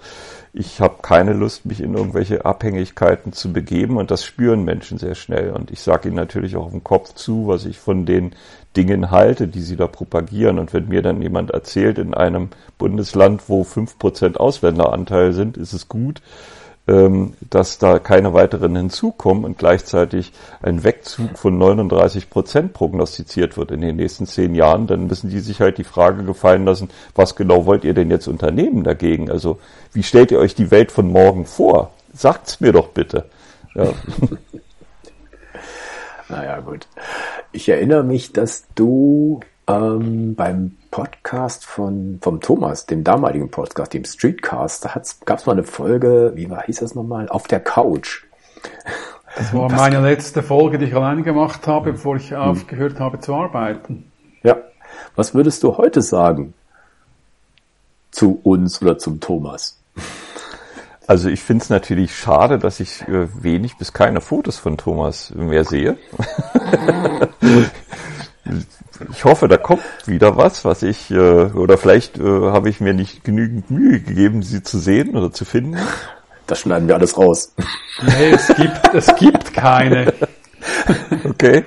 ich 0.53 0.79
habe 0.79 0.95
keine 1.01 1.33
Lust, 1.33 1.65
mich 1.65 1.81
in 1.81 1.95
irgendwelche 1.95 2.45
Abhängigkeiten 2.45 3.33
zu 3.33 3.51
begeben 3.51 3.97
und 3.97 4.09
das 4.09 4.23
spüren 4.23 4.63
Menschen 4.63 4.97
sehr 4.97 5.15
schnell. 5.15 5.51
Und 5.51 5.69
ich 5.69 5.81
sage 5.81 6.07
ihnen 6.07 6.15
natürlich 6.15 6.55
auch 6.55 6.71
im 6.71 6.86
Kopf 6.86 7.13
zu, 7.13 7.47
was 7.47 7.65
ich 7.65 7.77
von 7.77 8.05
den 8.05 8.31
Dingen 8.77 9.11
halte, 9.11 9.49
die 9.49 9.61
sie 9.61 9.75
da 9.75 9.88
propagieren. 9.88 10.59
Und 10.59 10.73
wenn 10.73 10.88
mir 10.88 11.01
dann 11.01 11.21
jemand 11.21 11.51
erzählt, 11.51 11.97
in 11.97 12.13
einem 12.13 12.51
Bundesland, 12.77 13.49
wo 13.49 13.65
fünf 13.65 13.99
Prozent 13.99 14.39
Ausländeranteil 14.39 15.33
sind, 15.33 15.57
ist 15.57 15.73
es 15.73 15.89
gut, 15.89 16.21
dass 16.88 17.79
da 17.79 17.97
keine 17.97 18.33
weiteren 18.33 18.75
hinzukommen 18.75 19.43
und 19.43 19.57
gleichzeitig 19.57 20.33
ein 20.61 20.83
Wegzug 20.83 21.38
von 21.38 21.57
39 21.57 22.29
Prozent 22.29 22.73
prognostiziert 22.73 23.57
wird 23.57 23.71
in 23.71 23.81
den 23.81 23.95
nächsten 23.95 24.27
zehn 24.27 24.53
Jahren, 24.53 24.86
dann 24.86 25.07
müssen 25.07 25.31
die 25.31 25.39
sich 25.39 25.61
halt 25.61 25.79
die 25.79 25.83
Frage 25.83 26.23
gefallen 26.23 26.63
lassen, 26.65 26.89
was 27.15 27.36
genau 27.36 27.65
wollt 27.65 27.86
ihr 27.86 27.95
denn 27.95 28.11
jetzt 28.11 28.27
unternehmen 28.27 28.83
dagegen? 28.83 29.31
Also 29.31 29.59
wie 29.93 30.03
stellt 30.03 30.29
ihr 30.29 30.38
euch 30.38 30.53
die 30.53 30.69
Welt 30.69 30.91
von 30.91 31.07
morgen 31.07 31.47
vor? 31.47 31.91
Sagt's 32.13 32.61
mir 32.61 32.71
doch 32.71 32.89
bitte. 32.89 33.25
Ja. 33.73 33.91
naja, 36.29 36.59
gut. 36.59 36.88
Ich 37.51 37.67
erinnere 37.67 38.03
mich, 38.03 38.31
dass 38.31 38.67
du 38.75 39.39
ähm, 39.67 40.36
beim 40.36 40.77
Podcast 40.95 41.65
von 41.65 42.19
vom 42.21 42.39
Thomas, 42.39 42.85
dem 42.85 43.03
damaligen 43.03 43.51
Podcast, 43.51 43.93
dem 43.93 44.05
Streetcast, 44.05 44.85
da 44.85 45.01
gab 45.25 45.39
es 45.39 45.45
mal 45.45 45.51
eine 45.51 45.65
Folge, 45.65 46.31
wie 46.35 46.49
war, 46.49 46.63
hieß 46.63 46.79
das 46.79 46.95
nochmal, 46.95 47.27
auf 47.27 47.47
der 47.47 47.59
Couch. 47.59 48.23
Das 49.35 49.53
war 49.53 49.69
Was 49.69 49.77
meine 49.77 49.99
letzte 49.99 50.41
Folge, 50.41 50.77
die 50.77 50.85
ich 50.85 50.95
alleine 50.95 51.23
gemacht 51.23 51.67
habe, 51.67 51.91
bevor 51.91 52.15
ich 52.15 52.31
hm. 52.31 52.37
aufgehört 52.37 53.01
habe 53.01 53.19
zu 53.19 53.35
arbeiten. 53.35 54.09
Ja. 54.41 54.55
Was 55.17 55.33
würdest 55.33 55.63
du 55.63 55.75
heute 55.75 56.01
sagen 56.01 56.53
zu 58.11 58.39
uns 58.43 58.81
oder 58.81 58.97
zum 58.97 59.19
Thomas? 59.19 59.77
Also 61.07 61.27
ich 61.27 61.41
finde 61.41 61.63
es 61.63 61.69
natürlich 61.69 62.15
schade, 62.15 62.57
dass 62.57 62.79
ich 62.79 63.01
äh, 63.09 63.27
wenig 63.43 63.75
bis 63.77 63.91
keine 63.91 64.21
Fotos 64.21 64.57
von 64.57 64.77
Thomas 64.77 65.33
mehr 65.35 65.65
sehe. 65.65 65.97
ich 69.11 69.25
hoffe, 69.25 69.47
da 69.47 69.57
kommt 69.57 69.83
wieder 70.05 70.37
was, 70.37 70.65
was 70.65 70.83
ich, 70.83 71.11
äh, 71.11 71.15
oder 71.15 71.77
vielleicht 71.77 72.17
äh, 72.17 72.23
habe 72.23 72.69
ich 72.69 72.79
mir 72.79 72.93
nicht 72.93 73.23
genügend 73.23 73.71
Mühe 73.71 73.99
gegeben, 73.99 74.43
sie 74.43 74.63
zu 74.63 74.79
sehen 74.79 75.15
oder 75.15 75.31
zu 75.31 75.45
finden. 75.45 75.77
Das 76.47 76.59
schneiden 76.59 76.87
wir 76.87 76.95
alles 76.95 77.17
raus. 77.17 77.53
Nee, 78.03 78.31
es 78.31 78.47
gibt, 78.47 78.93
es 78.93 79.15
gibt 79.15 79.53
keine. 79.53 80.13
Okay. 81.23 81.65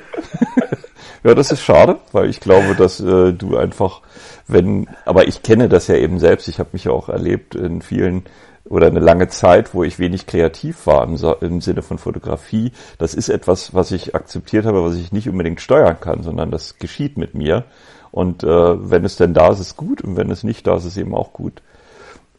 Ja, 1.24 1.34
das 1.34 1.50
ist 1.50 1.62
schade, 1.62 1.98
weil 2.12 2.30
ich 2.30 2.40
glaube, 2.40 2.74
dass 2.76 3.00
äh, 3.00 3.32
du 3.32 3.56
einfach, 3.56 4.02
wenn, 4.46 4.86
aber 5.04 5.26
ich 5.26 5.42
kenne 5.42 5.68
das 5.68 5.88
ja 5.88 5.96
eben 5.96 6.18
selbst, 6.18 6.48
ich 6.48 6.58
habe 6.58 6.70
mich 6.72 6.84
ja 6.84 6.92
auch 6.92 7.08
erlebt 7.08 7.54
in 7.54 7.82
vielen 7.82 8.24
oder 8.68 8.86
eine 8.86 9.00
lange 9.00 9.28
Zeit, 9.28 9.74
wo 9.74 9.82
ich 9.82 9.98
wenig 9.98 10.26
kreativ 10.26 10.86
war 10.86 11.04
im, 11.04 11.16
im, 11.40 11.60
Sinne 11.60 11.82
von 11.82 11.98
Fotografie. 11.98 12.72
Das 12.98 13.14
ist 13.14 13.28
etwas, 13.28 13.74
was 13.74 13.92
ich 13.92 14.14
akzeptiert 14.14 14.66
habe, 14.66 14.84
was 14.84 14.96
ich 14.96 15.12
nicht 15.12 15.28
unbedingt 15.28 15.60
steuern 15.60 15.98
kann, 16.00 16.22
sondern 16.22 16.50
das 16.50 16.78
geschieht 16.78 17.16
mit 17.16 17.34
mir. 17.34 17.64
Und 18.10 18.42
äh, 18.42 18.90
wenn 18.90 19.04
es 19.04 19.16
denn 19.16 19.34
da 19.34 19.50
ist, 19.50 19.60
ist 19.60 19.76
gut 19.76 20.02
und 20.02 20.16
wenn 20.16 20.30
es 20.30 20.44
nicht 20.44 20.66
da 20.66 20.76
ist, 20.76 20.84
ist 20.84 20.96
eben 20.96 21.14
auch 21.14 21.32
gut. 21.32 21.62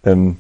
Ähm, 0.03 0.37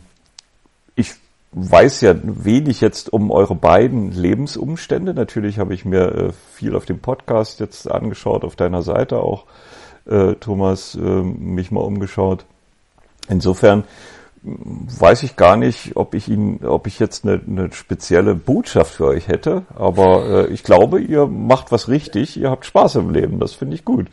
ich 0.95 1.13
weiß 1.51 2.01
ja 2.01 2.15
wenig 2.23 2.81
jetzt 2.81 3.11
um 3.11 3.31
eure 3.31 3.55
beiden 3.55 4.11
Lebensumstände. 4.11 5.13
Natürlich 5.13 5.57
habe 5.57 5.73
ich 5.73 5.85
mir 5.85 6.15
äh, 6.15 6.31
viel 6.53 6.75
auf 6.75 6.85
dem 6.85 6.99
Podcast 6.99 7.59
jetzt 7.59 7.89
angeschaut, 7.89 8.43
auf 8.43 8.55
deiner 8.55 8.83
Seite 8.83 9.17
auch, 9.17 9.45
äh, 10.05 10.35
Thomas, 10.35 10.95
äh, 10.95 10.99
mich 10.99 11.71
mal 11.71 11.81
umgeschaut. 11.81 12.45
Insofern 13.27 13.83
weiß 14.41 15.23
ich 15.23 15.35
gar 15.35 15.57
nicht, 15.57 15.95
ob 15.95 16.13
ich 16.13 16.29
ihn, 16.29 16.65
ob 16.65 16.87
ich 16.87 16.99
jetzt 16.99 17.25
eine, 17.25 17.41
eine 17.45 17.71
spezielle 17.71 18.35
Botschaft 18.35 18.93
für 18.95 19.05
euch 19.05 19.27
hätte, 19.27 19.63
aber 19.75 20.47
äh, 20.47 20.47
ich 20.47 20.63
glaube, 20.63 21.01
ihr 21.01 21.27
macht 21.27 21.71
was 21.71 21.89
richtig, 21.89 22.37
ihr 22.37 22.49
habt 22.49 22.65
Spaß 22.65 22.95
im 22.95 23.09
Leben, 23.09 23.39
das 23.39 23.53
finde 23.53 23.75
ich 23.75 23.83
gut. 23.83 24.07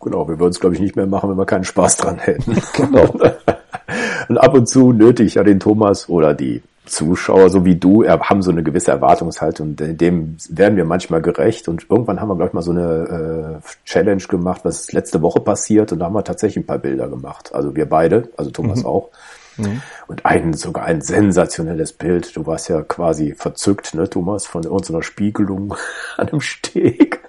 Genau, 0.00 0.28
wir 0.28 0.38
würden 0.38 0.50
es, 0.50 0.60
glaube 0.60 0.74
ich, 0.74 0.80
nicht 0.80 0.94
mehr 0.94 1.06
machen, 1.06 1.30
wenn 1.30 1.38
wir 1.38 1.46
keinen 1.46 1.64
Spaß 1.64 1.96
dran 1.96 2.18
hätten. 2.18 2.56
genau. 2.74 3.12
und 4.28 4.38
ab 4.38 4.54
und 4.54 4.68
zu 4.68 4.92
nötig 4.92 5.34
ja 5.34 5.42
den 5.42 5.58
Thomas 5.58 6.08
oder 6.08 6.34
die 6.34 6.62
Zuschauer, 6.86 7.50
so 7.50 7.64
wie 7.64 7.76
du, 7.76 8.04
haben 8.06 8.42
so 8.42 8.50
eine 8.50 8.62
gewisse 8.62 8.90
Erwartungshaltung, 8.90 9.76
dem 9.76 10.36
werden 10.48 10.76
wir 10.76 10.84
manchmal 10.84 11.20
gerecht 11.20 11.68
und 11.68 11.86
irgendwann 11.90 12.20
haben 12.20 12.28
wir, 12.28 12.36
glaube 12.36 12.48
ich, 12.48 12.54
mal 12.54 12.62
so 12.62 12.70
eine 12.70 13.60
äh, 13.62 13.68
Challenge 13.84 14.22
gemacht, 14.22 14.60
was 14.64 14.80
ist 14.80 14.92
letzte 14.92 15.22
Woche 15.22 15.40
passiert 15.40 15.92
und 15.92 15.98
da 15.98 16.06
haben 16.06 16.14
wir 16.14 16.24
tatsächlich 16.24 16.64
ein 16.64 16.66
paar 16.66 16.78
Bilder 16.78 17.08
gemacht. 17.08 17.54
Also 17.54 17.74
wir 17.76 17.88
beide, 17.88 18.28
also 18.36 18.50
Thomas 18.50 18.80
mhm. 18.80 18.86
auch. 18.86 19.10
Mhm. 19.56 19.82
Und 20.06 20.26
ein, 20.26 20.52
sogar 20.52 20.84
ein 20.84 21.00
sensationelles 21.00 21.92
Bild. 21.92 22.36
Du 22.36 22.46
warst 22.46 22.68
ja 22.68 22.82
quasi 22.82 23.34
verzückt, 23.34 23.94
ne, 23.94 24.08
Thomas, 24.08 24.46
von 24.46 24.66
unserer 24.66 25.02
Spiegelung 25.02 25.74
an 26.16 26.28
einem 26.28 26.40
Steg. 26.40 27.20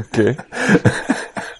Okay. 0.00 0.36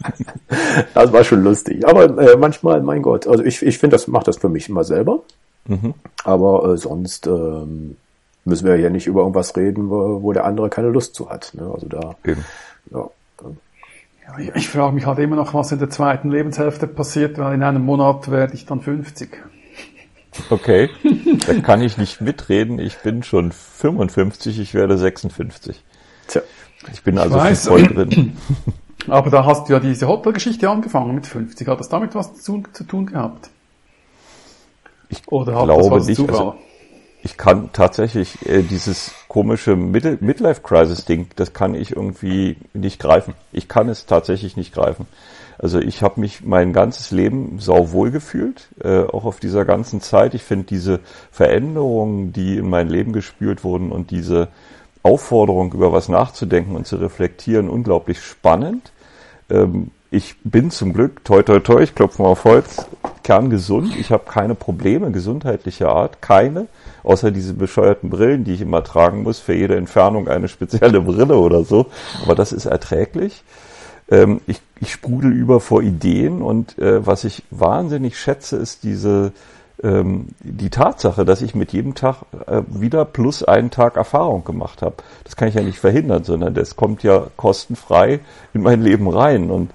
das 0.94 1.12
war 1.12 1.24
schon 1.24 1.42
lustig. 1.42 1.86
Aber 1.86 2.04
äh, 2.18 2.36
manchmal, 2.36 2.80
mein 2.82 3.02
Gott, 3.02 3.26
also 3.26 3.44
ich, 3.44 3.62
ich 3.62 3.78
finde, 3.78 3.94
das 3.94 4.06
macht 4.08 4.28
das 4.28 4.38
für 4.38 4.48
mich 4.48 4.68
immer 4.68 4.84
selber. 4.84 5.22
Mhm. 5.70 5.94
Aber 6.24 6.72
äh, 6.72 6.76
sonst 6.76 7.26
ähm, 7.26 7.96
müssen 8.44 8.66
wir 8.66 8.76
ja 8.76 8.90
nicht 8.90 9.06
über 9.06 9.20
irgendwas 9.20 9.56
reden, 9.56 9.88
wo, 9.88 10.22
wo 10.22 10.32
der 10.32 10.44
andere 10.44 10.68
keine 10.68 10.88
Lust 10.88 11.14
zu 11.14 11.30
hat. 11.30 11.52
Ne? 11.54 11.70
Also 11.72 11.86
da. 11.88 12.16
Eben. 12.24 12.44
Ja, 12.90 13.08
ja, 14.26 14.38
ich, 14.38 14.54
ich 14.54 14.68
frage 14.68 14.94
mich 14.94 15.06
halt 15.06 15.18
immer 15.20 15.36
noch, 15.36 15.54
was 15.54 15.72
in 15.72 15.78
der 15.78 15.90
zweiten 15.90 16.30
Lebenshälfte 16.30 16.86
passiert, 16.86 17.38
weil 17.38 17.54
in 17.54 17.62
einem 17.62 17.84
Monat 17.84 18.30
werde 18.30 18.54
ich 18.54 18.66
dann 18.66 18.80
50. 18.80 19.30
Okay, 20.50 20.90
da 21.46 21.54
kann 21.60 21.82
ich 21.82 21.98
nicht 21.98 22.20
mitreden. 22.20 22.78
Ich 22.78 22.98
bin 22.98 23.22
schon 23.22 23.52
55, 23.52 24.58
ich 24.58 24.74
werde 24.74 24.98
56. 24.98 25.82
Tja. 26.26 26.42
Ich 26.92 27.02
bin 27.02 27.18
also 27.18 27.36
weiß, 27.36 27.68
voll 27.68 27.86
drin. 27.86 28.36
Aber 29.06 29.30
da 29.30 29.44
hast 29.44 29.68
du 29.68 29.74
ja 29.74 29.80
diese 29.80 30.08
Hotelgeschichte 30.08 30.68
angefangen 30.68 31.14
mit 31.14 31.26
50. 31.26 31.68
Hat 31.68 31.80
das 31.80 31.88
damit 31.88 32.14
was 32.14 32.34
zu, 32.34 32.62
zu 32.72 32.84
tun 32.84 33.06
gehabt? 33.06 33.50
Ich 35.10 35.22
Oder 35.30 35.54
hat 35.56 35.64
glaube 35.64 36.04
nicht. 36.04 36.28
Also, 36.28 36.54
ich 37.22 37.36
kann 37.36 37.70
tatsächlich 37.72 38.46
äh, 38.46 38.62
dieses 38.62 39.12
komische 39.28 39.76
Midlife-Crisis-Ding, 39.76 41.28
das 41.36 41.52
kann 41.52 41.74
ich 41.74 41.94
irgendwie 41.94 42.56
nicht 42.72 42.98
greifen. 42.98 43.34
Ich 43.52 43.68
kann 43.68 43.88
es 43.88 44.06
tatsächlich 44.06 44.56
nicht 44.56 44.72
greifen. 44.72 45.06
Also 45.58 45.78
ich 45.78 46.02
habe 46.02 46.20
mich 46.20 46.42
mein 46.42 46.72
ganzes 46.72 47.10
Leben 47.10 47.58
sauwohl 47.58 48.10
gefühlt, 48.10 48.68
äh, 48.82 49.00
auch 49.00 49.26
auf 49.26 49.40
dieser 49.40 49.66
ganzen 49.66 50.00
Zeit. 50.00 50.32
Ich 50.32 50.42
finde 50.42 50.64
diese 50.64 51.00
Veränderungen, 51.30 52.32
die 52.32 52.56
in 52.56 52.70
mein 52.70 52.88
Leben 52.88 53.12
gespürt 53.12 53.62
wurden 53.62 53.92
und 53.92 54.10
diese 54.10 54.48
Aufforderung, 55.02 55.74
über 55.74 55.92
was 55.92 56.08
nachzudenken 56.08 56.76
und 56.76 56.86
zu 56.86 56.96
reflektieren, 56.96 57.68
unglaublich 57.68 58.22
spannend. 58.22 58.90
Ähm, 59.50 59.90
ich 60.10 60.36
bin 60.42 60.70
zum 60.70 60.92
Glück, 60.92 61.24
toi 61.24 61.42
toi 61.42 61.60
toi, 61.60 61.82
ich 61.82 61.94
klopfe 61.94 62.22
mal 62.22 62.28
auf 62.28 62.44
Holz, 62.44 62.86
kerngesund. 63.22 63.94
Ich 63.96 64.10
habe 64.10 64.24
keine 64.28 64.54
Probleme 64.54 65.12
gesundheitlicher 65.12 65.90
Art, 65.90 66.20
keine, 66.20 66.66
außer 67.04 67.30
diese 67.30 67.54
bescheuerten 67.54 68.10
Brillen, 68.10 68.44
die 68.44 68.54
ich 68.54 68.60
immer 68.60 68.82
tragen 68.82 69.22
muss, 69.22 69.38
für 69.38 69.54
jede 69.54 69.76
Entfernung 69.76 70.28
eine 70.28 70.48
spezielle 70.48 71.00
Brille 71.00 71.36
oder 71.36 71.64
so. 71.64 71.86
Aber 72.24 72.34
das 72.34 72.52
ist 72.52 72.66
erträglich. 72.66 73.44
Ähm, 74.10 74.40
ich, 74.48 74.60
ich 74.80 74.92
sprudel 74.92 75.32
über 75.32 75.60
vor 75.60 75.82
Ideen 75.82 76.42
und 76.42 76.76
äh, 76.78 77.06
was 77.06 77.22
ich 77.22 77.44
wahnsinnig 77.50 78.18
schätze, 78.18 78.56
ist 78.56 78.82
diese 78.82 79.32
ähm, 79.82 80.26
die 80.40 80.70
Tatsache, 80.70 81.24
dass 81.24 81.40
ich 81.40 81.54
mit 81.54 81.72
jedem 81.72 81.94
Tag 81.94 82.22
äh, 82.46 82.62
wieder 82.68 83.04
plus 83.04 83.44
einen 83.44 83.70
Tag 83.70 83.96
Erfahrung 83.96 84.44
gemacht 84.44 84.82
habe. 84.82 84.96
Das 85.24 85.36
kann 85.36 85.48
ich 85.48 85.54
ja 85.54 85.62
nicht 85.62 85.78
verhindern, 85.78 86.24
sondern 86.24 86.52
das 86.54 86.76
kommt 86.76 87.02
ja 87.02 87.28
kostenfrei 87.36 88.20
in 88.52 88.62
mein 88.62 88.82
Leben 88.82 89.08
rein. 89.08 89.50
Und 89.50 89.70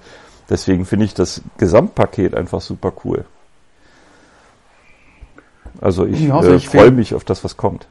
deswegen 0.50 0.84
finde 0.84 1.06
ich 1.06 1.14
das 1.14 1.42
Gesamtpaket 1.58 2.34
einfach 2.34 2.60
super 2.60 2.92
cool. 3.04 3.24
Also 5.80 6.06
ich, 6.06 6.32
also 6.32 6.54
ich 6.54 6.66
äh, 6.66 6.78
freue 6.78 6.90
mich 6.90 7.14
auf 7.14 7.24
das, 7.24 7.44
was 7.44 7.56
kommt. 7.56 7.86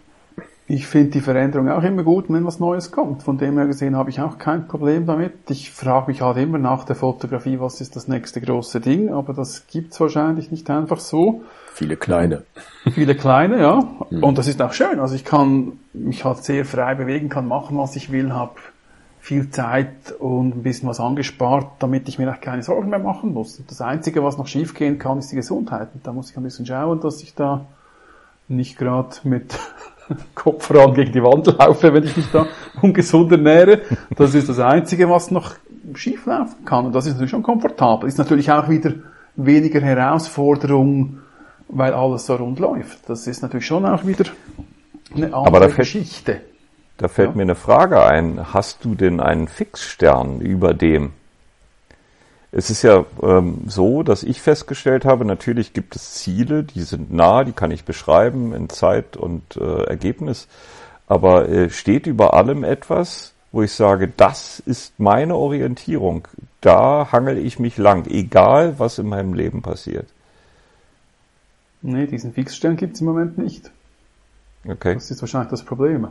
Ich 0.68 0.88
finde 0.88 1.12
die 1.12 1.22
Veränderung 1.22 1.70
auch 1.70 1.84
immer 1.84 2.02
gut, 2.02 2.26
wenn 2.30 2.44
was 2.44 2.60
Neues 2.60 2.92
kommt. 2.92 3.22
Von 3.22 3.38
dem 3.38 3.56
her 3.58 3.68
gesehen 3.68 3.96
habe 3.96 4.10
ich 4.10 4.20
auch 4.20 4.40
kein 4.40 4.68
Problem 4.68 5.06
damit. 5.06 5.34
Ich 5.50 5.70
frage 5.70 6.08
mich 6.08 6.22
halt 6.22 6.38
immer 6.38 6.58
nach 6.58 6.86
der 6.86 6.96
Fotografie, 6.96 7.60
was 7.60 7.82
ist 7.82 7.96
das 7.96 8.08
nächste 8.08 8.42
große 8.42 8.80
Ding, 8.80 9.10
aber 9.10 9.34
das 9.34 9.68
gibt's 9.68 10.00
wahrscheinlich 10.00 10.50
nicht 10.50 10.68
einfach 10.72 11.00
so. 11.00 11.44
Viele 11.72 11.98
kleine. 11.98 12.44
Viele 12.92 13.16
kleine, 13.16 13.60
ja. 13.60 13.84
Mhm. 14.10 14.24
Und 14.24 14.38
das 14.38 14.48
ist 14.48 14.62
auch 14.62 14.74
schön. 14.74 15.00
Also 15.00 15.16
ich 15.16 15.26
kann 15.26 15.74
mich 15.94 16.26
halt 16.26 16.44
sehr 16.44 16.64
frei 16.64 16.94
bewegen, 16.94 17.28
kann 17.28 17.48
machen, 17.48 17.78
was 17.78 17.96
ich 17.96 18.12
will, 18.12 18.34
habe 18.34 18.54
viel 19.26 19.50
Zeit 19.50 20.12
und 20.20 20.56
ein 20.56 20.62
bisschen 20.62 20.88
was 20.88 21.00
angespart, 21.00 21.72
damit 21.80 22.08
ich 22.08 22.20
mir 22.20 22.32
auch 22.32 22.40
keine 22.40 22.62
Sorgen 22.62 22.92
mehr 22.92 23.00
machen 23.00 23.34
muss. 23.34 23.60
Das 23.68 23.82
Einzige, 23.82 24.24
was 24.24 24.38
noch 24.38 24.46
schiefgehen 24.46 25.00
kann, 25.00 25.18
ist 25.18 25.32
die 25.32 25.36
Gesundheit. 25.36 25.90
Und 25.96 26.06
da 26.06 26.14
muss 26.14 26.30
ich 26.30 26.38
ein 26.38 26.44
bisschen 26.44 26.68
schauen, 26.68 27.00
dass 27.00 27.24
ich 27.24 27.34
da 27.34 27.66
nicht 28.48 28.78
gerade 28.78 29.16
mit 29.24 29.58
Kopf 30.36 30.68
voran 30.68 30.94
gegen 30.94 31.12
die 31.12 31.24
Wand 31.24 31.48
laufe, 31.48 31.92
wenn 31.92 32.04
ich 32.04 32.16
mich 32.16 32.32
da 32.32 32.46
ungesund 32.84 33.32
ernähre. 33.32 33.82
Das 34.16 34.36
ist 34.36 34.48
das 34.48 34.60
Einzige, 34.60 35.10
was 35.10 35.32
noch 35.32 35.56
schief 35.96 36.28
laufen 36.28 36.64
kann. 36.64 36.86
Und 36.86 36.94
das 36.94 37.08
ist 37.08 37.14
natürlich 37.14 37.32
schon 37.32 37.42
komfortabel. 37.42 38.08
Ist 38.08 38.20
natürlich 38.20 38.52
auch 38.52 38.70
wieder 38.70 38.94
weniger 39.36 39.82
Herausforderung, 39.82 41.18
weil 41.68 41.94
alles 41.94 42.28
so 42.28 42.36
rund 42.36 42.60
läuft. 42.60 43.10
Das 43.10 43.26
ist 43.26 43.42
natürlich 43.42 43.66
schon 43.66 43.88
auch 43.88 44.06
wieder 44.06 44.26
eine 45.16 45.34
andere 45.34 45.48
Aber 45.48 45.60
da 45.62 45.68
Geschichte. 45.68 46.42
Da 46.98 47.08
fällt 47.08 47.32
ja. 47.32 47.36
mir 47.36 47.42
eine 47.44 47.56
Frage 47.56 48.04
ein. 48.04 48.54
Hast 48.54 48.86
du 48.86 48.96
denn 48.96 49.20
einen 49.20 49.48
Fixstern 49.48 50.40
über 50.40 50.74
dem? 50.74 51.14
Es 52.52 52.70
ist 52.70 52.84
ja 52.84 53.06
ähm, 53.22 53.66
so, 53.68 54.02
dass 54.02 54.24
ich 54.24 54.42
festgestellt 54.42 55.04
habe, 55.04 55.26
natürlich 55.26 55.74
gibt 55.74 55.96
es 55.98 56.14
Ziele, 56.14 56.64
die 56.64 56.84
sind 56.84 57.12
nah, 57.12 57.44
die 57.44 57.52
kann 57.52 57.70
ich 57.70 57.84
beschreiben 57.84 58.54
in 58.54 58.70
Zeit 58.70 59.18
und 59.18 59.58
äh, 59.58 59.84
Ergebnis. 59.84 60.48
Aber 61.08 61.50
äh, 61.50 61.70
steht 61.70 62.08
über 62.08 62.34
allem 62.34 62.64
etwas, 62.64 63.34
wo 63.52 63.62
ich 63.62 63.74
sage, 63.74 64.08
das 64.08 64.60
ist 64.60 65.00
meine 65.02 65.36
Orientierung. 65.36 66.30
Da 66.62 67.12
hangel 67.12 67.38
ich 67.38 67.60
mich 67.60 67.78
lang, 67.78 68.06
egal 68.08 68.80
was 68.80 69.00
in 69.00 69.08
meinem 69.08 69.34
Leben 69.34 69.62
passiert. 69.62 70.08
Nee, 71.82 72.08
diesen 72.08 72.34
Fixstern 72.34 72.78
gibt 72.78 72.96
es 72.96 73.02
im 73.02 73.08
Moment 73.08 73.38
nicht. 73.38 73.70
Okay. 74.66 74.94
Das 74.94 75.12
ist 75.12 75.22
wahrscheinlich 75.22 75.52
das 75.52 75.64
Problem. 75.64 76.08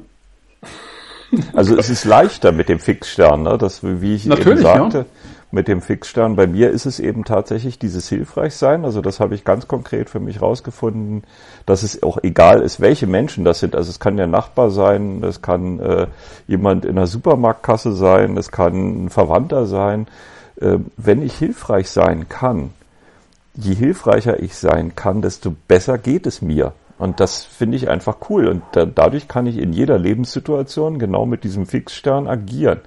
Also 1.52 1.76
es 1.76 1.90
ist 1.90 2.04
leichter 2.04 2.52
mit 2.52 2.68
dem 2.68 2.78
Fixstern, 2.78 3.42
ne? 3.42 3.58
das, 3.58 3.80
wie 3.82 4.14
ich 4.14 4.26
Natürlich, 4.26 4.60
eben 4.60 4.62
sagte, 4.62 4.98
ja. 4.98 5.04
mit 5.50 5.68
dem 5.68 5.80
Fixstern. 5.80 6.36
Bei 6.36 6.46
mir 6.46 6.70
ist 6.70 6.86
es 6.86 7.00
eben 7.00 7.24
tatsächlich 7.24 7.78
dieses 7.78 8.08
Hilfreichsein. 8.08 8.84
Also 8.84 9.00
das 9.00 9.20
habe 9.20 9.34
ich 9.34 9.44
ganz 9.44 9.66
konkret 9.66 10.10
für 10.10 10.20
mich 10.20 10.40
rausgefunden, 10.40 11.24
dass 11.66 11.82
es 11.82 12.02
auch 12.02 12.18
egal 12.22 12.60
ist, 12.60 12.80
welche 12.80 13.06
Menschen 13.06 13.44
das 13.44 13.60
sind. 13.60 13.74
Also 13.74 13.90
es 13.90 14.00
kann 14.00 14.16
der 14.16 14.26
Nachbar 14.26 14.70
sein, 14.70 15.22
es 15.24 15.42
kann 15.42 15.80
äh, 15.80 16.06
jemand 16.46 16.84
in 16.84 16.96
der 16.96 17.06
Supermarktkasse 17.06 17.92
sein, 17.94 18.36
es 18.36 18.50
kann 18.50 19.06
ein 19.06 19.10
Verwandter 19.10 19.66
sein. 19.66 20.06
Äh, 20.60 20.78
wenn 20.96 21.22
ich 21.22 21.34
hilfreich 21.34 21.90
sein 21.90 22.28
kann, 22.28 22.70
je 23.54 23.74
hilfreicher 23.74 24.40
ich 24.40 24.56
sein 24.56 24.94
kann, 24.94 25.22
desto 25.22 25.54
besser 25.68 25.98
geht 25.98 26.26
es 26.26 26.42
mir. 26.42 26.72
Und 26.98 27.20
das 27.20 27.44
finde 27.44 27.76
ich 27.76 27.88
einfach 27.88 28.16
cool. 28.28 28.46
Und 28.46 28.62
da, 28.72 28.86
dadurch 28.86 29.28
kann 29.28 29.46
ich 29.46 29.58
in 29.58 29.72
jeder 29.72 29.98
Lebenssituation 29.98 30.98
genau 30.98 31.26
mit 31.26 31.44
diesem 31.44 31.66
Fixstern 31.66 32.28
agieren. 32.28 32.80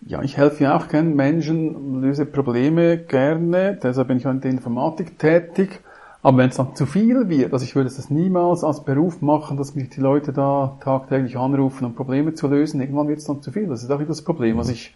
Ja, 0.00 0.22
ich 0.22 0.36
helfe 0.36 0.64
ja 0.64 0.76
auch 0.76 0.88
gerne 0.88 1.10
Menschen, 1.10 2.00
löse 2.00 2.24
Probleme 2.24 2.98
gerne, 2.98 3.78
deshalb 3.82 4.08
bin 4.08 4.18
ich 4.18 4.26
auch 4.26 4.30
in 4.30 4.40
der 4.40 4.50
Informatik 4.52 5.18
tätig. 5.18 5.80
Aber 6.22 6.38
wenn 6.38 6.50
es 6.50 6.56
dann 6.56 6.74
zu 6.74 6.86
viel 6.86 7.28
wird, 7.28 7.52
also 7.52 7.64
ich 7.64 7.74
würde 7.76 7.90
das 7.90 8.10
niemals 8.10 8.64
als 8.64 8.84
Beruf 8.84 9.22
machen, 9.22 9.56
dass 9.56 9.74
mich 9.74 9.90
die 9.90 10.00
Leute 10.00 10.32
da 10.32 10.76
tagtäglich 10.80 11.36
anrufen, 11.36 11.84
um 11.84 11.94
Probleme 11.94 12.34
zu 12.34 12.48
lösen, 12.48 12.80
irgendwann 12.80 13.08
wird 13.08 13.18
es 13.18 13.24
dann 13.24 13.40
zu 13.42 13.52
viel. 13.52 13.66
Das 13.66 13.82
ist 13.82 13.90
auch 13.90 13.98
wieder 13.98 14.08
das 14.08 14.22
Problem. 14.22 14.58
Also 14.58 14.72
ich 14.72 14.94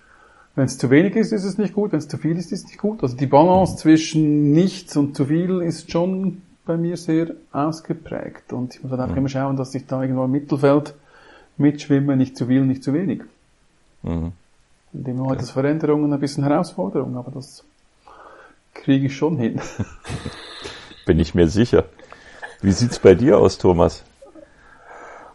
wenn 0.55 0.65
es 0.65 0.77
zu 0.77 0.91
wenig 0.91 1.17
ist, 1.17 1.33
ist 1.33 1.45
es 1.45 1.57
nicht 1.57 1.73
gut. 1.73 1.93
Wenn 1.93 1.99
es 1.99 2.09
zu 2.09 2.19
viel 2.19 2.37
ist, 2.37 2.53
ist 2.53 2.65
es 2.65 2.67
nicht 2.67 2.79
gut. 2.79 3.03
Also 3.03 3.17
die 3.17 3.27
Balance 3.27 3.77
zwischen 3.77 4.53
nichts 4.53 4.97
und 4.97 5.17
zu 5.17 5.25
viel 5.25 5.63
ist 5.63 5.91
schon 5.91 6.43
bei 6.65 6.77
mir 6.77 6.97
sehr 6.97 7.33
ausgeprägt. 7.53 8.53
Und 8.53 8.75
ich 8.75 8.83
muss 8.83 8.91
halt 8.93 9.01
einfach 9.01 9.15
mhm. 9.15 9.21
immer 9.21 9.29
schauen, 9.29 9.57
dass 9.57 9.75
ich 9.75 9.87
da 9.87 10.03
irgendwo 10.03 10.25
im 10.25 10.31
Mittelfeld 10.31 10.95
mitschwimme, 11.57 12.17
nicht 12.17 12.37
zu 12.37 12.47
viel, 12.47 12.65
nicht 12.65 12.83
zu 12.85 12.93
wenig. 12.95 13.23
Mhm. 14.03 14.33
In 14.93 15.05
dem 15.05 15.17
Moment 15.17 15.37
okay. 15.37 15.45
ist 15.45 15.51
Veränderungen 15.51 16.13
ein 16.13 16.21
bisschen 16.21 16.45
Herausforderung, 16.45 17.17
aber 17.17 17.31
das 17.31 17.65
kriege 18.75 19.07
ich 19.07 19.17
schon 19.17 19.39
hin. 19.39 19.61
Bin 21.07 21.19
ich 21.19 21.35
mir 21.35 21.49
sicher. 21.49 21.85
Wie 22.61 22.73
sieht's 22.73 22.99
bei 22.99 23.15
dir 23.15 23.39
aus, 23.39 23.59
Thomas? 23.59 24.05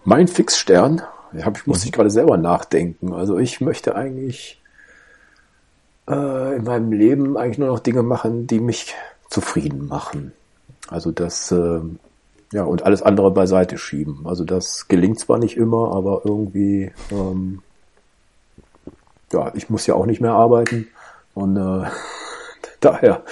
Mein 0.05 0.27
Fixstern, 0.27 1.01
hab, 1.41 1.57
ich 1.57 1.67
muss 1.67 1.83
ich 1.83 1.91
gerade 1.91 2.09
selber 2.09 2.37
nachdenken. 2.37 3.13
Also 3.13 3.37
ich 3.37 3.59
möchte 3.59 3.95
eigentlich 3.95 4.61
äh, 6.07 6.55
in 6.55 6.63
meinem 6.63 6.91
Leben 6.91 7.37
eigentlich 7.37 7.57
nur 7.57 7.67
noch 7.67 7.79
Dinge 7.79 8.03
machen, 8.03 8.47
die 8.47 8.59
mich 8.59 8.95
zufrieden 9.29 9.87
machen. 9.87 10.31
Also 10.87 11.11
das, 11.11 11.51
äh, 11.51 11.81
ja, 12.53 12.63
und 12.63 12.83
alles 12.83 13.01
andere 13.01 13.31
beiseite 13.31 13.77
schieben. 13.77 14.21
Also 14.25 14.43
das 14.43 14.87
gelingt 14.87 15.19
zwar 15.19 15.37
nicht 15.37 15.57
immer, 15.57 15.93
aber 15.93 16.21
irgendwie, 16.23 16.91
ähm, 17.11 17.61
ja, 19.31 19.51
ich 19.55 19.69
muss 19.69 19.85
ja 19.87 19.95
auch 19.95 20.05
nicht 20.05 20.21
mehr 20.21 20.33
arbeiten 20.33 20.87
und 21.33 21.57
äh, 21.57 21.89
daher 22.79 23.23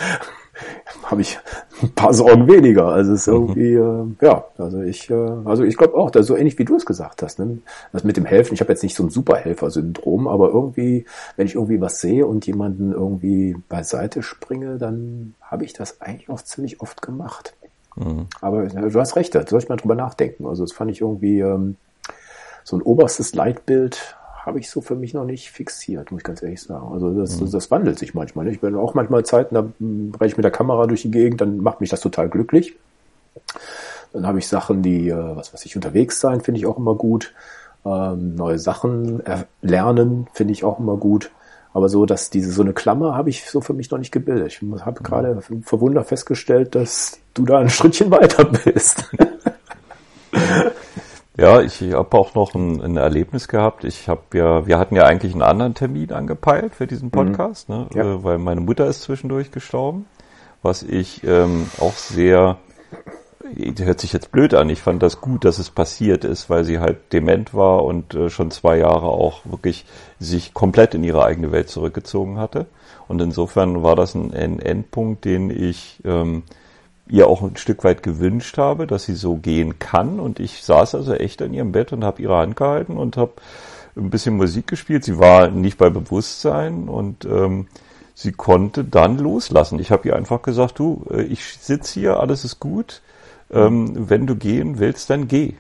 habe 1.03 1.21
ich 1.21 1.39
ein 1.81 1.91
paar 1.93 2.13
Sorgen 2.13 2.47
weniger. 2.47 2.87
Also 2.87 3.13
es 3.13 3.21
ist 3.21 3.27
irgendwie, 3.27 3.75
mhm. 3.75 4.17
äh, 4.19 4.25
ja, 4.25 4.45
also 4.57 4.81
ich, 4.81 5.09
äh, 5.09 5.29
also 5.45 5.63
ich 5.63 5.77
glaube 5.77 5.95
auch, 5.95 6.11
dass 6.11 6.27
so 6.27 6.35
ähnlich 6.35 6.57
wie 6.57 6.65
du 6.65 6.75
es 6.75 6.85
gesagt 6.85 7.21
hast, 7.21 7.39
ne? 7.39 7.59
das 7.91 8.03
mit 8.03 8.17
dem 8.17 8.25
Helfen, 8.25 8.53
ich 8.53 8.61
habe 8.61 8.71
jetzt 8.71 8.83
nicht 8.83 8.95
so 8.95 9.03
ein 9.03 9.09
Superhelfer-Syndrom, 9.09 10.27
aber 10.27 10.49
irgendwie, 10.49 11.05
wenn 11.35 11.47
ich 11.47 11.55
irgendwie 11.55 11.81
was 11.81 12.01
sehe 12.01 12.25
und 12.25 12.45
jemanden 12.47 12.91
irgendwie 12.91 13.55
beiseite 13.69 14.23
springe, 14.23 14.77
dann 14.77 15.35
habe 15.41 15.65
ich 15.65 15.73
das 15.73 16.01
eigentlich 16.01 16.29
auch 16.29 16.41
ziemlich 16.41 16.81
oft 16.81 17.01
gemacht. 17.01 17.53
Mhm. 17.95 18.27
Aber 18.41 18.65
ja, 18.65 18.81
du 18.81 18.99
hast 18.99 19.15
recht, 19.15 19.35
da 19.35 19.45
soll 19.47 19.59
ich 19.59 19.69
mal 19.69 19.77
drüber 19.77 19.95
nachdenken. 19.95 20.45
Also 20.45 20.63
das 20.63 20.73
fand 20.73 20.91
ich 20.91 21.01
irgendwie 21.01 21.39
ähm, 21.39 21.77
so 22.63 22.75
ein 22.75 22.81
oberstes 22.81 23.35
Leitbild 23.35 24.17
habe 24.45 24.59
ich 24.59 24.69
so 24.69 24.81
für 24.81 24.95
mich 24.95 25.13
noch 25.13 25.25
nicht 25.25 25.51
fixiert, 25.51 26.11
muss 26.11 26.19
ich 26.19 26.23
ganz 26.23 26.41
ehrlich 26.43 26.61
sagen. 26.61 26.87
Also 26.93 27.11
das, 27.11 27.39
mhm. 27.39 27.51
das 27.51 27.71
wandelt 27.71 27.97
sich 27.97 28.13
manchmal. 28.13 28.47
Ich 28.47 28.61
bin 28.61 28.75
auch 28.75 28.93
manchmal 28.93 29.25
Zeiten, 29.25 29.55
da 29.55 29.65
breche 29.79 30.31
ich 30.31 30.37
mit 30.37 30.43
der 30.43 30.51
Kamera 30.51 30.85
durch 30.87 31.01
die 31.01 31.11
Gegend, 31.11 31.41
dann 31.41 31.57
macht 31.57 31.81
mich 31.81 31.89
das 31.89 32.01
total 32.01 32.29
glücklich. 32.29 32.75
Dann 34.13 34.27
habe 34.27 34.39
ich 34.39 34.47
Sachen, 34.47 34.81
die, 34.81 35.09
äh, 35.09 35.35
was 35.35 35.53
weiß 35.53 35.65
ich, 35.65 35.75
unterwegs 35.75 36.19
sein, 36.19 36.41
finde 36.41 36.59
ich 36.59 36.65
auch 36.65 36.77
immer 36.77 36.95
gut. 36.95 37.33
Ähm, 37.85 38.35
neue 38.35 38.59
Sachen 38.59 39.21
lernen, 39.61 40.27
finde 40.33 40.53
ich 40.53 40.63
auch 40.63 40.79
immer 40.79 40.97
gut. 40.97 41.31
Aber 41.73 41.89
so, 41.89 42.05
dass 42.05 42.29
diese 42.29 42.51
so 42.51 42.61
eine 42.61 42.71
Klammer 42.71 43.15
habe 43.15 43.29
ich 43.29 43.49
so 43.49 43.59
für 43.59 43.73
mich 43.73 43.91
noch 43.91 43.97
nicht 43.97 44.11
gebildet. 44.11 44.47
Ich 44.47 44.61
habe 44.85 45.03
gerade 45.03 45.41
verwundert 45.63 46.07
festgestellt, 46.07 46.73
dass 46.73 47.19
du 47.33 47.43
da 47.43 47.59
ein 47.59 47.69
Schrittchen 47.69 48.11
weiter 48.11 48.45
bist. 48.65 49.03
Ja, 51.37 51.61
ich 51.61 51.81
habe 51.81 52.17
auch 52.17 52.33
noch 52.33 52.55
ein, 52.55 52.81
ein, 52.81 52.97
Erlebnis 52.97 53.47
gehabt. 53.47 53.83
Ich 53.83 54.07
habe 54.07 54.21
ja, 54.33 54.67
wir 54.67 54.79
hatten 54.79 54.95
ja 54.95 55.03
eigentlich 55.03 55.33
einen 55.33 55.41
anderen 55.41 55.73
Termin 55.73 56.13
angepeilt 56.13 56.75
für 56.75 56.87
diesen 56.87 57.07
mhm. 57.07 57.11
Podcast, 57.11 57.69
mhm. 57.69 57.75
ne? 57.75 57.87
Ja. 57.93 58.03
Äh, 58.03 58.23
weil 58.23 58.37
meine 58.37 58.61
Mutter 58.61 58.87
ist 58.87 59.01
zwischendurch 59.01 59.51
gestorben, 59.51 60.05
was 60.61 60.81
ich 60.83 61.23
ähm, 61.23 61.69
auch 61.79 61.93
sehr 61.93 62.57
hört 63.79 63.99
sich 63.99 64.13
jetzt 64.13 64.31
blöd 64.31 64.53
an. 64.53 64.69
Ich 64.69 64.81
fand 64.81 65.03
das 65.03 65.21
gut, 65.21 65.45
dass 65.45 65.59
es 65.59 65.69
passiert 65.69 66.23
ist, 66.23 66.49
weil 66.49 66.63
sie 66.63 66.79
halt 66.79 67.13
dement 67.13 67.53
war 67.53 67.83
und 67.83 68.13
äh, 68.15 68.29
schon 68.29 68.51
zwei 68.51 68.77
Jahre 68.77 69.07
auch 69.07 69.41
wirklich 69.45 69.85
sich 70.19 70.53
komplett 70.53 70.95
in 70.95 71.03
ihre 71.03 71.23
eigene 71.23 71.51
Welt 71.51 71.69
zurückgezogen 71.69 72.37
hatte. 72.37 72.65
Und 73.07 73.21
insofern 73.21 73.83
war 73.83 73.95
das 73.95 74.15
ein, 74.15 74.33
ein 74.33 74.59
Endpunkt, 74.59 75.25
den 75.25 75.49
ich 75.49 76.01
ähm, 76.05 76.43
ihr 77.07 77.27
auch 77.27 77.43
ein 77.43 77.57
Stück 77.57 77.83
weit 77.83 78.03
gewünscht 78.03 78.57
habe, 78.57 78.87
dass 78.87 79.03
sie 79.05 79.15
so 79.15 79.35
gehen 79.35 79.79
kann. 79.79 80.19
Und 80.19 80.39
ich 80.39 80.63
saß 80.63 80.95
also 80.95 81.13
echt 81.13 81.41
an 81.41 81.53
ihrem 81.53 81.71
Bett 81.71 81.93
und 81.93 82.03
habe 82.03 82.21
ihre 82.21 82.37
Hand 82.37 82.55
gehalten 82.55 82.97
und 82.97 83.17
habe 83.17 83.33
ein 83.95 84.09
bisschen 84.09 84.37
Musik 84.37 84.67
gespielt. 84.67 85.03
Sie 85.03 85.19
war 85.19 85.49
nicht 85.49 85.77
bei 85.77 85.89
Bewusstsein 85.89 86.89
und 86.89 87.25
ähm, 87.25 87.67
sie 88.13 88.31
konnte 88.31 88.83
dann 88.83 89.17
loslassen. 89.17 89.79
Ich 89.79 89.91
habe 89.91 90.07
ihr 90.07 90.15
einfach 90.15 90.41
gesagt, 90.41 90.79
du, 90.79 91.05
äh, 91.11 91.23
ich 91.23 91.43
sitze 91.45 91.99
hier, 91.99 92.19
alles 92.19 92.43
ist 92.43 92.59
gut. 92.59 93.01
Ähm, 93.51 94.09
wenn 94.09 94.25
du 94.25 94.35
gehen 94.35 94.79
willst, 94.79 95.09
dann 95.11 95.27
geh. 95.27 95.53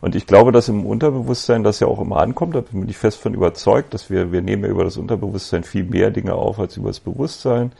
Und 0.00 0.14
ich 0.14 0.26
glaube, 0.26 0.52
dass 0.52 0.68
im 0.68 0.86
Unterbewusstsein 0.86 1.64
das 1.64 1.80
ja 1.80 1.88
auch 1.88 2.00
immer 2.00 2.18
ankommt, 2.18 2.54
da 2.54 2.60
bin 2.60 2.88
ich 2.88 2.96
fest 2.96 3.18
von 3.18 3.34
überzeugt, 3.34 3.94
dass 3.94 4.10
wir, 4.10 4.30
wir 4.30 4.42
nehmen 4.42 4.62
ja 4.62 4.70
über 4.70 4.84
das 4.84 4.96
Unterbewusstsein 4.96 5.64
viel 5.64 5.82
mehr 5.82 6.12
Dinge 6.12 6.34
auf 6.34 6.60
als 6.60 6.76
über 6.76 6.88
das 6.88 7.00
Bewusstsein. 7.00 7.72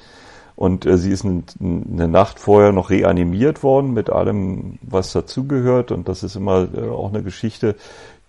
Und 0.59 0.87
äh, 0.87 0.99
sie 0.99 1.13
ist 1.13 1.23
ein, 1.23 1.45
eine 1.61 2.09
Nacht 2.09 2.41
vorher 2.41 2.73
noch 2.73 2.91
reanimiert 2.91 3.63
worden 3.63 3.95
mit 3.95 4.11
allem, 4.11 4.81
was 4.83 5.13
dazugehört. 5.13 5.93
Und 5.93 6.09
das 6.09 6.25
ist 6.25 6.35
immer 6.35 6.67
äh, 6.75 6.89
auch 6.89 7.11
eine 7.11 7.23
Geschichte, 7.23 7.77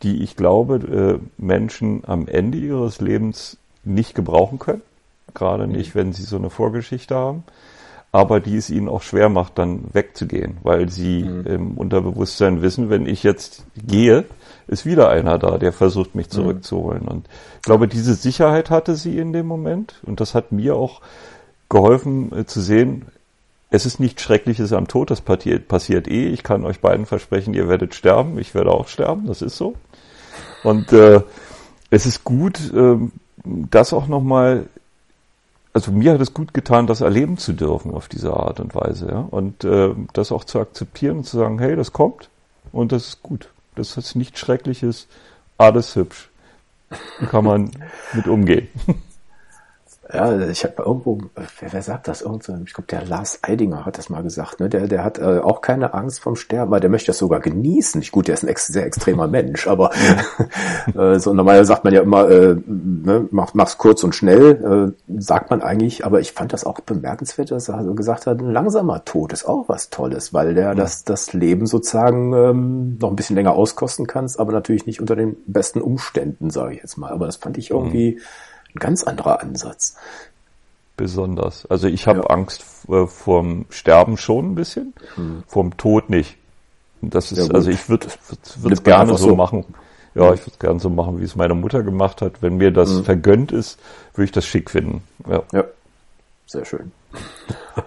die 0.04 0.22
ich 0.22 0.36
glaube, 0.36 0.76
äh, 0.76 1.42
Menschen 1.42 2.04
am 2.06 2.28
Ende 2.28 2.60
ihres 2.60 3.02
Lebens 3.02 3.58
nicht 3.84 4.14
gebrauchen 4.14 4.60
können. 4.60 4.84
Gerade 5.34 5.66
mhm. 5.66 5.74
nicht, 5.74 5.96
wenn 5.96 6.14
sie 6.14 6.22
so 6.22 6.36
eine 6.36 6.52
Vorgeschichte 6.52 7.16
haben. 7.16 7.46
Aber 8.12 8.40
die 8.40 8.58
es 8.58 8.70
ihnen 8.70 8.90
auch 8.90 9.02
schwer 9.02 9.30
macht, 9.30 9.58
dann 9.58 9.86
wegzugehen, 9.94 10.58
weil 10.62 10.88
sie 10.90 11.24
mhm. 11.24 11.48
im 11.48 11.78
Unterbewusstsein 11.80 12.62
wissen, 12.62 12.92
wenn 12.92 13.08
ich 13.08 13.24
jetzt 13.24 13.66
gehe, 13.76 14.26
ist 14.68 14.86
wieder 14.86 15.10
einer 15.10 15.40
da, 15.40 15.58
der 15.58 15.74
versucht, 15.74 16.14
mich 16.14 16.28
mhm. 16.28 16.32
zurückzuholen. 16.32 17.08
Und 17.08 17.28
ich 17.56 17.64
glaube, 17.64 17.88
diese 17.88 18.14
Sicherheit 18.14 18.70
hatte 18.70 18.96
sie 18.96 19.18
in 19.18 19.34
dem 19.34 19.48
Moment. 19.48 19.96
Und 20.04 20.20
das 20.20 20.36
hat 20.36 20.52
mir 20.52 20.76
auch 20.76 21.02
geholfen 21.70 22.36
äh, 22.36 22.46
zu 22.46 22.62
sehen, 22.62 23.06
es 23.72 23.86
ist 23.86 24.00
nichts 24.00 24.24
Schreckliches 24.24 24.74
am 24.74 24.88
Tod, 24.88 25.12
das 25.12 25.22
passiert, 25.22 25.68
passiert 25.68 26.08
eh. 26.08 26.28
Ich 26.28 26.44
kann 26.44 26.66
euch 26.66 26.80
beiden 26.80 27.06
versprechen, 27.06 27.54
ihr 27.54 27.70
werdet 27.70 27.94
sterben, 27.94 28.40
ich 28.40 28.56
werde 28.56 28.72
auch 28.72 28.88
sterben, 28.88 29.28
das 29.28 29.42
ist 29.42 29.58
so. 29.58 29.76
Und 30.64 30.92
äh, 30.92 31.22
es 31.92 32.06
ist 32.06 32.24
gut, 32.24 32.74
äh, 32.74 32.98
das 33.46 33.94
auch 33.94 34.08
nochmal, 34.08 34.66
also 35.72 35.92
mir 35.92 36.14
hat 36.14 36.22
es 36.22 36.34
gut 36.34 36.54
getan, 36.54 36.88
das 36.88 37.02
erleben 37.02 37.38
zu 37.38 37.54
dürfen 37.54 37.94
auf 37.94 38.08
diese 38.08 38.34
Art 38.34 38.60
und 38.60 38.74
Weise. 38.74 39.08
Ja? 39.08 39.28
Und 39.30 39.64
äh, 39.64 39.94
das 40.14 40.32
auch 40.32 40.44
zu 40.44 40.60
akzeptieren 40.60 41.18
und 41.18 41.24
zu 41.26 41.38
sagen, 41.38 41.60
hey, 41.60 41.76
das 41.76 41.94
kommt 41.94 42.30
und 42.72 42.92
das 42.92 43.08
ist 43.08 43.24
gut. 43.24 43.50
Das 43.76 43.96
ist 43.98 44.16
nichts 44.16 44.40
Schreckliches, 44.40 45.08
alles 45.58 45.96
hübsch. 45.96 46.30
Kann 47.30 47.46
man 47.46 47.70
mit 48.14 48.28
umgehen. 48.28 48.68
Ja, 50.12 50.40
ich 50.48 50.64
habe 50.64 50.82
irgendwo, 50.84 51.20
wer, 51.36 51.72
wer 51.72 51.82
sagt 51.84 52.08
das? 52.08 52.24
Irgend 52.24 52.42
so, 52.42 52.58
ich 52.66 52.74
glaube, 52.74 52.88
der 52.88 53.06
Lars 53.06 53.40
Eidinger 53.44 53.86
hat 53.86 54.00
das 54.00 54.10
mal 54.10 54.24
gesagt. 54.24 54.60
Ne? 54.60 54.68
Der, 54.68 54.88
der 54.88 55.04
hat 55.04 55.20
äh, 55.20 55.38
auch 55.38 55.62
keine 55.62 55.94
Angst 55.94 56.20
vom 56.22 56.36
Sterben, 56.36 56.72
weil 56.72 56.80
der 56.80 56.90
möchte 56.90 57.08
das 57.08 57.20
sogar 57.20 57.40
genießen. 57.40 58.02
Ich, 58.02 58.12
gut, 58.12 58.28
der 58.28 58.34
ist 58.34 58.44
ein 58.44 58.48
ex, 58.48 58.66
sehr 58.66 58.88
extremer 58.88 59.28
Mensch, 59.28 59.68
aber 59.68 59.92
äh, 60.96 61.20
so 61.20 61.32
normalerweise 61.36 61.68
sagt 61.68 61.84
man 61.84 61.94
ja 61.94 62.02
immer, 62.02 62.28
äh, 62.28 62.56
ne, 62.66 63.28
mach, 63.30 63.54
mach's 63.54 63.78
kurz 63.78 64.04
und 64.04 64.16
schnell, 64.16 64.96
äh, 65.08 65.20
sagt 65.22 65.52
man 65.52 65.62
eigentlich. 65.62 66.04
Aber 66.08 66.20
ich 66.20 66.32
fand 66.32 66.54
das 66.54 66.66
auch 66.66 66.80
bemerkenswert, 66.80 67.52
dass 67.52 67.70
er 67.70 67.84
gesagt 67.94 68.26
hat, 68.26 68.40
ein 68.40 68.52
langsamer 68.52 69.06
Tod 69.06 69.32
ist 69.32 69.46
auch 69.46 69.70
was 69.70 69.92
Tolles, 69.92 70.34
weil 70.34 70.56
der 70.56 70.74
das, 70.74 71.04
das 71.04 71.34
Leben 71.34 71.68
sozusagen 71.68 72.34
ähm, 72.34 72.98
noch 73.00 73.12
ein 73.12 73.16
bisschen 73.16 73.36
länger 73.36 73.54
auskosten 73.54 74.08
kannst, 74.08 74.40
aber 74.40 74.54
natürlich 74.54 74.88
nicht 74.88 75.02
unter 75.02 75.16
den 75.16 75.38
besten 75.46 75.82
Umständen, 75.82 76.50
sage 76.50 76.74
ich 76.74 76.82
jetzt 76.82 76.98
mal. 76.98 77.12
Aber 77.12 77.28
das 77.28 77.36
fand 77.36 77.60
ich 77.60 77.70
irgendwie. 77.70 78.16
Mhm 78.16 78.22
ganz 78.80 79.04
anderer 79.04 79.42
Ansatz. 79.42 79.96
Besonders. 80.98 81.66
Also 81.68 81.88
ich 81.88 82.08
habe 82.08 82.20
ja. 82.20 82.26
Angst 82.26 82.64
äh, 82.90 83.06
vorm 83.08 83.66
Sterben 83.70 84.18
schon 84.18 84.52
ein 84.52 84.56
bisschen, 84.56 84.94
hm. 85.16 85.44
vorm 85.48 85.78
Tod 85.78 86.10
nicht. 86.10 86.38
Das 87.02 87.32
ist, 87.32 87.48
ja, 87.48 87.54
also 87.54 87.70
ich 87.70 87.88
würde 87.88 88.08
es 88.70 88.84
gerne 88.84 89.18
so, 89.18 89.30
so 89.30 89.36
machen. 89.36 89.64
Ja, 90.16 90.28
hm. 90.28 90.34
ich 90.34 90.42
würde 90.42 90.52
es 90.52 90.60
gerne 90.60 90.80
so 90.80 90.90
machen, 90.90 91.20
wie 91.20 91.24
es 91.24 91.36
meine 91.36 91.54
Mutter 91.54 91.84
gemacht 91.84 92.22
hat. 92.22 92.42
Wenn 92.42 92.58
mir 92.58 92.72
das 92.72 92.90
hm. 92.90 93.06
vergönnt 93.06 93.52
ist, 93.52 93.80
würde 94.14 94.26
ich 94.26 94.32
das 94.32 94.46
schick 94.46 94.70
finden. 94.70 95.04
Ja, 95.30 95.44
ja. 95.54 95.64
sehr 96.46 96.66
schön. 96.66 96.92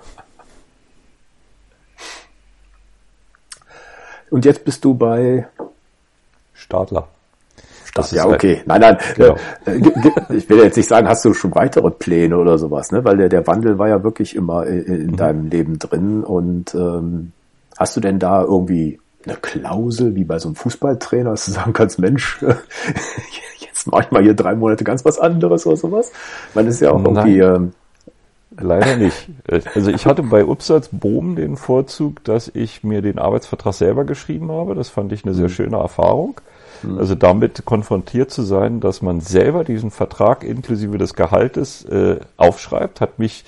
Und 4.30 4.46
jetzt 4.46 4.64
bist 4.64 4.82
du 4.86 4.94
bei 4.94 5.46
Stadler. 6.54 7.08
Das 7.94 8.10
ja, 8.10 8.26
okay. 8.26 8.62
Nein, 8.64 8.80
nein. 8.80 8.98
Genau. 9.16 9.36
Äh, 9.66 10.34
ich 10.34 10.48
will 10.48 10.58
jetzt 10.58 10.76
nicht 10.76 10.88
sagen, 10.88 11.08
hast 11.08 11.24
du 11.24 11.34
schon 11.34 11.54
weitere 11.54 11.90
Pläne 11.90 12.38
oder 12.38 12.56
sowas, 12.56 12.90
ne? 12.90 13.04
Weil 13.04 13.18
der, 13.18 13.28
der 13.28 13.46
Wandel 13.46 13.78
war 13.78 13.88
ja 13.88 14.02
wirklich 14.02 14.34
immer 14.34 14.66
in, 14.66 14.84
in 14.84 15.06
mhm. 15.08 15.16
deinem 15.16 15.46
Leben 15.48 15.78
drin. 15.78 16.24
Und 16.24 16.74
ähm, 16.74 17.32
hast 17.76 17.96
du 17.96 18.00
denn 18.00 18.18
da 18.18 18.42
irgendwie 18.42 18.98
eine 19.26 19.36
Klausel, 19.36 20.14
wie 20.14 20.24
bei 20.24 20.38
so 20.38 20.48
einem 20.48 20.56
Fußballtrainer, 20.56 21.30
dass 21.30 21.44
du 21.44 21.52
sagen 21.52 21.74
kannst, 21.74 21.98
Mensch, 21.98 22.42
jetzt 23.60 23.86
mach 23.86 24.00
ich 24.04 24.10
mal 24.10 24.22
hier 24.22 24.34
drei 24.34 24.54
Monate 24.54 24.84
ganz 24.84 25.04
was 25.04 25.18
anderes 25.18 25.66
oder 25.66 25.76
sowas? 25.76 26.12
Man 26.54 26.66
ist 26.66 26.80
ja 26.80 26.92
auch 26.92 27.04
irgendwie. 27.04 27.40
Ähm, 27.40 27.72
Leider 28.58 28.96
nicht. 28.96 29.30
Also 29.74 29.90
ich 29.90 30.04
hatte 30.04 30.22
bei 30.22 30.44
Upsatz 30.44 30.90
Bohm 30.92 31.36
den 31.36 31.56
Vorzug, 31.56 32.22
dass 32.24 32.50
ich 32.52 32.84
mir 32.84 33.00
den 33.00 33.18
Arbeitsvertrag 33.18 33.72
selber 33.72 34.04
geschrieben 34.04 34.52
habe. 34.52 34.74
Das 34.74 34.90
fand 34.90 35.10
ich 35.12 35.24
eine 35.24 35.32
sehr 35.32 35.48
mhm. 35.48 35.52
schöne 35.52 35.76
Erfahrung. 35.78 36.40
Mhm. 36.82 36.98
Also 36.98 37.14
damit 37.14 37.64
konfrontiert 37.64 38.30
zu 38.30 38.42
sein, 38.42 38.80
dass 38.80 39.02
man 39.02 39.20
selber 39.20 39.64
diesen 39.64 39.90
Vertrag 39.90 40.44
inklusive 40.44 40.98
des 40.98 41.14
Gehaltes 41.14 41.84
äh, 41.84 42.20
aufschreibt, 42.36 43.00
hat 43.00 43.18
mich 43.18 43.44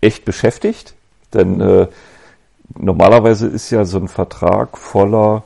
echt 0.00 0.24
beschäftigt. 0.24 0.94
Denn 1.34 1.60
äh, 1.60 1.86
normalerweise 2.76 3.46
ist 3.46 3.70
ja 3.70 3.84
so 3.84 3.98
ein 3.98 4.08
Vertrag 4.08 4.78
voller 4.78 5.44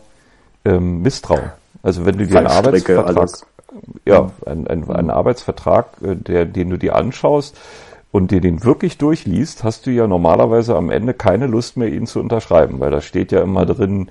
ähm, 0.65 1.03
Misstrauen. 1.03 1.53
Also 1.83 2.07
wenn 2.07 2.19
du 2.19 2.27
dir 2.27 2.39
einen 2.39 2.47
Arbeitsvertrag, 2.47 3.17
alles. 3.17 3.47
ja, 4.05 4.31
ein, 4.47 4.67
ein, 4.67 4.91
einen 4.91 5.11
Arbeitsvertrag, 5.11 5.87
äh, 6.03 6.15
der, 6.15 6.45
den 6.45 6.71
du 6.71 6.77
dir 6.77 6.95
anschaust 6.95 7.59
und 8.13 8.31
dir 8.31 8.41
den 8.41 8.63
wirklich 8.65 8.99
durchliest, 8.99 9.65
hast 9.65 9.87
du 9.87 9.91
ja 9.91 10.07
normalerweise 10.07 10.77
am 10.77 10.91
Ende 10.91 11.15
keine 11.15 11.47
Lust 11.47 11.77
mehr, 11.77 11.89
ihn 11.89 12.07
zu 12.07 12.21
unterschreiben, 12.21 12.79
weil 12.79 12.91
da 12.91 13.01
steht 13.01 13.33
ja 13.33 13.41
immer 13.41 13.67
drin, 13.67 14.09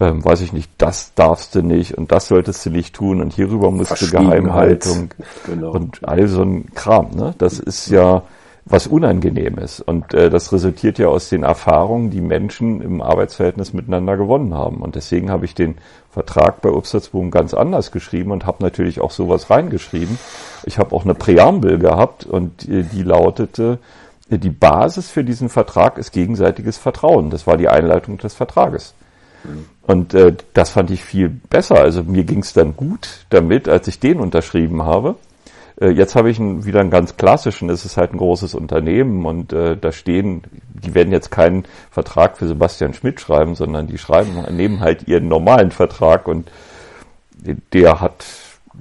ähm, 0.00 0.24
weiß 0.24 0.40
ich 0.40 0.52
nicht, 0.52 0.70
das 0.78 1.14
darfst 1.14 1.54
du 1.54 1.62
nicht 1.62 1.96
und 1.96 2.10
das 2.10 2.28
solltest 2.28 2.66
du 2.66 2.70
nicht 2.70 2.94
tun 2.94 3.20
und 3.20 3.32
hierüber 3.32 3.70
musst 3.70 4.00
du 4.00 4.10
Geheimhaltung 4.10 5.10
genau. 5.46 5.70
und 5.70 6.00
all 6.02 6.26
so 6.26 6.42
ein 6.42 6.74
Kram. 6.74 7.10
Ne? 7.14 7.34
Das 7.38 7.58
ist 7.58 7.88
ja 7.90 8.22
was 8.66 8.86
Unangenehmes 8.86 9.80
und 9.80 10.14
äh, 10.14 10.30
das 10.30 10.52
resultiert 10.52 10.98
ja 10.98 11.08
aus 11.08 11.28
den 11.28 11.42
Erfahrungen, 11.42 12.10
die 12.10 12.22
Menschen 12.22 12.80
im 12.80 13.02
Arbeitsverhältnis 13.02 13.74
miteinander 13.74 14.16
gewonnen 14.16 14.54
haben. 14.54 14.78
Und 14.78 14.94
deswegen 14.94 15.30
habe 15.30 15.44
ich 15.44 15.54
den 15.54 15.76
Vertrag 16.10 16.62
bei 16.62 16.70
Upsatzboom 16.70 17.30
ganz 17.30 17.52
anders 17.52 17.92
geschrieben 17.92 18.30
und 18.30 18.46
habe 18.46 18.62
natürlich 18.62 19.00
auch 19.00 19.10
sowas 19.10 19.50
reingeschrieben. 19.50 20.18
Ich 20.64 20.78
habe 20.78 20.96
auch 20.96 21.04
eine 21.04 21.14
Präambel 21.14 21.78
gehabt 21.78 22.24
und 22.24 22.66
äh, 22.68 22.84
die 22.84 23.02
lautete, 23.02 23.78
die 24.30 24.50
Basis 24.50 25.10
für 25.10 25.22
diesen 25.22 25.50
Vertrag 25.50 25.98
ist 25.98 26.12
gegenseitiges 26.12 26.78
Vertrauen. 26.78 27.28
Das 27.28 27.46
war 27.46 27.58
die 27.58 27.68
Einleitung 27.68 28.16
des 28.16 28.32
Vertrages. 28.32 28.94
Und 29.82 30.14
äh, 30.14 30.34
das 30.54 30.70
fand 30.70 30.90
ich 30.90 31.04
viel 31.04 31.28
besser. 31.28 31.76
Also 31.76 32.02
mir 32.02 32.24
ging 32.24 32.40
es 32.40 32.52
dann 32.52 32.76
gut 32.76 33.26
damit, 33.30 33.68
als 33.68 33.86
ich 33.88 34.00
den 34.00 34.18
unterschrieben 34.18 34.82
habe. 34.82 35.16
Äh, 35.80 35.90
jetzt 35.90 36.14
habe 36.14 36.30
ich 36.30 36.38
einen, 36.38 36.64
wieder 36.64 36.80
einen 36.80 36.90
ganz 36.90 37.16
klassischen, 37.16 37.68
es 37.68 37.84
ist 37.84 37.96
halt 37.96 38.12
ein 38.12 38.18
großes 38.18 38.54
Unternehmen 38.54 39.26
und 39.26 39.52
äh, 39.52 39.76
da 39.76 39.92
stehen, 39.92 40.42
die 40.72 40.94
werden 40.94 41.12
jetzt 41.12 41.30
keinen 41.30 41.64
Vertrag 41.90 42.38
für 42.38 42.46
Sebastian 42.46 42.94
Schmidt 42.94 43.20
schreiben, 43.20 43.54
sondern 43.54 43.86
die 43.86 43.98
schreiben, 43.98 44.44
nehmen 44.56 44.80
halt 44.80 45.08
ihren 45.08 45.28
normalen 45.28 45.70
Vertrag 45.70 46.28
und 46.28 46.50
der 47.72 48.00
hat 48.00 48.24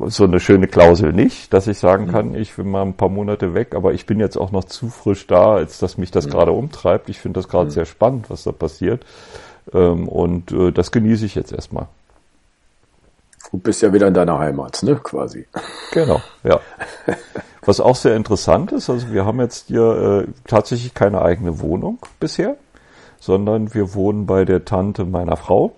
so 0.08 0.24
eine 0.24 0.40
schöne 0.40 0.68
Klausel 0.68 1.14
nicht, 1.14 1.54
dass 1.54 1.68
ich 1.68 1.78
sagen 1.78 2.08
kann, 2.08 2.34
ich 2.34 2.58
will 2.58 2.66
mal 2.66 2.82
ein 2.82 2.96
paar 2.96 3.10
Monate 3.10 3.54
weg, 3.54 3.76
aber 3.76 3.94
ich 3.94 4.06
bin 4.06 4.20
jetzt 4.20 4.38
auch 4.38 4.52
noch 4.52 4.64
zu 4.64 4.90
frisch 4.90 5.28
da, 5.28 5.54
als 5.54 5.78
dass 5.78 5.98
mich 5.98 6.10
das 6.10 6.28
gerade 6.30 6.52
umtreibt. 6.52 7.10
Ich 7.10 7.20
finde 7.20 7.40
das 7.40 7.48
gerade 7.48 7.70
sehr 7.70 7.86
spannend, 7.86 8.30
was 8.30 8.44
da 8.44 8.52
passiert. 8.52 9.06
Ähm, 9.72 10.08
und 10.08 10.52
äh, 10.52 10.72
das 10.72 10.92
genieße 10.92 11.26
ich 11.26 11.36
jetzt 11.36 11.52
erstmal. 11.52 11.88
Du 13.52 13.60
bist 13.60 13.84
ja 13.84 13.94
wieder 13.94 14.08
in 14.08 14.16
deiner 14.16 14.40
Heimat, 14.40 14.82
ne, 14.82 14.96
quasi. 14.96 15.46
Genau, 15.92 16.22
ja. 16.44 16.60
Was 17.66 17.80
auch 17.80 17.96
sehr 17.96 18.16
interessant 18.16 18.72
ist, 18.72 18.90
also 18.90 19.12
wir 19.12 19.26
haben 19.26 19.40
jetzt 19.40 19.68
hier 19.68 20.26
äh, 20.26 20.32
tatsächlich 20.48 20.94
keine 20.94 21.22
eigene 21.22 21.62
Wohnung 21.62 22.00
bisher, 22.20 22.58
sondern 23.20 23.74
wir 23.74 23.94
wohnen 23.94 24.26
bei 24.26 24.44
der 24.44 24.66
Tante 24.66 25.06
meiner 25.06 25.38
Frau. 25.38 25.74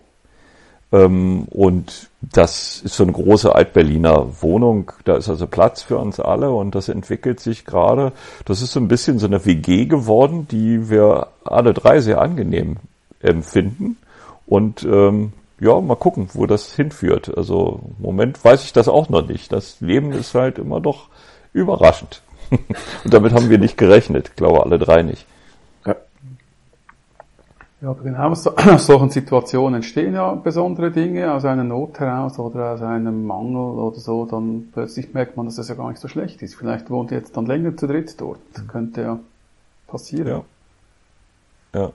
Ähm, 0.92 1.44
und 1.50 2.10
das 2.22 2.82
ist 2.82 2.96
so 2.96 3.04
eine 3.04 3.12
große 3.12 3.54
Altberliner 3.54 4.42
Wohnung. 4.42 4.92
Da 5.04 5.18
ist 5.18 5.30
also 5.30 5.46
Platz 5.46 5.82
für 5.82 5.98
uns 5.98 6.20
alle 6.20 6.52
und 6.52 6.74
das 6.76 6.90
entwickelt 6.90 7.40
sich 7.40 7.66
gerade. 7.66 8.14
Das 8.46 8.62
ist 8.62 8.72
so 8.72 8.80
ein 8.80 8.88
bisschen 8.88 9.20
so 9.20 9.28
eine 9.28 9.46
WG 9.46 9.86
geworden, 9.86 10.48
die 10.50 10.90
wir 10.90 11.28
alle 11.44 11.74
drei 11.74 12.00
sehr 12.00 12.22
angenehm 12.22 12.78
empfinden. 13.26 13.98
Und 14.46 14.84
ähm, 14.84 15.34
ja, 15.60 15.80
mal 15.80 15.96
gucken, 15.96 16.30
wo 16.34 16.46
das 16.46 16.74
hinführt. 16.74 17.36
Also 17.36 17.82
im 17.98 18.04
Moment 18.04 18.44
weiß 18.44 18.64
ich 18.64 18.74
das 18.74 18.88
auch 18.88 19.10
noch 19.10 19.28
nicht. 19.28 19.52
Das 19.52 19.80
Leben 19.82 20.12
ist 20.12 20.36
halt 20.36 20.60
immer 20.60 20.82
doch 20.82 21.08
überraschend. 21.54 22.22
Und 23.04 23.14
damit 23.14 23.34
haben 23.34 23.50
wir 23.50 23.58
nicht 23.58 23.78
gerechnet, 23.78 24.30
ich 24.30 24.36
glaube 24.36 24.64
alle 24.64 24.78
drei 24.78 25.02
nicht. 25.02 25.26
Ja, 25.86 25.96
ja 27.82 27.90
aber 27.90 28.04
genau 28.04 28.30
aus 28.32 28.86
solchen 28.86 29.10
Situationen 29.10 29.76
entstehen 29.76 30.14
ja 30.14 30.36
besondere 30.36 30.92
Dinge, 30.92 31.34
aus 31.34 31.46
einer 31.46 31.64
Not 31.64 32.00
heraus 32.00 32.38
oder 32.38 32.74
aus 32.74 32.82
einem 32.82 33.26
Mangel 33.26 33.80
oder 33.80 33.98
so, 33.98 34.26
dann 34.26 34.70
plötzlich 34.74 35.14
merkt 35.14 35.38
man, 35.38 35.48
dass 35.48 35.56
das 35.56 35.70
ja 35.70 35.76
gar 35.76 35.90
nicht 35.90 36.02
so 36.02 36.08
schlecht 36.08 36.42
ist. 36.44 36.56
Vielleicht 36.56 36.90
wohnt 36.92 37.12
ihr 37.12 37.18
jetzt 37.18 37.36
dann 37.36 37.46
länger 37.46 37.76
zu 37.76 37.88
dritt 37.88 38.20
dort. 38.22 38.40
Könnte 38.68 39.02
ja 39.02 39.20
passieren. 39.88 40.28
Ja. 40.28 40.44
Ja. 41.74 41.92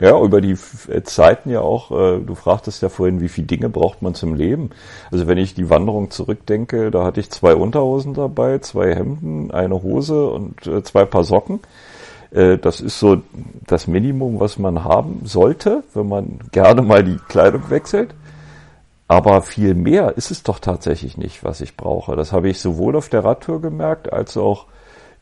Ja, 0.00 0.20
über 0.20 0.40
die 0.40 0.56
äh, 0.88 1.02
Zeiten 1.02 1.50
ja 1.50 1.60
auch, 1.60 1.90
äh, 1.90 2.20
du 2.20 2.34
fragtest 2.34 2.82
ja 2.82 2.88
vorhin, 2.88 3.20
wie 3.20 3.28
viele 3.28 3.46
Dinge 3.46 3.68
braucht 3.68 4.02
man 4.02 4.14
zum 4.14 4.34
Leben. 4.34 4.70
Also 5.10 5.26
wenn 5.26 5.38
ich 5.38 5.54
die 5.54 5.70
Wanderung 5.70 6.10
zurückdenke, 6.10 6.90
da 6.90 7.04
hatte 7.04 7.20
ich 7.20 7.30
zwei 7.30 7.54
Unterhosen 7.54 8.14
dabei, 8.14 8.58
zwei 8.58 8.94
Hemden, 8.94 9.50
eine 9.50 9.82
Hose 9.82 10.28
und 10.28 10.66
äh, 10.66 10.82
zwei 10.82 11.04
Paar 11.04 11.24
Socken. 11.24 11.60
Das 12.30 12.80
ist 12.80 12.98
so 12.98 13.22
das 13.64 13.86
Minimum, 13.86 14.40
was 14.40 14.58
man 14.58 14.82
haben 14.82 15.20
sollte, 15.22 15.84
wenn 15.94 16.08
man 16.08 16.40
gerne 16.50 16.82
mal 16.82 17.04
die 17.04 17.20
Kleidung 17.28 17.70
wechselt. 17.70 18.12
Aber 19.06 19.40
viel 19.40 19.74
mehr 19.74 20.16
ist 20.16 20.32
es 20.32 20.42
doch 20.42 20.58
tatsächlich 20.58 21.16
nicht, 21.16 21.44
was 21.44 21.60
ich 21.60 21.76
brauche. 21.76 22.16
Das 22.16 22.32
habe 22.32 22.48
ich 22.48 22.58
sowohl 22.58 22.96
auf 22.96 23.08
der 23.08 23.22
Radtour 23.24 23.60
gemerkt, 23.60 24.12
als 24.12 24.36
auch 24.36 24.66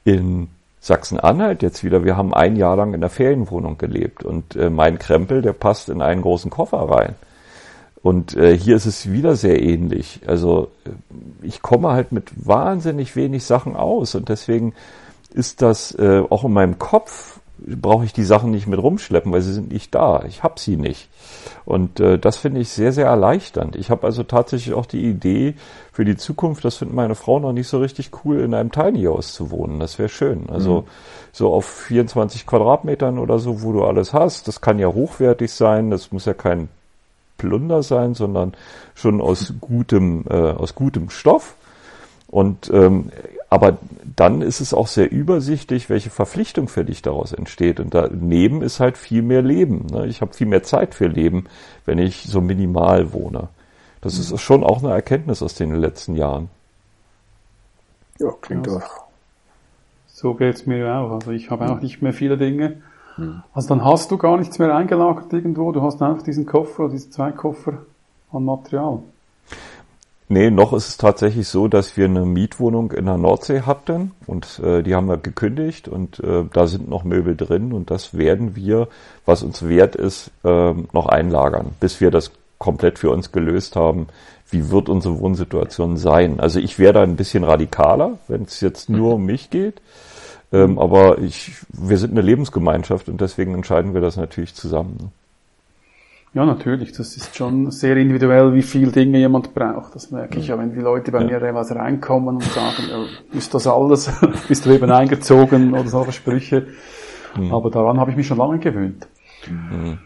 in 0.04 0.48
Sachsen-Anhalt 0.82 1.62
jetzt 1.62 1.84
wieder, 1.84 2.04
wir 2.04 2.16
haben 2.16 2.34
ein 2.34 2.56
Jahr 2.56 2.74
lang 2.74 2.92
in 2.92 3.00
der 3.00 3.08
Ferienwohnung 3.08 3.78
gelebt 3.78 4.24
und 4.24 4.56
äh, 4.56 4.68
mein 4.68 4.98
Krempel, 4.98 5.40
der 5.40 5.52
passt 5.52 5.88
in 5.88 6.02
einen 6.02 6.22
großen 6.22 6.50
Koffer 6.50 6.78
rein. 6.78 7.14
Und 8.02 8.36
äh, 8.36 8.58
hier 8.58 8.74
ist 8.74 8.86
es 8.86 9.12
wieder 9.12 9.36
sehr 9.36 9.62
ähnlich. 9.62 10.22
Also 10.26 10.72
äh, 10.84 10.90
ich 11.46 11.62
komme 11.62 11.92
halt 11.92 12.10
mit 12.10 12.32
wahnsinnig 12.34 13.14
wenig 13.14 13.44
Sachen 13.44 13.76
aus 13.76 14.16
und 14.16 14.28
deswegen 14.28 14.74
ist 15.32 15.62
das 15.62 15.94
äh, 15.94 16.24
auch 16.28 16.44
in 16.44 16.52
meinem 16.52 16.80
Kopf 16.80 17.31
brauche 17.66 18.04
ich 18.04 18.12
die 18.12 18.24
Sachen 18.24 18.50
nicht 18.50 18.66
mit 18.66 18.82
rumschleppen, 18.82 19.32
weil 19.32 19.42
sie 19.42 19.52
sind 19.52 19.72
nicht 19.72 19.94
da. 19.94 20.24
Ich 20.26 20.42
habe 20.42 20.58
sie 20.58 20.76
nicht. 20.76 21.08
Und 21.64 22.00
äh, 22.00 22.18
das 22.18 22.36
finde 22.36 22.60
ich 22.60 22.68
sehr, 22.68 22.92
sehr 22.92 23.06
erleichternd. 23.06 23.76
Ich 23.76 23.90
habe 23.90 24.06
also 24.06 24.22
tatsächlich 24.22 24.74
auch 24.74 24.86
die 24.86 25.04
Idee 25.04 25.54
für 25.92 26.04
die 26.04 26.16
Zukunft, 26.16 26.64
das 26.64 26.76
findet 26.76 26.96
meine 26.96 27.14
Frau 27.14 27.38
noch 27.38 27.52
nicht 27.52 27.68
so 27.68 27.78
richtig 27.78 28.10
cool, 28.24 28.40
in 28.40 28.54
einem 28.54 28.72
Tiny 28.72 29.04
House 29.04 29.32
zu 29.32 29.50
wohnen. 29.50 29.78
Das 29.78 29.98
wäre 29.98 30.08
schön. 30.08 30.48
Also 30.50 30.82
mhm. 30.82 30.86
so 31.32 31.52
auf 31.52 31.66
24 31.66 32.46
Quadratmetern 32.46 33.18
oder 33.18 33.38
so, 33.38 33.62
wo 33.62 33.72
du 33.72 33.84
alles 33.84 34.12
hast. 34.12 34.48
Das 34.48 34.60
kann 34.60 34.78
ja 34.78 34.88
hochwertig 34.88 35.52
sein. 35.52 35.90
Das 35.90 36.12
muss 36.12 36.24
ja 36.24 36.34
kein 36.34 36.68
Plunder 37.38 37.82
sein, 37.82 38.14
sondern 38.14 38.54
schon 38.94 39.20
aus 39.20 39.54
gutem, 39.60 40.24
äh, 40.28 40.34
aus 40.34 40.74
gutem 40.74 41.10
Stoff. 41.10 41.56
Und 42.28 42.70
ähm, 42.72 43.10
aber 43.50 43.76
dann 44.16 44.42
ist 44.42 44.60
es 44.60 44.74
auch 44.74 44.88
sehr 44.88 45.10
übersichtlich, 45.10 45.88
welche 45.88 46.10
Verpflichtung 46.10 46.68
für 46.68 46.84
dich 46.84 47.02
daraus 47.02 47.32
entsteht. 47.32 47.80
Und 47.80 47.94
daneben 47.94 48.62
ist 48.62 48.80
halt 48.80 48.98
viel 48.98 49.22
mehr 49.22 49.42
Leben. 49.42 49.86
Ne? 49.90 50.06
Ich 50.06 50.20
habe 50.20 50.34
viel 50.34 50.46
mehr 50.46 50.62
Zeit 50.62 50.94
für 50.94 51.06
Leben, 51.06 51.46
wenn 51.84 51.98
ich 51.98 52.24
so 52.24 52.40
minimal 52.40 53.12
wohne. 53.12 53.48
Das 54.00 54.18
ist 54.18 54.38
schon 54.40 54.64
auch 54.64 54.82
eine 54.82 54.92
Erkenntnis 54.92 55.42
aus 55.42 55.54
den 55.54 55.74
letzten 55.76 56.16
Jahren. 56.16 56.50
Ja, 58.18 58.30
klingt 58.40 58.66
doch. 58.66 59.04
So 60.08 60.34
geht's 60.34 60.66
mir 60.66 60.92
auch. 60.94 61.12
Also 61.12 61.30
ich 61.30 61.50
habe 61.50 61.70
auch 61.70 61.80
nicht 61.80 62.02
mehr 62.02 62.12
viele 62.12 62.36
Dinge. 62.36 62.82
Hm. 63.16 63.42
Also 63.54 63.68
dann 63.68 63.84
hast 63.84 64.10
du 64.10 64.18
gar 64.18 64.36
nichts 64.36 64.58
mehr 64.58 64.74
eingelagert 64.74 65.32
irgendwo. 65.32 65.72
Du 65.72 65.82
hast 65.82 66.02
einfach 66.02 66.22
diesen 66.22 66.46
Koffer, 66.46 66.88
diese 66.88 67.10
zwei 67.10 67.32
Koffer 67.32 67.78
an 68.32 68.44
Material. 68.44 69.00
Nee, 70.32 70.50
noch 70.50 70.72
ist 70.72 70.88
es 70.88 70.96
tatsächlich 70.96 71.46
so, 71.46 71.68
dass 71.68 71.98
wir 71.98 72.06
eine 72.06 72.24
Mietwohnung 72.24 72.92
in 72.92 73.04
der 73.04 73.18
Nordsee 73.18 73.60
hatten 73.66 74.12
und 74.26 74.60
äh, 74.60 74.82
die 74.82 74.94
haben 74.94 75.06
wir 75.06 75.18
gekündigt 75.18 75.88
und 75.88 76.20
äh, 76.20 76.44
da 76.50 76.66
sind 76.66 76.88
noch 76.88 77.04
Möbel 77.04 77.36
drin 77.36 77.74
und 77.74 77.90
das 77.90 78.16
werden 78.16 78.56
wir, 78.56 78.88
was 79.26 79.42
uns 79.42 79.68
wert 79.68 79.94
ist, 79.94 80.30
äh, 80.42 80.72
noch 80.94 81.04
einlagern, 81.04 81.72
bis 81.80 82.00
wir 82.00 82.10
das 82.10 82.30
komplett 82.56 82.98
für 82.98 83.10
uns 83.10 83.30
gelöst 83.30 83.76
haben. 83.76 84.06
Wie 84.48 84.70
wird 84.70 84.88
unsere 84.88 85.20
Wohnsituation 85.20 85.98
sein? 85.98 86.40
Also 86.40 86.60
ich 86.60 86.78
wäre 86.78 86.94
da 86.94 87.02
ein 87.02 87.16
bisschen 87.16 87.44
radikaler, 87.44 88.16
wenn 88.26 88.44
es 88.44 88.62
jetzt 88.62 88.88
nur 88.88 89.16
um 89.16 89.26
mich 89.26 89.50
geht. 89.50 89.82
Ähm, 90.50 90.78
aber 90.78 91.18
ich, 91.18 91.56
wir 91.68 91.98
sind 91.98 92.12
eine 92.12 92.22
Lebensgemeinschaft 92.22 93.10
und 93.10 93.20
deswegen 93.20 93.52
entscheiden 93.52 93.92
wir 93.92 94.00
das 94.00 94.16
natürlich 94.16 94.54
zusammen. 94.54 95.12
Ja, 96.34 96.46
natürlich. 96.46 96.92
Das 96.92 97.14
ist 97.16 97.36
schon 97.36 97.70
sehr 97.70 97.96
individuell, 97.98 98.54
wie 98.54 98.62
viel 98.62 98.90
Dinge 98.90 99.18
jemand 99.18 99.52
braucht. 99.52 99.94
Das 99.94 100.10
merke 100.10 100.38
ich 100.38 100.46
ja, 100.46 100.58
wenn 100.58 100.72
die 100.72 100.80
Leute 100.80 101.12
bei 101.12 101.20
ja. 101.20 101.26
mir 101.26 101.40
teilweise 101.40 101.76
reinkommen 101.76 102.36
und 102.36 102.44
sagen, 102.44 102.84
ist 103.32 103.52
das 103.52 103.66
alles? 103.66 104.10
Bist 104.48 104.64
du 104.64 104.70
eben 104.70 104.90
eingezogen 104.90 105.74
oder 105.74 105.88
solche 105.88 106.12
Sprüche. 106.12 106.68
Mhm. 107.36 107.52
Aber 107.52 107.70
daran 107.70 108.00
habe 108.00 108.10
ich 108.10 108.16
mich 108.16 108.26
schon 108.26 108.38
lange 108.38 108.58
gewöhnt. 108.58 109.06
Mhm. 109.46 109.98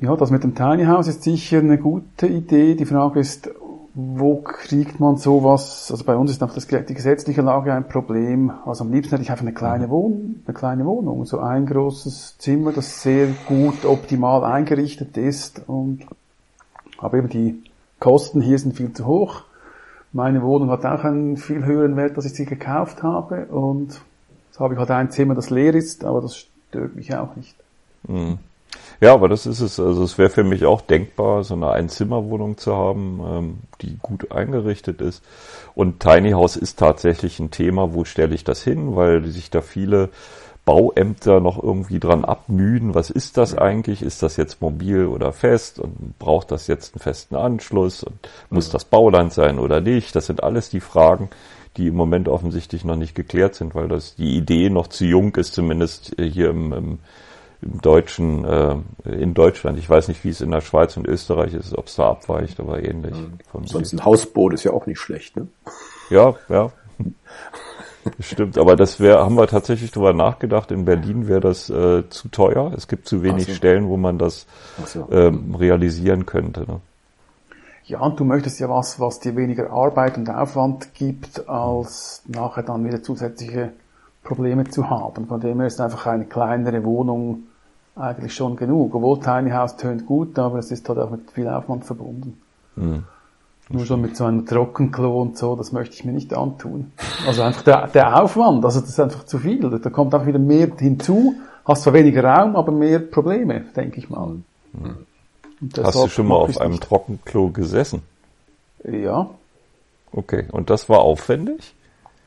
Ja, 0.00 0.16
das 0.16 0.30
mit 0.30 0.44
dem 0.44 0.54
Tiny 0.54 0.84
House 0.84 1.08
ist 1.08 1.22
sicher 1.22 1.58
eine 1.58 1.78
gute 1.78 2.26
Idee. 2.26 2.74
Die 2.74 2.84
Frage 2.84 3.20
ist, 3.20 3.48
wo 3.94 4.36
kriegt 4.42 4.98
man 4.98 5.16
sowas? 5.16 5.88
Also 5.90 6.04
bei 6.04 6.16
uns 6.16 6.32
ist 6.32 6.40
noch 6.40 6.52
das, 6.52 6.66
die 6.66 6.94
gesetzliche 6.94 7.42
Lage 7.42 7.72
ein 7.72 7.88
Problem. 7.88 8.52
Also 8.66 8.82
am 8.82 8.92
liebsten 8.92 9.12
hätte 9.12 9.22
ich 9.22 9.30
einfach 9.30 9.44
eine 9.44 9.54
kleine 9.54 9.88
Wohnung, 9.88 10.36
eine 10.44 10.54
kleine 10.54 10.84
Wohnung, 10.84 11.24
so 11.24 11.38
ein 11.38 11.64
großes 11.64 12.38
Zimmer, 12.38 12.72
das 12.72 13.02
sehr 13.02 13.28
gut 13.46 13.84
optimal 13.84 14.42
eingerichtet 14.42 15.16
ist 15.16 15.62
und 15.68 16.06
aber 16.98 17.18
eben 17.18 17.28
die 17.28 17.62
Kosten 18.00 18.40
hier 18.40 18.58
sind 18.58 18.76
viel 18.76 18.92
zu 18.92 19.06
hoch. 19.06 19.42
Meine 20.12 20.42
Wohnung 20.42 20.70
hat 20.70 20.84
auch 20.84 21.04
einen 21.04 21.36
viel 21.36 21.64
höheren 21.64 21.96
Wert, 21.96 22.16
als 22.16 22.26
ich 22.26 22.34
sie 22.34 22.46
gekauft 22.46 23.04
habe 23.04 23.46
und 23.46 24.00
jetzt 24.48 24.58
habe 24.58 24.74
ich 24.74 24.80
halt 24.80 24.90
ein 24.90 25.12
Zimmer, 25.12 25.36
das 25.36 25.50
leer 25.50 25.74
ist, 25.74 26.04
aber 26.04 26.20
das 26.20 26.36
stört 26.36 26.96
mich 26.96 27.14
auch 27.14 27.36
nicht. 27.36 27.54
Mhm. 28.08 28.38
Ja, 29.00 29.12
aber 29.14 29.28
das 29.28 29.46
ist 29.46 29.60
es. 29.60 29.80
Also 29.80 30.02
es 30.04 30.18
wäre 30.18 30.30
für 30.30 30.44
mich 30.44 30.64
auch 30.64 30.80
denkbar, 30.80 31.44
so 31.44 31.54
eine 31.54 31.70
Einzimmerwohnung 31.70 32.58
zu 32.58 32.76
haben, 32.76 33.20
ähm, 33.26 33.58
die 33.82 33.96
gut 34.00 34.32
eingerichtet 34.32 35.00
ist. 35.00 35.22
Und 35.74 36.00
Tiny 36.00 36.32
House 36.32 36.56
ist 36.56 36.78
tatsächlich 36.78 37.40
ein 37.40 37.50
Thema, 37.50 37.94
wo 37.94 38.04
stelle 38.04 38.34
ich 38.34 38.44
das 38.44 38.62
hin, 38.62 38.96
weil 38.96 39.24
sich 39.26 39.50
da 39.50 39.60
viele 39.60 40.10
Bauämter 40.64 41.40
noch 41.40 41.62
irgendwie 41.62 42.00
dran 42.00 42.24
abmühen. 42.24 42.94
Was 42.94 43.10
ist 43.10 43.36
das 43.36 43.56
eigentlich? 43.56 44.00
Ist 44.00 44.22
das 44.22 44.36
jetzt 44.36 44.62
mobil 44.62 45.06
oder 45.06 45.32
fest? 45.32 45.78
Und 45.78 46.18
braucht 46.18 46.50
das 46.50 46.66
jetzt 46.68 46.94
einen 46.94 47.02
festen 47.02 47.36
Anschluss? 47.36 48.02
Und 48.02 48.16
muss 48.48 48.70
das 48.70 48.84
Bauland 48.84 49.32
sein 49.32 49.58
oder 49.58 49.80
nicht? 49.80 50.16
Das 50.16 50.26
sind 50.26 50.42
alles 50.42 50.70
die 50.70 50.80
Fragen, 50.80 51.28
die 51.76 51.88
im 51.88 51.96
Moment 51.96 52.28
offensichtlich 52.28 52.84
noch 52.84 52.96
nicht 52.96 53.14
geklärt 53.14 53.56
sind, 53.56 53.74
weil 53.74 53.88
das 53.88 54.16
die 54.16 54.36
Idee 54.36 54.70
noch 54.70 54.86
zu 54.86 55.04
jung 55.04 55.34
ist, 55.34 55.52
zumindest 55.52 56.14
hier 56.18 56.50
im, 56.50 56.72
im 56.72 56.98
im 57.64 57.80
Deutschen, 57.80 58.44
äh, 58.44 58.76
in 59.04 59.34
Deutschland. 59.34 59.78
Ich 59.78 59.88
weiß 59.88 60.08
nicht, 60.08 60.24
wie 60.24 60.28
es 60.28 60.40
in 60.40 60.50
der 60.50 60.60
Schweiz 60.60 60.96
und 60.96 61.06
Österreich 61.06 61.54
ist, 61.54 61.76
ob 61.76 61.86
es 61.86 61.96
da 61.96 62.10
abweicht, 62.10 62.60
aber 62.60 62.82
ähnlich. 62.82 63.16
Ja. 63.16 63.60
Sonst 63.64 63.92
ein 63.92 64.04
Hausboot 64.04 64.54
ist 64.54 64.64
ja 64.64 64.72
auch 64.72 64.86
nicht 64.86 64.98
schlecht, 64.98 65.36
ne? 65.36 65.48
Ja, 66.10 66.34
ja. 66.48 66.70
Stimmt, 68.20 68.58
aber 68.58 68.76
das 68.76 69.00
wäre, 69.00 69.24
haben 69.24 69.36
wir 69.36 69.46
tatsächlich 69.46 69.90
drüber 69.90 70.12
nachgedacht. 70.12 70.70
In 70.70 70.84
Berlin 70.84 71.26
wäre 71.26 71.40
das 71.40 71.70
äh, 71.70 72.08
zu 72.10 72.28
teuer. 72.28 72.72
Es 72.76 72.86
gibt 72.86 73.08
zu 73.08 73.22
wenig 73.22 73.46
so. 73.46 73.52
Stellen, 73.52 73.88
wo 73.88 73.96
man 73.96 74.18
das 74.18 74.46
so. 74.84 75.08
ähm, 75.10 75.54
realisieren 75.54 76.26
könnte. 76.26 76.60
Ne? 76.60 76.80
Ja, 77.84 78.00
und 78.00 78.20
du 78.20 78.24
möchtest 78.24 78.60
ja 78.60 78.68
was, 78.68 79.00
was 79.00 79.20
dir 79.20 79.36
weniger 79.36 79.70
Arbeit 79.70 80.18
und 80.18 80.28
Aufwand 80.28 80.92
gibt, 80.92 81.48
als 81.48 82.22
nachher 82.26 82.62
dann 82.62 82.84
wieder 82.84 83.02
zusätzliche 83.02 83.72
Probleme 84.22 84.64
zu 84.64 84.90
haben. 84.90 85.26
Von 85.26 85.40
dem 85.40 85.58
her 85.58 85.66
ist 85.66 85.80
einfach 85.80 86.06
eine 86.06 86.26
kleinere 86.26 86.84
Wohnung 86.84 87.44
eigentlich 87.96 88.34
schon 88.34 88.56
genug. 88.56 88.94
Obwohl 88.94 89.20
Tiny 89.20 89.50
House 89.50 89.76
tönt 89.76 90.06
gut, 90.06 90.38
aber 90.38 90.58
es 90.58 90.70
ist 90.70 90.88
halt 90.88 90.98
auch 90.98 91.10
mit 91.10 91.30
viel 91.30 91.48
Aufwand 91.48 91.84
verbunden. 91.84 92.40
Nur 93.70 93.86
schon 93.86 94.00
mit 94.02 94.16
so 94.16 94.24
einem 94.24 94.44
Trockenklo 94.46 95.22
und 95.22 95.38
so, 95.38 95.56
das 95.56 95.72
möchte 95.72 95.94
ich 95.94 96.04
mir 96.04 96.12
nicht 96.12 96.34
antun. 96.34 96.92
Also 97.26 97.42
einfach 97.42 97.62
der, 97.62 97.86
der 97.88 98.22
Aufwand, 98.22 98.64
also 98.64 98.80
das 98.80 98.90
ist 98.90 99.00
einfach 99.00 99.24
zu 99.24 99.38
viel. 99.38 99.60
Da 99.78 99.90
kommt 99.90 100.14
auch 100.14 100.26
wieder 100.26 100.38
mehr 100.38 100.68
hinzu, 100.78 101.34
hast 101.64 101.82
zwar 101.84 101.94
weniger 101.94 102.24
Raum, 102.24 102.56
aber 102.56 102.72
mehr 102.72 102.98
Probleme, 102.98 103.60
denke 103.74 103.98
ich 103.98 104.10
mal. 104.10 104.36
Und 104.74 105.78
Hast 105.82 105.94
du 105.94 106.08
schon 106.08 106.26
mal 106.28 106.34
auf 106.36 106.60
einem 106.60 106.72
nicht. 106.72 106.82
Trockenklo 106.82 107.50
gesessen? 107.50 108.02
Ja. 108.84 109.30
Okay, 110.12 110.44
und 110.52 110.68
das 110.68 110.88
war 110.90 111.00
aufwendig? 111.00 111.74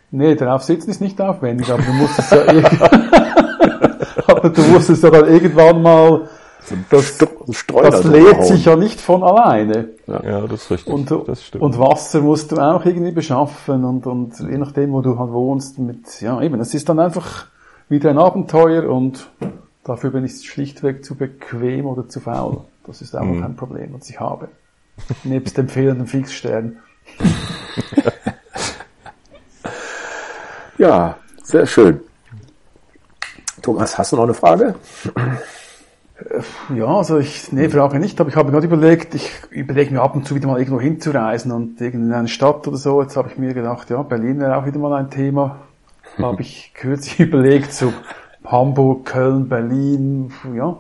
Nee, 0.10 0.36
darauf 0.36 0.64
sitzen 0.64 0.90
ist 0.90 1.02
nicht 1.02 1.20
aufwendig, 1.22 1.70
aber 1.72 1.84
du 1.84 1.92
musst 1.94 2.18
es 2.18 2.30
ja 2.32 2.38
irg- 2.48 3.27
aber 4.38 4.50
du 4.50 4.62
musst 4.64 4.90
es 4.90 5.02
ja 5.02 5.10
dann 5.10 5.28
irgendwann 5.28 5.82
mal, 5.82 6.30
das, 6.90 7.18
das 7.18 8.04
lädt 8.04 8.44
sich 8.46 8.66
ja 8.66 8.76
nicht 8.76 9.00
von 9.00 9.24
alleine. 9.24 9.90
Ja, 10.08 10.42
das 10.42 10.64
ist 10.64 10.72
richtig. 10.72 10.94
Und, 10.94 11.12
das 11.28 11.44
stimmt. 11.44 11.64
und 11.64 11.80
Wasser 11.80 12.22
musst 12.22 12.52
du 12.52 12.58
auch 12.58 12.84
irgendwie 12.86 13.12
beschaffen 13.12 13.86
und, 13.86 14.06
und 14.06 14.40
je 14.40 14.58
nachdem, 14.58 14.92
wo 14.92 15.02
du 15.02 15.18
halt 15.18 15.32
wohnst, 15.32 15.80
mit, 15.80 16.20
ja 16.22 16.42
eben, 16.42 16.60
es 16.60 16.74
ist 16.74 16.90
dann 16.90 17.00
einfach 17.00 17.46
wieder 17.90 18.10
ein 18.10 18.18
Abenteuer 18.18 18.90
und 18.90 19.30
dafür 19.86 20.10
bin 20.12 20.26
ich 20.26 20.50
schlichtweg 20.50 21.06
zu 21.06 21.16
bequem 21.16 21.86
oder 21.86 22.10
zu 22.10 22.20
faul. 22.20 22.62
Das 22.86 23.02
ist 23.02 23.16
auch 23.16 23.24
Mhm. 23.24 23.40
noch 23.40 23.46
ein 23.46 23.56
Problem, 23.56 23.94
was 23.98 24.10
ich 24.10 24.20
habe. 24.20 24.50
Nebst 25.24 25.58
dem 25.58 25.70
fehlenden 25.70 26.08
Fixstern. 26.08 26.78
Ja, 30.78 31.18
sehr 31.44 31.66
schön. 31.66 32.02
Thomas, 33.68 33.98
hast 33.98 34.14
du 34.14 34.16
noch 34.16 34.24
eine 34.24 34.34
Frage? 34.34 34.76
Ja, 36.74 36.86
also 36.86 37.18
ich, 37.18 37.52
nee, 37.52 37.68
Frage 37.68 38.00
nicht, 38.00 38.18
aber 38.22 38.30
ich 38.30 38.38
habe 38.38 38.50
gerade 38.50 38.66
überlegt, 38.66 39.14
ich 39.14 39.30
überlege 39.50 39.94
mir 39.94 40.02
ab 40.02 40.16
und 40.16 40.26
zu 40.26 40.36
wieder 40.36 40.48
mal 40.48 40.58
irgendwo 40.58 40.80
hinzureisen 40.80 41.52
und 41.52 41.82
in 41.82 42.14
eine 42.14 42.30
Stadt 42.30 42.66
oder 42.66 42.78
so. 42.78 43.02
Jetzt 43.02 43.18
habe 43.18 43.28
ich 43.30 43.38
mir 43.38 43.54
gedacht, 43.54 43.90
ja, 43.90 44.02
Berlin 44.04 44.40
wäre 44.40 44.56
auch 44.56 44.66
wieder 44.66 44.80
mal 44.80 44.94
ein 44.94 45.10
Thema. 45.10 45.58
habe 46.18 46.42
ich 46.42 46.72
kürzlich 46.76 47.20
überlegt, 47.28 47.74
so 47.74 47.92
Hamburg, 48.46 49.04
Köln, 49.04 49.50
Berlin, 49.50 50.32
ja. 50.56 50.78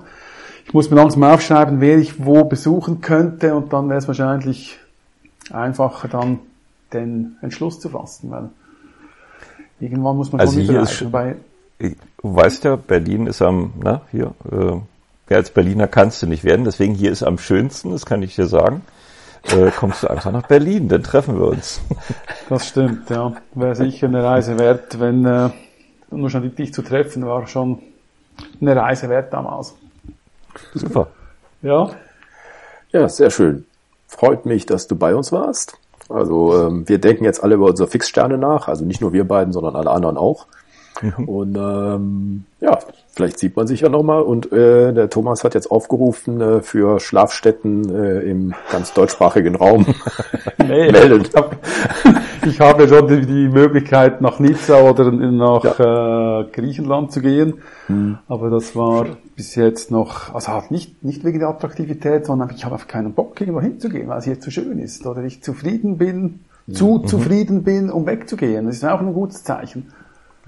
Ich 0.65 0.73
muss 0.73 0.89
mir 0.89 0.95
langsam 0.95 1.23
aufschreiben, 1.23 1.81
wer 1.81 1.97
ich 1.97 2.25
wo 2.25 2.45
besuchen 2.45 3.01
könnte 3.01 3.53
und 3.53 3.73
dann 3.73 3.89
wäre 3.89 3.99
es 3.99 4.07
wahrscheinlich 4.07 4.79
einfacher 5.51 6.07
dann 6.07 6.39
den 6.93 7.35
Entschluss 7.41 7.81
zu 7.81 7.89
fassen, 7.89 8.31
weil 8.31 8.49
irgendwann 9.81 10.15
muss 10.15 10.31
man 10.31 10.39
Also 10.39 10.53
schon 10.53 10.61
hier 10.61 10.81
ist 10.83 11.01
reisen. 11.01 11.41
Du 12.21 12.35
weißt 12.35 12.63
ja, 12.63 12.75
Berlin 12.75 13.27
ist 13.27 13.41
am, 13.41 13.73
na, 13.81 14.01
hier, 14.11 14.33
äh, 14.51 14.75
ja, 15.29 15.37
als 15.37 15.51
Berliner 15.51 15.87
kannst 15.87 16.21
du 16.21 16.27
nicht 16.27 16.43
werden, 16.43 16.65
deswegen 16.65 16.93
hier 16.93 17.11
ist 17.11 17.23
am 17.23 17.37
schönsten, 17.37 17.91
das 17.91 18.05
kann 18.05 18.23
ich 18.23 18.35
dir 18.35 18.47
sagen. 18.47 18.81
Äh, 19.43 19.71
kommst 19.71 20.03
du 20.03 20.09
einfach 20.09 20.31
nach 20.31 20.47
Berlin, 20.47 20.87
dann 20.89 21.03
treffen 21.03 21.39
wir 21.39 21.47
uns. 21.47 21.81
Das 22.49 22.69
stimmt, 22.69 23.09
ja. 23.09 23.33
Wäre 23.55 23.75
sicher 23.75 24.07
eine 24.07 24.23
Reise 24.23 24.57
wert, 24.57 24.99
wenn 24.99 25.25
äh, 25.25 25.49
nur 26.11 26.29
schon 26.29 26.55
dich 26.55 26.73
zu 26.73 26.81
treffen 26.81 27.25
war 27.25 27.45
schon 27.45 27.79
eine 28.61 28.75
Reise 28.75 29.09
wert 29.09 29.33
damals. 29.33 29.75
Super. 30.73 31.07
Ja, 31.61 31.89
Ja, 32.91 33.09
sehr 33.09 33.29
schön. 33.29 33.65
Freut 34.07 34.45
mich, 34.45 34.65
dass 34.65 34.87
du 34.87 34.95
bei 34.95 35.13
uns 35.13 35.31
warst. 35.31 35.77
Also 36.09 36.67
ähm, 36.67 36.87
wir 36.87 36.99
denken 36.99 37.25
jetzt 37.25 37.43
alle 37.43 37.55
über 37.55 37.65
unsere 37.65 37.89
Fixsterne 37.89 38.37
nach, 38.37 38.69
also 38.69 38.85
nicht 38.85 39.01
nur 39.01 39.11
wir 39.11 39.27
beiden, 39.27 39.51
sondern 39.51 39.75
alle 39.75 39.91
anderen 39.91 40.17
auch. 40.17 40.47
Und 41.25 41.55
ähm, 41.57 42.45
ja, 42.59 42.79
vielleicht 43.09 43.39
sieht 43.39 43.55
man 43.55 43.67
sich 43.67 43.81
ja 43.81 43.89
nochmal. 43.89 44.21
Und 44.21 44.51
äh, 44.51 44.93
der 44.93 45.09
Thomas 45.09 45.43
hat 45.43 45.53
jetzt 45.53 45.69
aufgerufen 45.69 46.41
äh, 46.41 46.61
für 46.61 46.99
Schlafstätten 46.99 47.93
äh, 47.93 48.19
im 48.21 48.53
ganz 48.71 48.93
deutschsprachigen 48.93 49.55
Raum. 49.55 49.85
nee, 50.57 50.91
Melden. 50.91 51.21
ich 51.21 51.35
habe 51.35 51.57
ich 52.45 52.59
hab 52.59 52.79
ja 52.79 52.87
schon 52.87 53.07
die, 53.07 53.25
die 53.25 53.47
Möglichkeit 53.47 54.21
nach 54.21 54.39
Nizza 54.39 54.81
oder 54.81 55.11
nach 55.11 55.79
äh, 55.79 56.49
Griechenland 56.51 57.11
zu 57.11 57.21
gehen, 57.21 57.55
aber 58.27 58.49
das 58.49 58.75
war 58.75 59.05
bis 59.35 59.55
jetzt 59.55 59.91
noch, 59.91 60.33
also 60.33 60.49
halt 60.49 60.71
nicht, 60.71 61.03
nicht 61.03 61.23
wegen 61.23 61.39
der 61.39 61.49
Attraktivität, 61.49 62.25
sondern 62.25 62.51
ich 62.55 62.65
habe 62.65 62.75
einfach 62.75 62.87
keinen 62.87 63.13
Bock 63.13 63.39
irgendwo 63.39 63.61
hinzugehen, 63.61 64.07
weil 64.07 64.19
es 64.19 64.25
hier 64.25 64.39
zu 64.39 64.51
schön 64.51 64.79
ist 64.79 65.05
oder 65.05 65.23
ich 65.23 65.43
zufrieden 65.43 65.97
bin, 65.97 66.39
zu 66.71 66.99
zufrieden 66.99 67.63
bin, 67.63 67.89
um 67.89 68.05
wegzugehen. 68.05 68.65
Das 68.65 68.75
ist 68.75 68.85
auch 68.85 68.99
ein 68.99 69.13
gutes 69.13 69.43
Zeichen. 69.43 69.87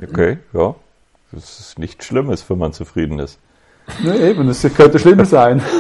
Okay, 0.02 0.38
ja. 0.54 0.76
Das 1.32 1.60
ist 1.60 1.78
nichts 1.80 2.06
Schlimmes, 2.06 2.50
wenn 2.50 2.58
man 2.58 2.74
zufrieden 2.74 3.20
ist. 3.20 3.40
Ne, 4.04 4.18
eben, 4.18 4.48
es 4.50 4.62
könnte 4.76 5.00
schlimmer 5.00 5.26
sein. 5.26 5.62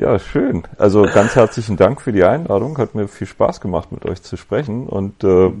Ja, 0.00 0.18
schön. 0.18 0.64
Also 0.78 1.02
ganz 1.02 1.36
herzlichen 1.36 1.76
Dank 1.76 2.00
für 2.00 2.10
die 2.10 2.24
Einladung. 2.24 2.76
Hat 2.78 2.96
mir 2.96 3.06
viel 3.06 3.26
Spaß 3.28 3.60
gemacht, 3.60 3.92
mit 3.92 4.04
euch 4.04 4.20
zu 4.20 4.36
sprechen. 4.36 4.88
Und 4.88 5.22
äh, 5.22 5.52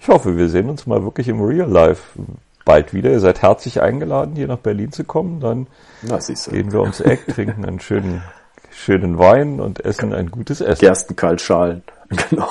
ich 0.00 0.08
hoffe, 0.08 0.38
wir 0.38 0.48
sehen 0.48 0.70
uns 0.70 0.86
mal 0.86 1.02
wirklich 1.04 1.28
im 1.28 1.42
Real 1.42 1.68
Life 1.68 2.18
bald 2.64 2.94
wieder. 2.94 3.10
Ihr 3.10 3.20
seid 3.20 3.42
herzlich 3.42 3.82
eingeladen, 3.82 4.36
hier 4.36 4.46
nach 4.48 4.58
Berlin 4.58 4.90
zu 4.92 5.04
kommen. 5.04 5.40
Dann 5.40 5.66
Na, 6.00 6.18
gehen 6.50 6.72
wir 6.72 6.80
ums 6.80 7.00
Eck, 7.00 7.26
trinken 7.28 7.66
einen 7.66 7.80
schönen, 7.80 8.22
schönen 8.70 9.18
Wein 9.18 9.60
und 9.60 9.84
essen 9.84 10.14
ein 10.14 10.30
gutes 10.30 10.62
Essen. 10.62 10.80
Gerstenkaltschalen. 10.80 11.82
Genau. 12.30 12.48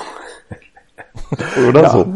Oder 1.68 1.82
Ja. 1.82 1.90
so. 1.90 2.14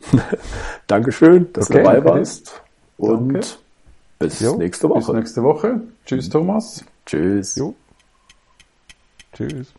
Dankeschön, 0.86 1.52
dass 1.52 1.70
Okay, 1.70 1.78
du 1.78 1.84
dabei 1.84 2.04
warst. 2.04 2.62
Und 2.96 3.34
Danke. 3.34 3.48
bis 4.18 4.40
Jo, 4.40 4.56
nächste 4.56 4.88
Bis 4.88 5.06
Woche. 5.08 5.16
nächste 5.16 5.42
Woche. 5.42 5.80
Tschüss, 6.04 6.28
Thomas. 6.28 6.84
Tschüss. 7.06 7.56
Jo. 7.56 7.74
Tschüss. 9.34 9.72